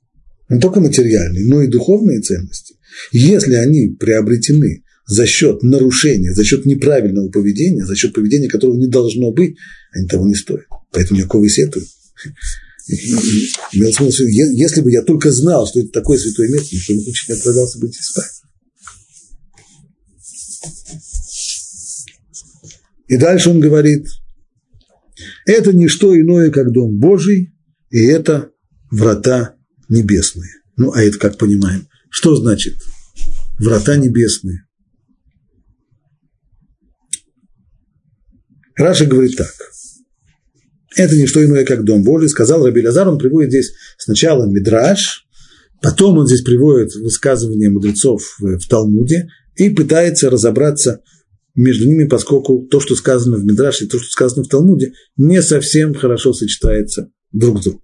не 0.48 0.60
только 0.60 0.80
материальные, 0.80 1.46
но 1.46 1.62
и 1.62 1.68
духовные 1.68 2.20
ценности, 2.20 2.76
если 3.12 3.54
они 3.54 3.88
приобретены 3.98 4.82
за 5.06 5.26
счет 5.26 5.62
нарушения, 5.62 6.32
за 6.34 6.44
счет 6.44 6.64
неправильного 6.66 7.28
поведения, 7.30 7.84
за 7.84 7.96
счет 7.96 8.12
поведения, 8.12 8.48
которого 8.48 8.76
не 8.76 8.86
должно 8.86 9.32
быть, 9.32 9.56
они 9.92 10.06
того 10.06 10.26
не 10.26 10.34
стоят. 10.34 10.66
Поэтому 10.92 11.20
Яков 11.20 11.44
и 11.44 11.48
сетует. 11.48 11.88
Если 13.72 14.80
бы 14.80 14.90
я 14.90 15.02
только 15.02 15.30
знал, 15.30 15.66
что 15.66 15.80
это 15.80 15.90
такое 15.90 16.18
святое 16.18 16.48
место, 16.48 16.74
никто 16.74 16.94
бы 16.94 17.00
не 17.00 17.34
отправлялся 17.34 17.78
бы 17.78 17.88
идти 17.88 18.00
спать. 18.00 18.42
И 23.08 23.16
дальше 23.16 23.50
он 23.50 23.60
говорит, 23.60 24.06
это 25.46 25.72
не 25.72 25.88
что 25.88 26.18
иное, 26.18 26.50
как 26.50 26.72
дом 26.72 26.98
Божий, 26.98 27.51
и 27.92 28.06
это 28.06 28.50
врата 28.90 29.54
небесные. 29.88 30.50
Ну, 30.76 30.92
а 30.92 31.02
это 31.02 31.18
как 31.18 31.38
понимаем? 31.38 31.86
Что 32.10 32.34
значит 32.34 32.74
врата 33.58 33.96
небесные? 33.96 34.64
Раша 38.76 39.04
говорит 39.04 39.36
так. 39.36 39.52
Это 40.96 41.16
не 41.16 41.26
что 41.26 41.44
иное, 41.44 41.64
как 41.64 41.84
дом 41.84 42.02
Божий, 42.02 42.30
сказал 42.30 42.66
Раби 42.66 42.84
Лазар, 42.84 43.08
он 43.08 43.18
приводит 43.18 43.50
здесь 43.50 43.72
сначала 43.98 44.46
Мидраш, 44.46 45.26
потом 45.82 46.18
он 46.18 46.26
здесь 46.26 46.42
приводит 46.42 46.94
высказывания 46.94 47.68
мудрецов 47.68 48.22
в 48.38 48.68
Талмуде 48.68 49.28
и 49.56 49.68
пытается 49.68 50.30
разобраться 50.30 51.02
между 51.54 51.86
ними, 51.86 52.08
поскольку 52.08 52.66
то, 52.70 52.80
что 52.80 52.94
сказано 52.94 53.36
в 53.36 53.44
Мидраше, 53.44 53.84
и 53.84 53.88
то, 53.88 53.98
что 53.98 54.10
сказано 54.10 54.44
в 54.44 54.48
Талмуде, 54.48 54.92
не 55.16 55.42
совсем 55.42 55.94
хорошо 55.94 56.32
сочетается 56.32 57.10
друг 57.32 57.60
с 57.60 57.64
другом. 57.64 57.82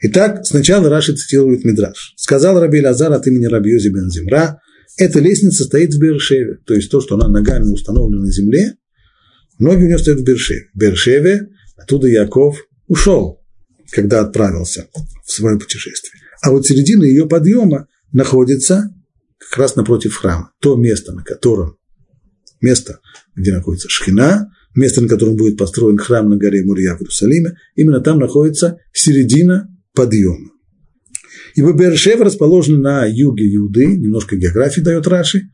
Итак, 0.00 0.46
сначала 0.46 0.88
Раши 0.88 1.14
цитирует 1.14 1.64
Мидраш. 1.64 2.14
Сказал 2.16 2.58
Раби 2.58 2.80
Лазар 2.80 3.12
от 3.12 3.26
имени 3.26 3.46
Раби 3.46 3.70
Йози 3.70 3.88
бен 3.88 4.10
Зимра, 4.10 4.60
эта 4.96 5.20
лестница 5.20 5.64
стоит 5.64 5.94
в 5.94 5.98
Бершеве, 6.00 6.58
то 6.66 6.74
есть 6.74 6.90
то, 6.90 7.00
что 7.00 7.14
она 7.14 7.28
ногами 7.28 7.70
установлена 7.70 8.24
на 8.24 8.32
земле, 8.32 8.74
ноги 9.58 9.84
у 9.84 9.86
нее 9.86 9.98
стоят 9.98 10.20
в 10.20 10.24
Бершеве. 10.24 10.68
В 10.74 10.78
Бершеве 10.78 11.48
оттуда 11.76 12.08
Яков 12.08 12.58
ушел, 12.88 13.40
когда 13.92 14.20
отправился 14.20 14.88
в 15.24 15.30
свое 15.30 15.58
путешествие. 15.58 16.20
А 16.42 16.50
вот 16.50 16.66
середина 16.66 17.04
ее 17.04 17.28
подъема 17.28 17.86
находится 18.12 18.92
как 19.38 19.58
раз 19.58 19.76
напротив 19.76 20.16
храма. 20.16 20.52
То 20.60 20.76
место, 20.76 21.12
на 21.12 21.22
котором, 21.22 21.76
место, 22.60 23.00
где 23.36 23.52
находится 23.52 23.88
Шхина, 23.88 24.50
место, 24.74 25.00
на 25.00 25.08
котором 25.08 25.36
будет 25.36 25.56
построен 25.56 25.98
храм 25.98 26.28
на 26.28 26.36
горе 26.36 26.64
Мурья 26.64 26.96
в 26.96 27.00
Иерусалиме, 27.00 27.56
именно 27.74 28.00
там 28.00 28.18
находится 28.18 28.78
середина 28.92 29.68
подъема. 29.94 30.50
Ибо 31.54 31.72
Бершева 31.72 32.24
расположен 32.24 32.80
на 32.80 33.04
юге 33.06 33.44
Иуды, 33.56 33.86
немножко 33.86 34.36
географии 34.36 34.80
дает 34.80 35.06
Раши, 35.06 35.50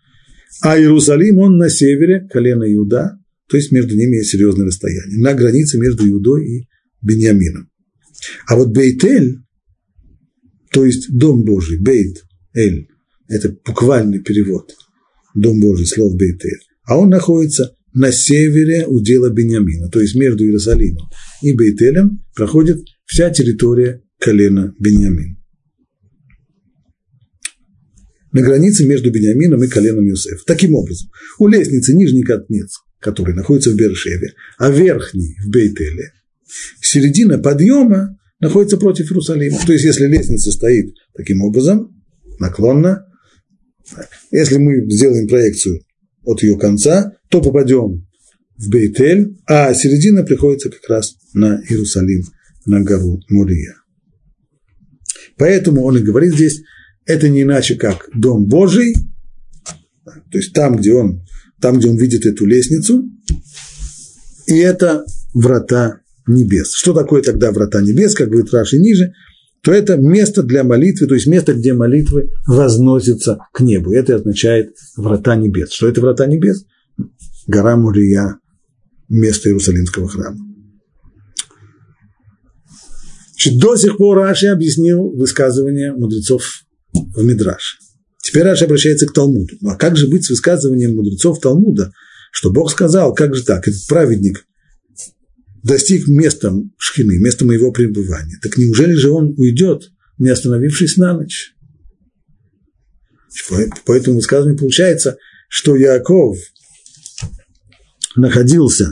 а 0.60 0.78
Иерусалим, 0.78 1.38
он 1.38 1.56
на 1.56 1.70
севере, 1.70 2.28
колено 2.30 2.64
Иуда, 2.74 3.18
то 3.48 3.56
есть 3.56 3.72
между 3.72 3.96
ними 3.96 4.16
есть 4.16 4.30
серьезное 4.30 4.66
расстояние, 4.66 5.22
на 5.22 5.34
границе 5.34 5.78
между 5.78 6.08
Иудой 6.08 6.46
и 6.46 6.68
Беньямином. 7.02 7.70
А 8.46 8.56
вот 8.56 8.72
Бейтель, 8.72 9.38
то 10.72 10.84
есть 10.84 11.06
Дом 11.10 11.44
Божий, 11.44 11.78
Бейт, 11.78 12.24
Эль, 12.54 12.88
это 13.28 13.56
буквальный 13.64 14.20
перевод, 14.20 14.74
Дом 15.34 15.60
Божий, 15.60 15.86
слов 15.86 16.14
Бейтель, 16.16 16.60
а 16.84 16.98
он 16.98 17.10
находится 17.10 17.76
на 17.94 18.10
севере 18.10 18.86
удела 18.86 19.30
Бениамина, 19.30 19.88
то 19.88 20.00
есть 20.00 20.14
между 20.16 20.44
Иерусалимом 20.44 21.08
и 21.42 21.52
Бейтелем 21.52 22.24
проходит 22.34 22.80
вся 23.06 23.30
территория 23.30 24.02
колена 24.18 24.74
Бениамин. 24.78 25.38
На 28.32 28.42
границе 28.42 28.84
между 28.84 29.12
Бениамином 29.12 29.62
и 29.62 29.68
коленом 29.68 30.06
Юсеф. 30.06 30.44
Таким 30.44 30.74
образом, 30.74 31.08
у 31.38 31.46
лестницы 31.46 31.94
нижний 31.94 32.24
конец, 32.24 32.80
который 32.98 33.32
находится 33.32 33.70
в 33.70 33.76
Бершеве, 33.76 34.32
а 34.58 34.70
верхний 34.70 35.36
в 35.44 35.50
Бейтеле, 35.50 36.12
середина 36.80 37.38
подъема 37.38 38.18
находится 38.40 38.76
против 38.76 39.12
Иерусалима. 39.12 39.58
То 39.64 39.72
есть, 39.72 39.84
если 39.84 40.06
лестница 40.06 40.50
стоит 40.50 40.94
таким 41.16 41.42
образом, 41.42 41.94
наклонно, 42.40 43.06
если 44.32 44.56
мы 44.56 44.90
сделаем 44.90 45.28
проекцию 45.28 45.80
от 46.24 46.42
ее 46.42 46.58
конца, 46.58 47.12
то 47.34 47.42
попадем 47.42 48.06
в 48.56 48.68
Бейтель, 48.68 49.36
а 49.46 49.74
середина 49.74 50.22
приходится 50.22 50.70
как 50.70 50.88
раз 50.88 51.16
на 51.32 51.60
Иерусалим, 51.68 52.22
на 52.64 52.80
гору 52.80 53.20
Мурия. 53.28 53.74
Поэтому 55.36 55.82
он 55.82 55.98
и 55.98 56.00
говорит 56.00 56.34
здесь, 56.34 56.62
это 57.06 57.28
не 57.28 57.42
иначе 57.42 57.74
как 57.74 58.08
Дом 58.14 58.46
Божий, 58.46 58.94
то 60.04 60.38
есть 60.38 60.52
там, 60.52 60.76
где 60.76 60.92
он, 60.92 61.24
там, 61.60 61.80
где 61.80 61.88
он 61.88 61.96
видит 61.96 62.24
эту 62.24 62.46
лестницу, 62.46 63.02
и 64.46 64.56
это 64.58 65.04
врата 65.34 66.02
небес. 66.28 66.72
Что 66.72 66.92
такое 66.92 67.20
тогда 67.20 67.50
врата 67.50 67.82
небес, 67.82 68.14
как 68.14 68.28
говорит 68.28 68.54
Раши 68.54 68.78
ниже, 68.78 69.12
то 69.60 69.72
это 69.72 69.96
место 69.96 70.44
для 70.44 70.62
молитвы, 70.62 71.08
то 71.08 71.14
есть 71.16 71.26
место, 71.26 71.54
где 71.54 71.74
молитвы 71.74 72.30
возносятся 72.46 73.38
к 73.52 73.58
небу. 73.58 73.92
Это 73.92 74.14
означает 74.14 74.76
врата 74.96 75.34
небес. 75.34 75.72
Что 75.72 75.88
это 75.88 76.00
врата 76.00 76.26
небес? 76.26 76.64
Гора 77.46 77.76
Мурия, 77.76 78.38
место 79.08 79.48
Иерусалимского 79.48 80.08
храма. 80.08 80.38
Значит, 83.32 83.60
до 83.60 83.76
сих 83.76 83.96
пор 83.98 84.18
Раши 84.18 84.46
объяснил 84.46 85.10
высказывание 85.10 85.92
мудрецов 85.92 86.64
в 86.92 87.22
Мидраше. 87.22 87.78
Теперь 88.22 88.44
Раши 88.44 88.64
обращается 88.64 89.06
к 89.06 89.12
Талмуду. 89.12 89.54
Ну, 89.60 89.70
а 89.70 89.76
как 89.76 89.96
же 89.96 90.08
быть 90.08 90.24
с 90.24 90.30
высказыванием 90.30 90.94
мудрецов 90.94 91.40
Талмуда, 91.40 91.92
что 92.32 92.50
Бог 92.50 92.70
сказал, 92.70 93.14
как 93.14 93.34
же 93.34 93.44
так, 93.44 93.68
этот 93.68 93.86
праведник 93.86 94.46
достиг 95.62 96.08
места 96.08 96.54
шхины, 96.78 97.18
места 97.18 97.44
моего 97.44 97.70
пребывания, 97.72 98.38
так 98.42 98.56
неужели 98.56 98.94
же 98.94 99.10
он 99.10 99.34
уйдет, 99.36 99.90
не 100.18 100.30
остановившись 100.30 100.96
на 100.96 101.14
ночь? 101.14 101.54
Поэтому 103.84 104.16
высказывание 104.16 104.58
получается, 104.58 105.16
что 105.48 105.76
Яков 105.76 106.38
находился, 108.16 108.90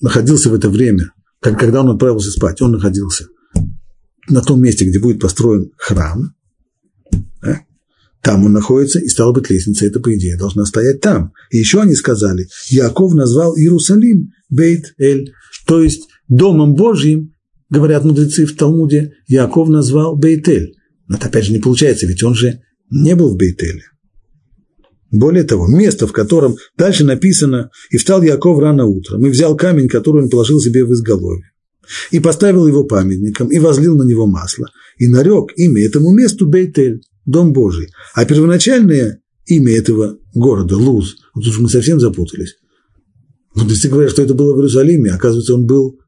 находился 0.00 0.50
в 0.50 0.54
это 0.54 0.68
время, 0.68 1.12
когда 1.40 1.80
он 1.80 1.90
отправился 1.90 2.30
спать, 2.30 2.60
он 2.60 2.72
находился 2.72 3.26
на 4.28 4.42
том 4.42 4.60
месте, 4.60 4.84
где 4.84 4.98
будет 4.98 5.20
построен 5.20 5.70
храм, 5.76 6.34
да? 7.42 7.60
там 8.22 8.44
он 8.44 8.52
находится, 8.52 8.98
и 8.98 9.08
стала 9.08 9.32
быть 9.32 9.50
лестница, 9.50 9.86
это, 9.86 10.00
по 10.00 10.14
идее, 10.14 10.36
должна 10.36 10.64
стоять 10.66 11.00
там. 11.00 11.32
И 11.50 11.58
еще 11.58 11.80
они 11.80 11.94
сказали, 11.94 12.48
Яков 12.68 13.14
назвал 13.14 13.56
Иерусалим 13.56 14.32
Бейт-Эль, 14.50 15.32
то 15.66 15.82
есть 15.82 16.08
Домом 16.28 16.74
Божьим, 16.74 17.34
говорят 17.70 18.04
мудрецы 18.04 18.46
в 18.46 18.56
Талмуде, 18.56 19.14
Яков 19.26 19.68
назвал 19.68 20.16
Бейт-Эль. 20.16 20.74
Но 21.10 21.16
это 21.16 21.26
опять 21.26 21.46
же 21.46 21.52
не 21.52 21.58
получается, 21.58 22.06
ведь 22.06 22.22
он 22.22 22.34
же 22.34 22.62
не 22.88 23.16
был 23.16 23.34
в 23.34 23.36
Бейтеле. 23.36 23.82
Более 25.10 25.42
того, 25.44 25.66
место, 25.66 26.06
в 26.06 26.12
котором 26.12 26.56
дальше 26.76 27.04
написано 27.04 27.70
«И 27.90 27.96
встал 27.96 28.22
Яков 28.22 28.60
рано 28.60 28.86
утром, 28.86 29.26
и 29.26 29.30
взял 29.30 29.56
камень, 29.56 29.88
который 29.88 30.22
он 30.22 30.30
положил 30.30 30.60
себе 30.60 30.84
в 30.84 30.92
изголовье, 30.92 31.50
и 32.10 32.20
поставил 32.20 32.66
его 32.66 32.84
памятником, 32.84 33.48
и 33.48 33.58
возлил 33.58 33.96
на 33.96 34.04
него 34.04 34.26
масло, 34.26 34.68
и 34.98 35.08
нарек 35.08 35.52
имя 35.56 35.84
этому 35.84 36.12
месту 36.12 36.46
Бейтель, 36.46 37.02
Дом 37.26 37.52
Божий». 37.52 37.88
А 38.14 38.24
первоначальное 38.24 39.20
имя 39.46 39.76
этого 39.76 40.18
города, 40.32 40.76
Луз, 40.76 41.16
вот 41.34 41.44
тут 41.44 41.58
мы 41.58 41.68
совсем 41.68 41.98
запутались. 41.98 42.56
Мудрецы 43.54 43.88
говорят, 43.88 44.12
что 44.12 44.22
это 44.22 44.34
было 44.34 44.54
в 44.54 44.58
Иерусалиме, 44.58 45.10
оказывается, 45.10 45.54
он 45.54 45.66
был 45.66 45.98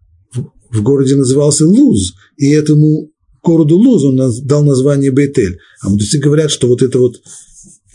в 0.70 0.82
городе 0.82 1.16
назывался 1.16 1.66
Луз, 1.66 2.14
и 2.36 2.50
этому 2.50 3.10
городу 3.42 3.76
Луз 3.76 4.04
он 4.04 4.16
дал 4.44 4.64
название 4.64 5.10
Бейтель. 5.10 5.58
А 5.82 5.90
мудрецы 5.90 6.18
говорят, 6.18 6.50
что 6.50 6.68
вот 6.68 6.82
это 6.82 6.98
вот 6.98 7.16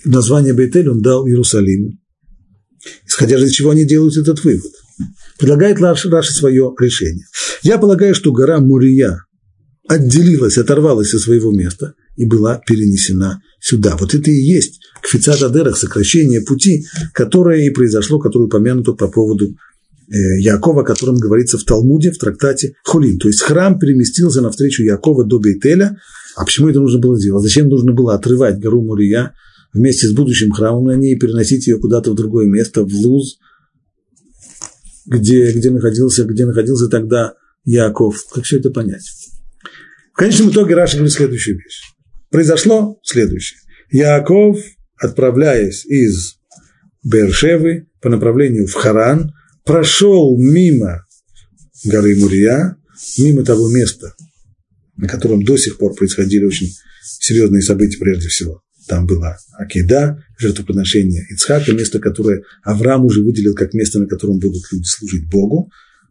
название 0.05 0.53
Бейтель 0.53 0.89
он 0.89 1.01
дал 1.01 1.27
Иерусалиму. 1.27 1.93
Исходя 3.05 3.37
из 3.37 3.51
чего 3.51 3.71
они 3.71 3.85
делают 3.85 4.17
этот 4.17 4.43
вывод. 4.43 4.71
Предлагает 5.39 5.79
Раши, 5.79 6.09
свое 6.31 6.73
решение. 6.79 7.25
Я 7.63 7.77
полагаю, 7.77 8.15
что 8.15 8.31
гора 8.31 8.59
Мурия 8.59 9.25
отделилась, 9.87 10.57
оторвалась 10.57 11.13
от 11.13 11.21
своего 11.21 11.51
места 11.51 11.93
и 12.15 12.25
была 12.25 12.61
перенесена 12.65 13.41
сюда. 13.59 13.95
Вот 13.97 14.13
это 14.13 14.31
и 14.31 14.35
есть 14.35 14.79
кфицат 15.01 15.41
адерах, 15.41 15.77
сокращение 15.77 16.41
пути, 16.41 16.85
которое 17.13 17.65
и 17.65 17.69
произошло, 17.69 18.19
которое 18.19 18.45
упомянуто 18.45 18.93
по 18.93 19.07
поводу 19.07 19.55
Э, 20.09 20.39
Якова, 20.39 20.83
о 20.83 20.85
котором 20.85 21.17
говорится 21.17 21.57
в 21.57 21.63
Талмуде, 21.63 22.11
в 22.11 22.17
трактате 22.17 22.75
Хулин. 22.85 23.19
То 23.19 23.27
есть 23.27 23.41
храм 23.41 23.77
переместился 23.77 24.41
навстречу 24.41 24.83
Якова 24.83 25.25
до 25.25 25.37
Бейтеля. 25.39 25.97
А 26.37 26.45
почему 26.45 26.69
это 26.69 26.79
нужно 26.79 26.99
было 26.99 27.19
делать? 27.19 27.43
Зачем 27.43 27.67
нужно 27.67 27.91
было 27.91 28.15
отрывать 28.15 28.57
гору 28.59 28.81
Мурия 28.81 29.33
вместе 29.73 30.07
с 30.07 30.13
будущим 30.13 30.51
храмом 30.51 30.85
на 30.85 30.95
ней 30.95 31.15
и 31.15 31.19
переносить 31.19 31.67
ее 31.67 31.79
куда-то 31.79 32.11
в 32.11 32.15
другое 32.15 32.47
место, 32.47 32.83
в 32.83 32.93
Луз, 32.93 33.39
где, 35.05 35.51
где, 35.51 35.71
находился, 35.71 36.25
где 36.25 36.45
находился 36.45 36.87
тогда 36.87 37.35
Яков? 37.63 38.25
Как 38.33 38.43
все 38.43 38.59
это 38.59 38.71
понять? 38.71 39.03
В 40.13 40.17
конечном 40.17 40.49
итоге 40.49 40.75
Раша 40.75 40.97
говорит 40.97 41.13
следующую 41.13 41.57
вещь. 41.57 41.81
Произошло 42.29 42.99
следующее. 43.03 43.59
Яков, 43.91 44.59
отправляясь 44.97 45.85
из 45.85 46.35
Бершевы 47.03 47.87
по 48.01 48.09
направлению 48.09 48.67
в 48.67 48.73
Харан, 48.73 49.33
прошел 49.63 50.37
мимо 50.37 51.05
горы 51.85 52.15
Мурия, 52.17 52.77
мимо 53.17 53.43
того 53.43 53.69
места, 53.69 54.15
на 54.97 55.07
котором 55.07 55.43
до 55.43 55.55
сих 55.57 55.77
пор 55.77 55.93
происходили 55.93 56.45
очень 56.45 56.73
серьезные 57.01 57.61
события 57.61 57.97
прежде 57.97 58.27
всего. 58.27 58.61
Там 58.87 59.05
была 59.05 59.37
Акида, 59.57 60.23
жертвоприношение 60.37 61.25
Ицхака, 61.29 61.73
место, 61.73 61.99
которое 61.99 62.43
Авраам 62.63 63.05
уже 63.05 63.21
выделил 63.21 63.53
как 63.53 63.73
место, 63.73 63.99
на 63.99 64.07
котором 64.07 64.39
будут 64.39 64.63
люди 64.71 64.85
служить 64.85 65.29
Богу. 65.29 65.69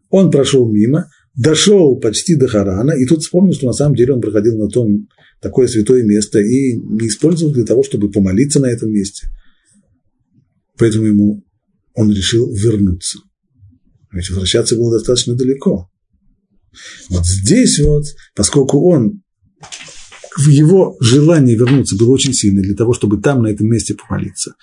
Он 0.09 0.29
прошел 0.29 0.71
мимо, 0.71 1.09
дошел 1.35 1.99
почти 1.99 2.35
до 2.35 2.47
Харана, 2.47 2.91
и 2.91 3.05
тут 3.05 3.21
вспомнил, 3.21 3.53
что 3.53 3.65
на 3.65 3.73
самом 3.73 3.95
деле 3.95 4.13
он 4.13 4.21
проходил 4.21 4.57
на 4.57 4.69
том 4.69 5.07
такое 5.41 5.67
святое 5.67 6.03
место 6.03 6.39
и 6.39 6.75
не 6.75 7.07
использовал 7.07 7.53
для 7.53 7.65
того, 7.65 7.83
чтобы 7.83 8.11
помолиться 8.11 8.59
на 8.59 8.67
этом 8.67 8.91
месте. 8.91 9.27
Поэтому 10.77 11.07
ему 11.07 11.43
он 11.93 12.11
решил 12.11 12.53
вернуться. 12.53 13.19
Ведь 14.11 14.29
возвращаться 14.29 14.75
было 14.75 14.97
достаточно 14.97 15.35
далеко. 15.35 15.89
Вот 17.09 17.25
здесь 17.25 17.79
вот, 17.79 18.05
поскольку 18.35 18.87
он 18.91 19.23
его 20.45 20.95
желании 20.99 21.55
вернуться 21.55 21.97
было 21.97 22.11
очень 22.11 22.33
сильно 22.33 22.61
для 22.61 22.75
того, 22.75 22.93
чтобы 22.93 23.17
там, 23.17 23.41
на 23.43 23.47
этом 23.47 23.67
месте 23.67 23.95
помолиться, 23.95 24.53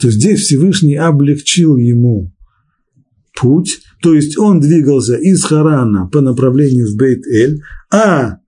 то 0.00 0.10
здесь 0.10 0.40
Всевышний 0.40 0.96
облегчил 0.96 1.76
ему 1.76 2.32
путь, 3.38 3.80
то 4.02 4.14
есть 4.14 4.38
он 4.38 4.60
двигался 4.60 5.16
из 5.16 5.44
Харана 5.44 6.08
по 6.08 6.20
направлению 6.20 6.86
в 6.86 6.96
Бейт-Эль, 6.96 7.60
а 7.92 8.38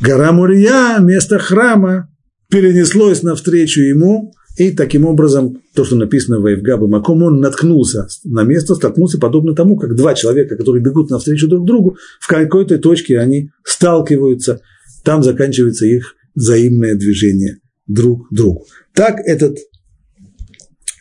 гора 0.00 0.32
Мурия, 0.32 0.98
место 0.98 1.38
храма, 1.38 2.08
перенеслось 2.50 3.22
навстречу 3.22 3.80
ему. 3.80 4.34
И 4.58 4.70
таким 4.70 5.06
образом, 5.06 5.62
то, 5.74 5.82
что 5.82 5.96
написано 5.96 6.38
в 6.38 6.44
Эйвгаба 6.44 6.86
Маком, 6.86 7.22
он 7.22 7.40
наткнулся 7.40 8.06
на 8.24 8.42
место, 8.42 8.74
столкнулся 8.74 9.18
подобно 9.18 9.54
тому, 9.54 9.78
как 9.78 9.96
два 9.96 10.12
человека, 10.12 10.56
которые 10.56 10.82
бегут 10.82 11.08
навстречу 11.08 11.48
друг 11.48 11.64
другу, 11.64 11.96
в 12.20 12.28
какой-то 12.28 12.78
точке 12.78 13.18
они 13.18 13.50
сталкиваются, 13.64 14.60
там 15.02 15.22
заканчивается 15.22 15.86
их 15.86 16.14
взаимное 16.34 16.94
движение 16.94 17.58
друг 17.86 18.28
к 18.28 18.34
другу. 18.34 18.66
Так 18.94 19.20
этот, 19.24 19.58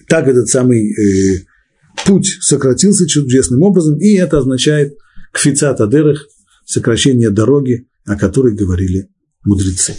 так 0.08 0.28
этот 0.28 0.48
самый 0.48 0.92
э, 0.92 1.46
путь 2.06 2.38
сократился 2.42 3.08
чудесным 3.08 3.62
образом, 3.62 4.00
и 4.00 4.14
это 4.16 4.40
означает 4.40 4.98
кфицат 5.32 5.80
адерах, 5.82 6.28
сокращение 6.66 7.30
дороги, 7.30 7.88
о 8.06 8.18
которой 8.18 8.56
говорили 8.56 9.10
мудрецы. 9.44 9.94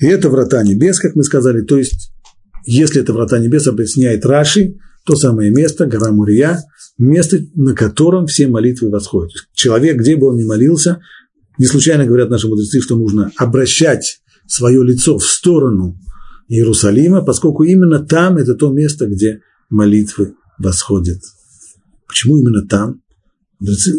И 0.00 0.06
это 0.06 0.28
врата 0.30 0.62
небес, 0.62 0.98
как 0.98 1.14
мы 1.14 1.22
сказали, 1.22 1.62
то 1.62 1.78
есть, 1.78 2.12
если 2.64 3.00
это 3.00 3.12
врата 3.12 3.38
небес, 3.38 3.66
объясняет 3.68 4.26
Раши, 4.26 4.74
то 5.04 5.16
самое 5.16 5.50
место, 5.50 5.86
гора 5.86 6.12
Мурия, 6.12 6.62
место, 6.98 7.38
на 7.54 7.74
котором 7.74 8.26
все 8.26 8.46
молитвы 8.46 8.90
восходят. 8.90 9.32
Человек, 9.52 9.98
где 9.98 10.16
бы 10.16 10.28
он 10.28 10.36
ни 10.36 10.44
молился, 10.44 11.00
не 11.58 11.66
случайно 11.66 12.06
говорят 12.06 12.30
наши 12.30 12.48
мудрецы, 12.48 12.80
что 12.80 12.96
нужно 12.96 13.30
обращать 13.36 14.20
свое 14.46 14.84
лицо 14.84 15.18
в 15.18 15.24
сторону 15.24 15.98
Иерусалима, 16.48 17.22
поскольку 17.22 17.64
именно 17.64 18.00
там 18.00 18.36
это 18.36 18.54
то 18.54 18.72
место, 18.72 19.06
где 19.06 19.40
молитвы 19.70 20.34
восходят. 20.58 21.20
Почему 22.06 22.38
именно 22.38 22.66
там? 22.66 23.02
Мудрецы, 23.58 23.92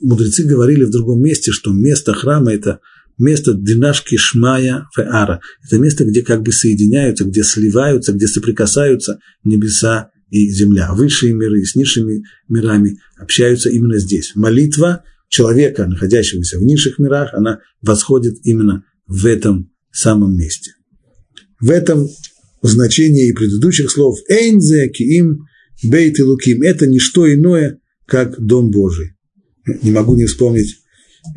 мудрецы 0.00 0.44
говорили 0.44 0.84
в 0.84 0.90
другом 0.90 1.20
месте, 1.20 1.52
что 1.52 1.72
место 1.72 2.12
храма– 2.12 2.52
это 2.54 2.80
место 3.18 3.54
Динашки 3.54 4.16
Шмая 4.16 4.88
Феара. 4.94 5.40
Это 5.66 5.78
место, 5.78 6.04
где 6.04 6.22
как 6.22 6.42
бы 6.42 6.52
соединяются, 6.52 7.24
где 7.24 7.42
сливаются, 7.42 8.12
где 8.12 8.26
соприкасаются 8.26 9.18
небеса 9.44 10.10
и 10.30 10.48
земля. 10.50 10.92
Высшие 10.92 11.32
миры 11.32 11.64
с 11.64 11.74
низшими 11.74 12.22
мирами 12.48 12.98
общаются 13.18 13.70
именно 13.70 13.98
здесь. 13.98 14.32
Молитва 14.34 15.04
человека, 15.28 15.86
находящегося 15.86 16.58
в 16.58 16.62
низших 16.62 16.98
мирах, 16.98 17.30
она 17.34 17.60
восходит 17.82 18.38
именно 18.44 18.84
в 19.06 19.26
этом 19.26 19.70
самом 19.90 20.36
месте. 20.36 20.72
В 21.60 21.70
этом 21.70 22.08
значении 22.62 23.32
предыдущих 23.32 23.90
слов 23.90 24.18
«Эйнзе 24.28 24.88
киим 24.88 25.46
бейт 25.82 26.18
и 26.18 26.22
луким»– 26.22 26.62
это 26.62 26.86
не 26.86 26.98
что 26.98 27.32
иное, 27.32 27.78
как 28.06 28.40
Дом 28.40 28.70
Божий. 28.70 29.12
Не 29.82 29.90
могу 29.90 30.14
не 30.14 30.24
вспомнить 30.24 30.76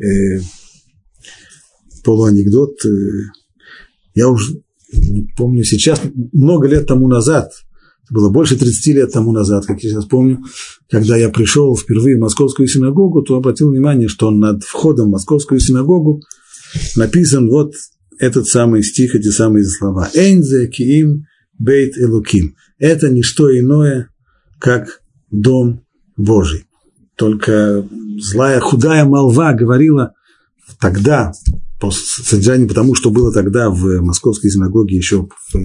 э, 0.00 0.40
полуанекдот. 2.02 2.84
Э, 2.84 2.88
я 4.14 4.28
уже 4.28 4.62
помню 5.36 5.64
сейчас, 5.64 6.00
много 6.32 6.68
лет 6.68 6.86
тому 6.86 7.08
назад, 7.08 7.50
было 8.10 8.28
больше 8.28 8.56
30 8.58 8.86
лет 8.94 9.12
тому 9.12 9.32
назад, 9.32 9.64
как 9.64 9.82
я 9.82 9.90
сейчас 9.90 10.04
помню, 10.04 10.40
когда 10.90 11.16
я 11.16 11.30
пришел 11.30 11.74
впервые 11.74 12.16
в 12.16 12.20
московскую 12.20 12.68
синагогу, 12.68 13.22
то 13.22 13.36
обратил 13.36 13.70
внимание, 13.70 14.08
что 14.08 14.30
над 14.30 14.64
входом 14.64 15.08
в 15.08 15.12
московскую 15.12 15.60
синагогу 15.60 16.20
написан 16.96 17.48
вот 17.48 17.72
этот 18.18 18.46
самый 18.46 18.82
стих, 18.82 19.14
эти 19.14 19.28
самые 19.28 19.64
слова. 19.64 20.10
«Эйнзе 20.14 20.66
киим 20.68 21.24
бейт 21.58 21.96
элуким». 21.96 22.54
Это 22.78 23.08
не 23.08 23.22
что 23.22 23.48
иное, 23.58 24.08
как 24.58 25.00
дом 25.30 25.84
Божий. 26.16 26.66
Только 27.16 27.86
злая, 28.18 28.60
худая 28.60 29.04
молва 29.04 29.54
говорила 29.54 30.12
тогда, 30.80 31.32
по 31.82 31.90
содержанию, 31.90 32.68
потому 32.68 32.94
что 32.94 33.10
было 33.10 33.32
тогда 33.32 33.68
в 33.68 34.00
московской 34.02 34.50
синагоге 34.50 34.96
еще 34.96 35.26
в, 35.26 35.56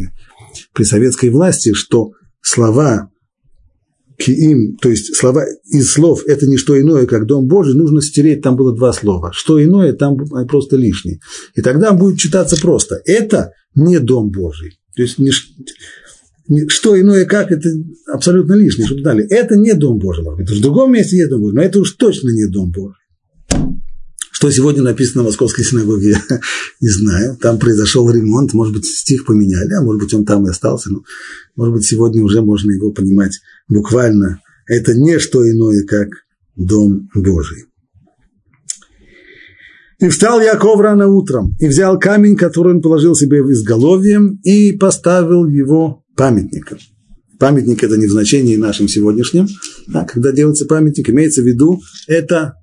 при 0.74 0.84
советской 0.84 1.30
власти, 1.30 1.74
что 1.74 2.10
слова 2.42 3.12
киим, 4.18 4.78
то 4.78 4.90
есть 4.90 5.16
слова 5.16 5.46
из 5.66 5.92
слов 5.92 6.24
это 6.26 6.48
не 6.48 6.58
что 6.58 6.80
иное, 6.82 7.06
как 7.06 7.28
Дом 7.28 7.46
Божий, 7.46 7.76
нужно 7.76 8.02
стереть, 8.02 8.42
там 8.42 8.56
было 8.56 8.76
два 8.76 8.94
слова. 8.94 9.32
Что 9.32 9.64
иное, 9.64 9.94
там 9.94 10.18
просто 10.48 10.76
лишнее. 10.76 11.20
И 11.54 11.62
тогда 11.62 11.94
будет 11.94 12.18
читаться 12.18 12.60
просто. 12.60 13.00
Это 13.06 13.52
не 13.76 14.00
Дом 14.00 14.32
Божий. 14.32 14.80
То 14.96 15.04
есть 15.04 15.20
не, 15.20 15.30
не, 16.48 16.68
что 16.68 17.00
иное, 17.00 17.26
как, 17.26 17.52
это 17.52 17.70
абсолютно 18.12 18.56
лишнее, 18.56 18.88
что 18.88 19.00
дали. 19.04 19.24
Это 19.30 19.56
не 19.56 19.76
Дом 19.76 20.00
Божий, 20.00 20.24
может 20.24 20.40
быть. 20.40 20.50
В 20.50 20.62
другом 20.64 20.94
месте 20.94 21.18
есть 21.18 21.30
Дом 21.30 21.42
Божий, 21.42 21.58
но 21.58 21.62
это 21.62 21.80
уж 21.80 21.92
точно 21.92 22.30
не 22.30 22.48
Дом 22.48 22.72
Божий. 22.72 22.96
Что 24.38 24.52
сегодня 24.52 24.84
написано 24.84 25.24
в 25.24 25.26
Московской 25.26 25.64
синагоге, 25.64 26.16
не 26.80 26.90
знаю. 26.90 27.36
Там 27.42 27.58
произошел 27.58 28.08
ремонт, 28.12 28.54
может 28.54 28.72
быть, 28.72 28.86
стих 28.86 29.26
поменяли, 29.26 29.74
а 29.74 29.82
может 29.82 30.00
быть, 30.00 30.14
он 30.14 30.26
там 30.26 30.46
и 30.46 30.52
остался. 30.52 30.92
Но, 30.92 31.02
может 31.56 31.74
быть, 31.74 31.86
сегодня 31.88 32.24
уже 32.24 32.44
можно 32.44 32.70
его 32.70 32.92
понимать 32.92 33.40
буквально. 33.68 34.40
Это 34.68 34.94
не 34.94 35.18
что 35.18 35.44
иное, 35.44 35.84
как 35.88 36.10
Дом 36.56 37.10
Божий. 37.16 37.66
И 40.00 40.08
встал 40.08 40.40
Яков 40.40 40.82
рано 40.82 41.08
утром, 41.08 41.56
и 41.60 41.68
взял 41.68 41.98
камень, 41.98 42.38
который 42.38 42.76
он 42.76 42.84
положил 42.84 43.16
себе 43.16 43.42
в 43.42 43.52
изголовьем, 43.52 44.40
и 44.44 44.72
поставил 44.72 45.48
его 45.48 46.04
памятником. 46.16 46.78
Памятник– 47.40 47.84
это 47.84 47.98
не 47.98 48.06
в 48.06 48.12
значении 48.12 48.56
нашем 48.56 48.88
сегодняшнем. 48.88 49.48
А 49.96 50.06
когда 50.06 50.32
делается 50.32 50.68
памятник, 50.68 51.10
имеется 51.10 51.42
в 51.42 51.48
виду, 51.48 51.82
это 52.06 52.54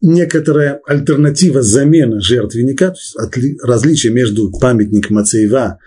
некоторая 0.00 0.80
альтернатива, 0.86 1.62
замена 1.62 2.20
жертвенника, 2.20 2.94
различие 3.62 4.12
между 4.12 4.50
памятником 4.50 5.16
Мацеева 5.16 5.78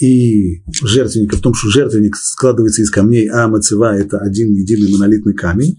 и 0.00 0.62
жертвенником 0.82 1.38
в 1.38 1.42
том, 1.42 1.54
что 1.54 1.68
жертвенник 1.70 2.16
складывается 2.16 2.82
из 2.82 2.90
камней, 2.90 3.28
а 3.28 3.48
Мацева– 3.48 3.96
это 3.98 4.18
один 4.18 4.52
единый 4.52 4.90
монолитный 4.90 5.34
камень. 5.34 5.76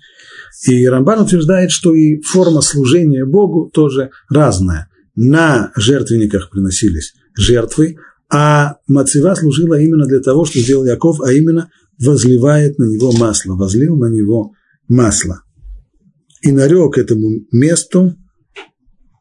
И 0.68 0.88
Рамбан 0.88 1.22
утверждает, 1.22 1.72
что 1.72 1.96
и 1.96 2.22
форма 2.22 2.62
служения 2.62 3.26
Богу 3.26 3.72
тоже 3.74 4.12
разная. 4.30 4.90
На 5.16 5.72
жертвенниках 5.76 6.52
приносились 6.52 7.14
жертвы, 7.36 7.98
а 8.32 8.78
Мацева 8.88 9.36
служила 9.36 9.80
именно 9.80 10.06
для 10.06 10.20
того, 10.20 10.46
что 10.46 10.60
сделал 10.60 10.86
Яков, 10.86 11.20
а 11.22 11.34
именно 11.34 11.70
возливает 12.00 12.78
на 12.78 12.86
него 12.86 13.12
масло, 13.12 13.56
возлил 13.56 13.98
на 13.98 14.08
него 14.08 14.54
масло– 14.88 15.42
и 16.42 16.52
нарек 16.52 16.98
этому 16.98 17.46
месту 17.52 18.18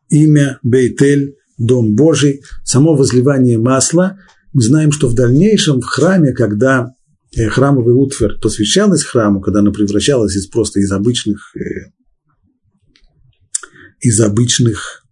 имя 0.09 0.59
Бейтель, 0.63 1.37
Дом 1.59 1.95
Божий, 1.95 2.43
само 2.65 2.95
возливание 2.95 3.59
масла. 3.59 4.19
Мы 4.53 4.63
знаем, 4.63 4.93
что 4.93 5.09
в 5.09 5.15
дальнейшем 5.15 5.81
в 5.81 5.85
храме, 5.85 6.33
когда 6.33 6.95
э, 7.37 7.49
храмовый 7.49 7.95
утварь 7.95 8.41
посвящалась 8.41 9.05
храму, 9.05 9.41
когда 9.41 9.61
она 9.61 9.71
превращалась 9.71 10.35
из 10.35 10.47
просто 10.47 10.81
из 10.81 10.91
обычных, 10.91 11.55
э, 11.55 11.93
из 14.01 14.19
обычных 14.21 15.05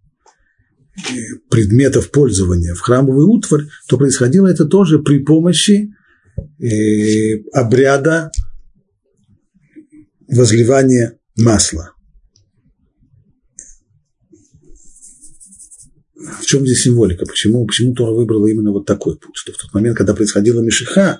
э, 0.97 1.01
предметов 1.49 2.09
пользования 2.09 2.73
в 2.73 2.79
храмовый 2.79 3.25
утварь, 3.25 3.65
то 3.87 3.97
происходило 3.97 4.47
это 4.47 4.65
тоже 4.65 4.99
при 4.99 5.19
помощи 5.19 5.93
обряда 7.53 8.31
возливания 10.27 11.19
масла. 11.37 11.93
В 16.41 16.45
чем 16.45 16.65
здесь 16.65 16.83
символика? 16.83 17.25
Почему, 17.25 17.65
почему 17.65 17.93
Тора 17.93 18.13
выбрала 18.13 18.47
именно 18.47 18.71
вот 18.71 18.85
такой 18.85 19.17
путь? 19.17 19.35
Что 19.35 19.53
в 19.53 19.57
тот 19.57 19.73
момент, 19.73 19.97
когда 19.97 20.13
происходило 20.13 20.61
Мишиха, 20.61 21.19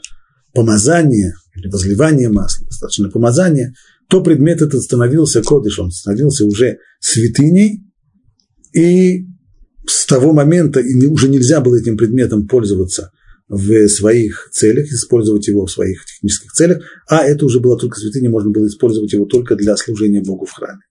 помазание 0.53 1.33
или 1.55 1.67
возливание 1.69 2.29
масла, 2.29 2.65
достаточно 2.65 3.09
помазание, 3.09 3.73
то 4.09 4.21
предмет 4.21 4.61
этот 4.61 4.81
становился 4.81 5.41
кодыш, 5.41 5.79
он 5.79 5.91
становился 5.91 6.45
уже 6.45 6.79
святыней, 6.99 7.83
и 8.73 9.25
с 9.87 10.05
того 10.05 10.33
момента 10.33 10.81
уже 11.09 11.29
нельзя 11.29 11.61
было 11.61 11.77
этим 11.77 11.97
предметом 11.97 12.47
пользоваться 12.47 13.11
в 13.47 13.87
своих 13.87 14.49
целях, 14.51 14.87
использовать 14.87 15.47
его 15.47 15.65
в 15.65 15.71
своих 15.71 16.05
технических 16.05 16.51
целях, 16.51 16.83
а 17.07 17.23
это 17.23 17.45
уже 17.45 17.59
было 17.59 17.77
только 17.77 17.99
святыня, 17.99 18.29
можно 18.29 18.51
было 18.51 18.67
использовать 18.67 19.11
его 19.13 19.25
только 19.25 19.55
для 19.55 19.75
служения 19.75 20.21
Богу 20.21 20.45
в 20.45 20.51
храме. 20.51 20.81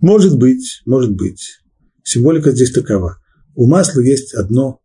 Может 0.00 0.36
быть, 0.36 0.82
может 0.84 1.12
быть, 1.12 1.60
Символика 2.06 2.52
здесь 2.52 2.70
такова. 2.70 3.18
У 3.56 3.66
масла 3.66 4.00
есть 4.00 4.32
одно 4.32 4.80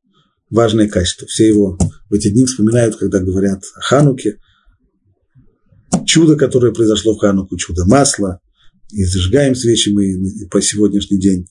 важное 0.50 0.90
качество. 0.90 1.28
Все 1.28 1.48
его 1.48 1.78
в 2.10 2.14
эти 2.16 2.32
дни 2.32 2.46
вспоминают, 2.46 2.96
когда 2.96 3.20
говорят 3.20 3.64
о 3.76 3.82
Хануке. 3.82 4.40
Чудо, 6.08 6.36
которое 6.36 6.74
произошло 6.74 7.16
в 7.16 7.20
Хануку, 7.20 7.58
чудо 7.58 7.86
масла. 7.86 8.40
И 8.90 9.04
зажигаем 9.04 9.54
свечи 9.54 9.90
мы 9.90 10.48
по 10.50 10.64
сегодняшний 10.64 11.20
день 11.20 11.46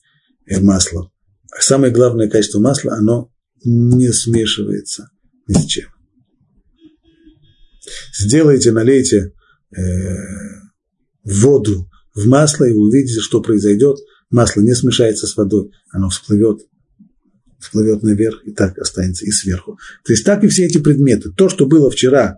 э, 0.45 0.59
масло. 0.59 1.09
А 1.57 1.61
самое 1.61 1.93
главное 1.93 2.29
качество 2.29 2.59
масла, 2.59 2.95
оно 2.95 3.31
не 3.63 4.11
смешивается 4.11 5.09
ни 5.47 5.53
с 5.53 5.65
чем. 5.65 5.85
Сделайте, 8.13 8.73
налейте 8.73 9.31
э, 9.73 9.81
воду 11.23 11.89
в 12.13 12.27
масло, 12.27 12.65
и 12.65 12.73
вы 12.73 12.89
увидите, 12.89 13.21
что 13.21 13.41
произойдет– 13.41 13.99
масло 14.31 14.61
не 14.61 14.73
смешается 14.73 15.27
с 15.27 15.35
водой, 15.37 15.71
оно 15.91 16.09
всплывет, 16.09 16.61
всплывет 17.59 18.01
наверх 18.03 18.41
и 18.45 18.51
так 18.51 18.77
останется 18.79 19.25
и 19.25 19.31
сверху. 19.31 19.77
То 20.03 20.13
есть 20.13 20.25
так 20.25 20.43
и 20.43 20.47
все 20.47 20.65
эти 20.65 20.79
предметы. 20.79 21.31
То, 21.31 21.49
что 21.49 21.65
было 21.65 21.91
вчера, 21.91 22.37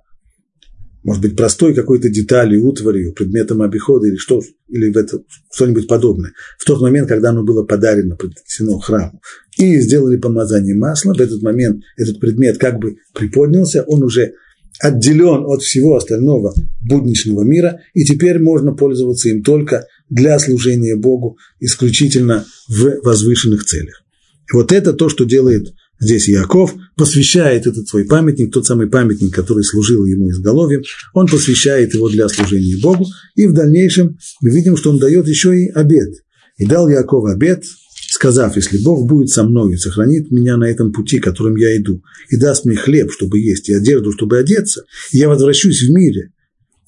может 1.03 1.21
быть, 1.21 1.35
простой 1.35 1.73
какой-то 1.73 2.09
деталью, 2.09 2.65
утварью, 2.65 3.13
предметом 3.13 3.61
обихода 3.61 4.07
или, 4.07 4.15
что, 4.15 4.41
или 4.67 4.91
в 4.91 4.97
это, 4.97 5.19
что-нибудь 5.53 5.87
подобное, 5.87 6.33
в 6.57 6.65
тот 6.65 6.81
момент, 6.81 7.07
когда 7.07 7.29
оно 7.29 7.43
было 7.43 7.63
подарено, 7.63 8.15
принесено 8.15 8.79
храму, 8.79 9.21
и 9.57 9.79
сделали 9.79 10.17
помазание 10.17 10.75
масла, 10.75 11.13
в 11.13 11.21
этот 11.21 11.41
момент 11.41 11.83
этот 11.97 12.19
предмет 12.19 12.57
как 12.57 12.79
бы 12.79 12.97
приподнялся, 13.13 13.83
он 13.83 14.03
уже 14.03 14.33
отделен 14.79 15.45
от 15.45 15.61
всего 15.61 15.95
остального 15.95 16.53
будничного 16.87 17.43
мира, 17.43 17.81
и 17.93 18.03
теперь 18.03 18.39
можно 18.39 18.73
пользоваться 18.73 19.29
им 19.29 19.43
только 19.43 19.85
для 20.09 20.37
служения 20.39 20.95
Богу, 20.95 21.37
исключительно 21.59 22.45
в 22.67 23.01
возвышенных 23.03 23.65
целях. 23.65 24.03
И 24.51 24.55
вот 24.55 24.71
это 24.71 24.93
то, 24.93 25.09
что 25.09 25.25
делает 25.25 25.73
здесь 25.99 26.27
Яков, 26.27 26.75
посвящает 26.95 27.65
этот 27.65 27.87
свой 27.87 28.05
памятник, 28.05 28.53
тот 28.53 28.65
самый 28.65 28.87
памятник, 28.87 29.33
который 29.33 29.63
служил 29.63 30.05
ему 30.05 30.29
изголовьем, 30.29 30.83
он 31.13 31.27
посвящает 31.27 31.93
его 31.93 32.09
для 32.09 32.27
служения 32.29 32.77
Богу, 32.81 33.05
и 33.35 33.47
в 33.47 33.53
дальнейшем 33.53 34.17
мы 34.41 34.49
видим, 34.49 34.77
что 34.77 34.91
он 34.91 34.99
дает 34.99 35.27
еще 35.27 35.57
и 35.57 35.69
обед. 35.69 36.09
И 36.57 36.65
дал 36.65 36.87
Яков 36.87 37.25
обед, 37.25 37.63
сказав, 38.09 38.55
если 38.55 38.77
Бог 38.77 39.07
будет 39.07 39.29
со 39.29 39.43
мной 39.43 39.73
и 39.73 39.77
сохранит 39.77 40.31
меня 40.31 40.57
на 40.57 40.65
этом 40.65 40.91
пути, 40.91 41.19
которым 41.19 41.55
я 41.55 41.75
иду, 41.77 42.03
и 42.29 42.37
даст 42.37 42.65
мне 42.65 42.75
хлеб, 42.75 43.11
чтобы 43.11 43.39
есть, 43.39 43.69
и 43.69 43.73
одежду, 43.73 44.11
чтобы 44.11 44.37
одеться, 44.37 44.83
и 45.11 45.17
я 45.17 45.29
возвращусь 45.29 45.83
в 45.83 45.91
мире, 45.91 46.31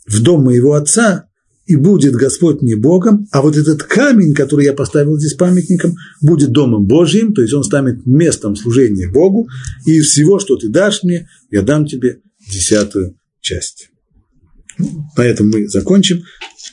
в 0.05 0.21
дом 0.21 0.43
моего 0.43 0.73
отца, 0.73 1.29
и 1.65 1.75
будет 1.75 2.13
Господь 2.13 2.61
не 2.61 2.75
Богом, 2.75 3.27
а 3.31 3.41
вот 3.41 3.57
этот 3.57 3.83
камень, 3.83 4.33
который 4.33 4.65
я 4.65 4.73
поставил 4.73 5.17
здесь 5.17 5.33
памятником, 5.33 5.95
будет 6.21 6.51
домом 6.51 6.85
Божьим, 6.85 7.33
то 7.33 7.41
есть 7.41 7.53
он 7.53 7.63
станет 7.63 8.05
местом 8.05 8.55
служения 8.55 9.09
Богу, 9.09 9.47
и 9.85 9.97
из 9.97 10.09
всего, 10.09 10.39
что 10.39 10.57
ты 10.57 10.69
дашь 10.69 11.03
мне, 11.03 11.27
я 11.49 11.63
дам 11.63 11.85
тебе 11.85 12.19
десятую 12.51 13.17
часть. 13.41 13.89
На 15.17 15.23
этом 15.23 15.49
мы 15.49 15.67
закончим. 15.67 16.23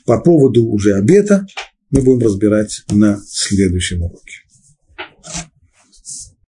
По 0.05 0.20
поводу 0.20 0.64
уже 0.66 0.95
обета 0.95 1.47
мы 1.90 2.03
будем 2.03 2.26
разбирать 2.26 2.82
на 2.90 3.22
следующем 3.28 4.03
уроке. 4.03 4.41